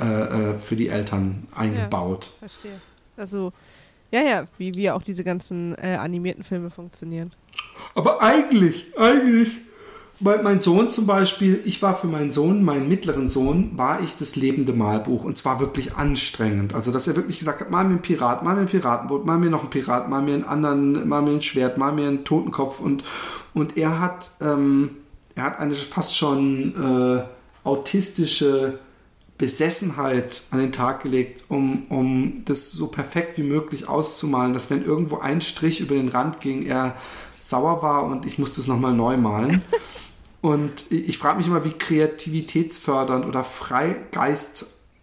[0.00, 2.32] äh, äh, für die Eltern eingebaut.
[2.38, 2.80] Verstehe.
[3.18, 3.52] Also,
[4.10, 7.32] ja, ja, wie, wie auch diese ganzen äh, animierten Filme funktionieren.
[7.94, 9.60] Aber eigentlich, eigentlich,
[10.20, 14.36] mein Sohn zum Beispiel, ich war für meinen Sohn, meinen mittleren Sohn, war ich das
[14.36, 16.74] lebende Malbuch und zwar wirklich anstrengend.
[16.74, 19.38] Also, dass er wirklich gesagt hat, mal mir ein Pirat, mal mir ein Piratenboot, mal
[19.38, 22.24] mir noch ein Pirat, mal mir einen anderen, mal mir ein Schwert, mal mir einen
[22.24, 23.02] Totenkopf und,
[23.54, 24.90] und er hat, ähm,
[25.34, 27.24] er hat eine fast schon äh,
[27.64, 28.78] autistische
[29.36, 34.84] Besessenheit an den Tag gelegt, um, um das so perfekt wie möglich auszumalen, dass wenn
[34.84, 36.94] irgendwo ein Strich über den Rand ging, er
[37.40, 39.62] sauer war und ich musste es nochmal neu malen.
[40.44, 43.42] Und ich frage mich immer, wie kreativitätsfördernd oder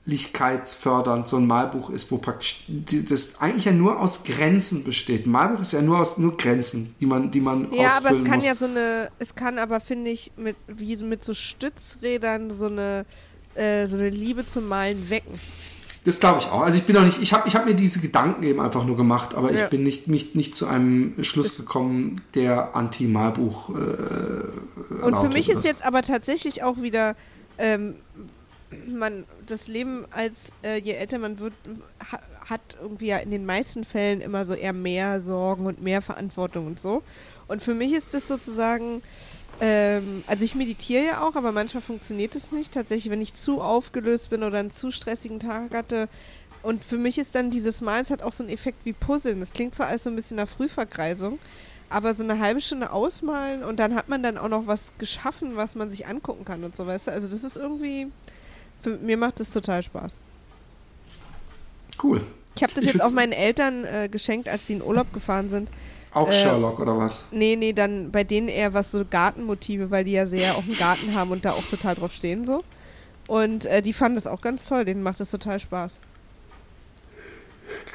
[0.05, 5.25] freigeistlichkeitsfördernd so ein Malbuch ist, wo praktisch das eigentlich ja nur aus Grenzen besteht.
[5.25, 8.23] Ein Malbuch ist ja nur aus nur Grenzen, die man, die man Ja, aber es
[8.23, 8.45] kann muss.
[8.45, 12.67] ja so eine, es kann aber, finde ich, mit, wie so- mit so Stützrädern so
[12.67, 13.05] eine,
[13.55, 15.33] äh, so eine Liebe zum Malen wecken.
[16.03, 16.61] Das glaube ich auch.
[16.61, 18.97] Also ich bin auch nicht, ich habe ich hab mir diese Gedanken eben einfach nur
[18.97, 19.63] gemacht, aber Ja.
[19.65, 25.49] ich bin nicht, nicht, nicht zu einem Schluss gekommen, der Anti-Malbuch äh, Und für mich
[25.49, 27.15] ist jetzt aber tatsächlich auch wieder,
[27.59, 27.95] ähm,
[28.87, 31.53] man, das Leben als, äh, je älter man wird,
[32.11, 36.01] ha, hat irgendwie ja in den meisten Fällen immer so eher mehr Sorgen und mehr
[36.01, 37.03] Verantwortung und so.
[37.47, 39.01] Und für mich ist das sozusagen,
[39.61, 42.73] ähm, also ich meditiere ja auch, aber manchmal funktioniert es nicht.
[42.73, 46.09] Tatsächlich, wenn ich zu aufgelöst bin oder einen zu stressigen Tag hatte.
[46.63, 49.39] Und für mich ist dann dieses Malen, es hat auch so einen Effekt wie Puzzeln.
[49.39, 51.37] Das klingt zwar alles so ein bisschen nach Frühverkreisung,
[51.89, 55.55] aber so eine halbe Stunde ausmalen und dann hat man dann auch noch was geschaffen,
[55.55, 57.11] was man sich angucken kann und so, weißt du?
[57.11, 58.07] Also das ist irgendwie,
[58.81, 60.13] für, mir macht das total Spaß.
[62.01, 62.21] Cool.
[62.55, 65.49] Ich habe das Ich jetzt auch meinen Eltern äh, geschenkt, als sie in Urlaub gefahren
[65.49, 65.69] sind.
[66.13, 67.23] Auch Äh, Sherlock oder was?
[67.31, 70.77] Nee, nee, dann bei denen eher was so Gartenmotive, weil die ja sehr auch einen
[70.77, 72.63] Garten haben und da auch total drauf stehen so.
[73.27, 75.93] Und äh, die fanden das auch ganz toll, denen macht das total Spaß.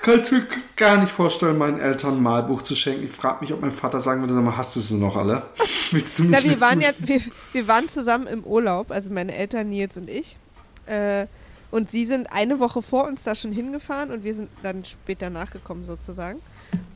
[0.03, 0.47] Kannst du mir
[0.77, 3.05] gar nicht vorstellen, meinen Eltern ein Malbuch zu schenken.
[3.05, 5.43] Ich frage mich, ob mein Vater sagen würde, sag mal, hast du sie noch alle?
[5.91, 7.21] Willst du mich Na, wir waren ja, wir,
[7.53, 10.39] wir waren zusammen im Urlaub, also meine Eltern, Nils und ich.
[10.87, 11.27] Äh,
[11.71, 15.29] und sie sind eine Woche vor uns da schon hingefahren und wir sind dann später
[15.29, 16.41] nachgekommen sozusagen.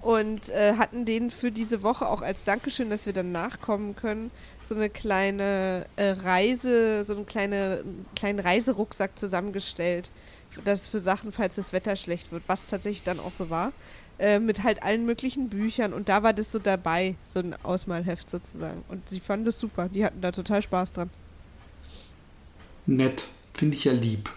[0.00, 4.30] Und äh, hatten denen für diese Woche auch als Dankeschön, dass wir dann nachkommen können,
[4.62, 7.84] so eine kleine äh, Reise, so einen kleine,
[8.16, 10.10] kleinen Reiserucksack zusammengestellt.
[10.64, 13.72] Das für Sachen, falls das Wetter schlecht wird, was tatsächlich dann auch so war.
[14.18, 18.28] Äh, mit halt allen möglichen Büchern und da war das so dabei, so ein Ausmalheft
[18.28, 18.84] sozusagen.
[18.88, 21.10] Und sie fanden das super, die hatten da total Spaß dran.
[22.84, 23.26] Nett.
[23.54, 24.30] Finde ich ja lieb.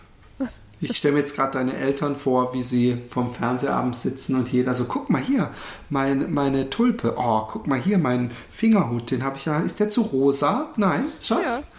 [0.81, 4.51] Ich stelle mir jetzt gerade deine Eltern vor, wie sie vorm Fernseher abends sitzen und
[4.51, 5.49] jeder so, guck mal hier,
[5.89, 7.15] mein, meine Tulpe.
[7.17, 9.59] Oh, guck mal hier, mein Fingerhut, den habe ich ja.
[9.59, 10.69] Ist der zu rosa?
[10.75, 11.73] Nein, Schatz?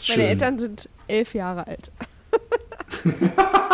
[0.00, 0.14] Ja.
[0.16, 1.90] Meine Eltern sind elf Jahre alt.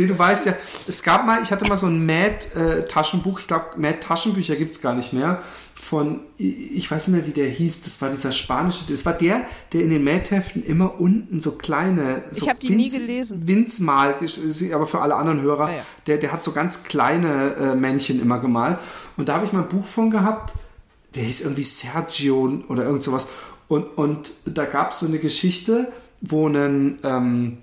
[0.00, 0.54] Nee, du weißt ja,
[0.88, 4.94] es gab mal, ich hatte mal so ein Mad-Taschenbuch, ich glaube, Mad-Taschenbücher gibt es gar
[4.94, 5.42] nicht mehr,
[5.74, 9.42] von, ich weiß nicht mehr, wie der hieß, das war dieser spanische, das war der,
[9.74, 13.46] der in den Mad-Heften immer unten so kleine, so Ich hab die nie gelesen.
[13.46, 14.14] Winzmal,
[14.72, 15.82] aber für alle anderen Hörer, Ah, ja.
[16.06, 18.78] der, der hat so ganz kleine äh, Männchen immer gemalt.
[19.18, 20.54] Und da habe ich mal ein Buch von gehabt,
[21.14, 23.28] der hieß irgendwie Sergio oder irgend sowas.
[23.68, 27.58] Und, und da gab es so eine Geschichte, wo ein, ähm,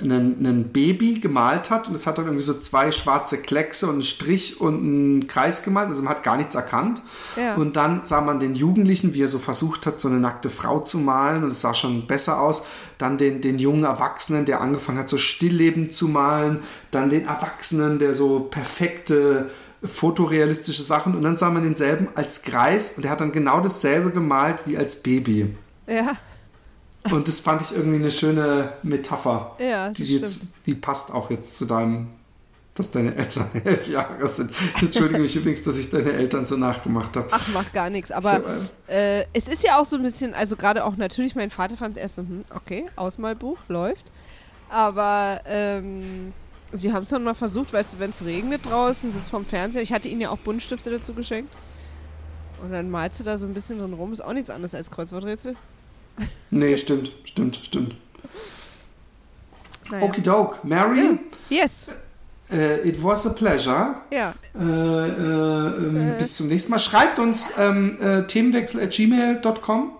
[0.00, 3.94] einen, einen Baby gemalt hat und es hat dann irgendwie so zwei schwarze Kleckse und
[3.94, 7.02] einen Strich und einen Kreis gemalt, also man hat gar nichts erkannt.
[7.36, 7.54] Ja.
[7.54, 10.80] Und dann sah man den Jugendlichen, wie er so versucht hat, so eine nackte Frau
[10.80, 12.66] zu malen und es sah schon besser aus.
[12.98, 16.60] Dann den, den jungen Erwachsenen, der angefangen hat, so stilllebend zu malen.
[16.90, 19.50] Dann den Erwachsenen, der so perfekte
[19.84, 24.10] fotorealistische Sachen und dann sah man denselben als Greis und er hat dann genau dasselbe
[24.10, 25.54] gemalt wie als Baby.
[25.86, 26.16] Ja.
[27.10, 29.56] Und das fand ich irgendwie eine schöne Metapher.
[29.58, 30.52] Ja, das die, jetzt, stimmt.
[30.66, 32.08] die passt auch jetzt zu deinem,
[32.74, 34.50] dass deine Eltern elf Jahre sind.
[34.76, 37.28] Ich entschuldige mich übrigens, dass ich deine Eltern so nachgemacht habe.
[37.30, 38.10] Ach, macht gar nichts.
[38.10, 38.40] Aber
[38.86, 41.96] äh, es ist ja auch so ein bisschen, also gerade auch natürlich, mein Vater fand
[41.96, 44.10] es erst so, hm, okay, Ausmalbuch läuft.
[44.70, 46.32] Aber ähm,
[46.72, 49.82] sie haben es dann mal versucht, weißt du, wenn es regnet draußen, sitzt vorm Fernseher.
[49.82, 51.52] Ich hatte ihnen ja auch Buntstifte dazu geschenkt.
[52.62, 54.14] Und dann malst du da so ein bisschen drin rum.
[54.14, 55.54] Ist auch nichts anderes als Kreuzworträtsel.
[56.50, 57.96] Nee, stimmt, stimmt, stimmt.
[59.90, 60.04] Naja.
[60.04, 61.18] Okidok, Mary,
[61.50, 61.86] Yes.
[62.50, 63.96] äh, it was a pleasure.
[64.10, 64.34] Ja.
[64.58, 66.78] Äh, äh, ähm, Bis zum nächsten Mal.
[66.78, 69.92] Schreibt uns ähm, äh, themenwechsel at gmail.com.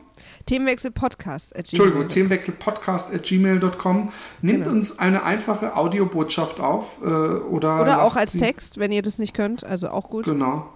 [0.47, 1.57] Themenwechsel Podcast.
[1.57, 4.13] at Entschuldigung, themenwechselpodcast at gmail.com.
[4.43, 4.73] Nehmt Genau.
[4.75, 9.33] uns eine einfache Audiobotschaft auf äh, oder, Oder auch als Text, wenn ihr das nicht
[9.35, 9.65] könnt.
[9.65, 10.27] Also auch gut.
[10.27, 10.69] Genau.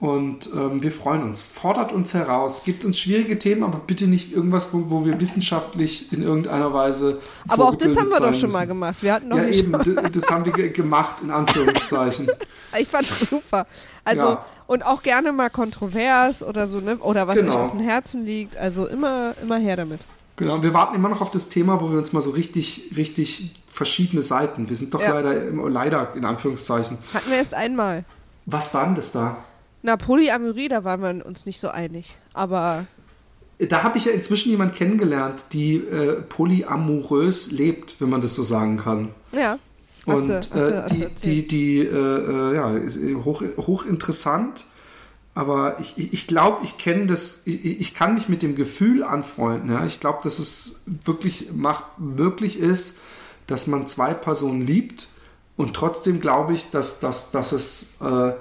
[0.00, 1.42] Und ähm, wir freuen uns.
[1.42, 2.62] Fordert uns heraus.
[2.64, 7.18] Gibt uns schwierige Themen, aber bitte nicht irgendwas, wo, wo wir wissenschaftlich in irgendeiner Weise.
[7.48, 8.68] Aber auch das haben wir doch schon mal müssen.
[8.68, 9.02] gemacht.
[9.02, 9.72] Wir hatten noch Ja, eben.
[10.12, 12.28] Das haben wir ge- gemacht, in Anführungszeichen.
[12.78, 13.66] Ich fand's super.
[14.04, 14.44] Also, Ja.
[14.66, 16.98] und auch gerne mal kontrovers oder so, ne?
[16.98, 17.54] Oder was Genau.
[17.54, 18.58] euch auf dem Herzen liegt.
[18.58, 20.00] Also immer, immer her damit.
[20.36, 20.62] Genau.
[20.62, 24.20] Wir warten immer noch auf das Thema, wo wir uns mal so richtig, richtig verschiedene
[24.20, 24.68] Seiten.
[24.68, 25.18] Wir sind doch Ja.
[25.18, 25.34] leider,
[25.70, 26.98] leider in Anführungszeichen.
[27.14, 28.04] Hatten wir erst einmal.
[28.44, 29.38] Was war denn das da?
[29.82, 32.16] Na, Polyamorie, da waren wir uns nicht so einig.
[32.34, 32.86] Aber
[33.58, 38.42] Da habe ich ja inzwischen jemand kennengelernt, die äh, polyamorös lebt, wenn man das so
[38.42, 39.10] sagen kann.
[39.32, 39.58] ja.
[40.06, 41.84] Hast Und du- hast du- äh, die, die, die, äh,
[42.52, 44.64] äh, ja, ist äh, hoch, hochinteressant.
[45.34, 49.02] Aber ich, ich- ich glaube, ich kenne das, ich, ich kann mich mit dem Gefühl
[49.04, 49.70] anfreunden.
[49.70, 49.84] Ja?
[49.84, 53.00] Ich glaube, dass es wirklich mach, möglich ist,
[53.46, 55.08] dass man zwei Personen liebt.
[55.58, 58.32] Und trotzdem glaube ich, dass, dass, dass es äh,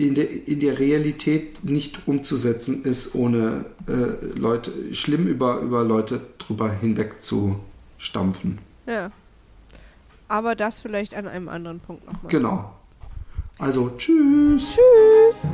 [0.00, 6.20] in, der, in der Realität nicht umzusetzen ist, ohne äh, Leute, schlimm über, über Leute
[6.38, 7.60] drüber hinweg zu
[7.98, 8.58] stampfen.
[8.86, 9.10] Ja.
[10.28, 12.30] Aber das vielleicht an einem anderen Punkt nochmal.
[12.30, 12.72] Genau.
[13.58, 14.70] Also, tschüss.
[14.70, 15.50] Tschüss.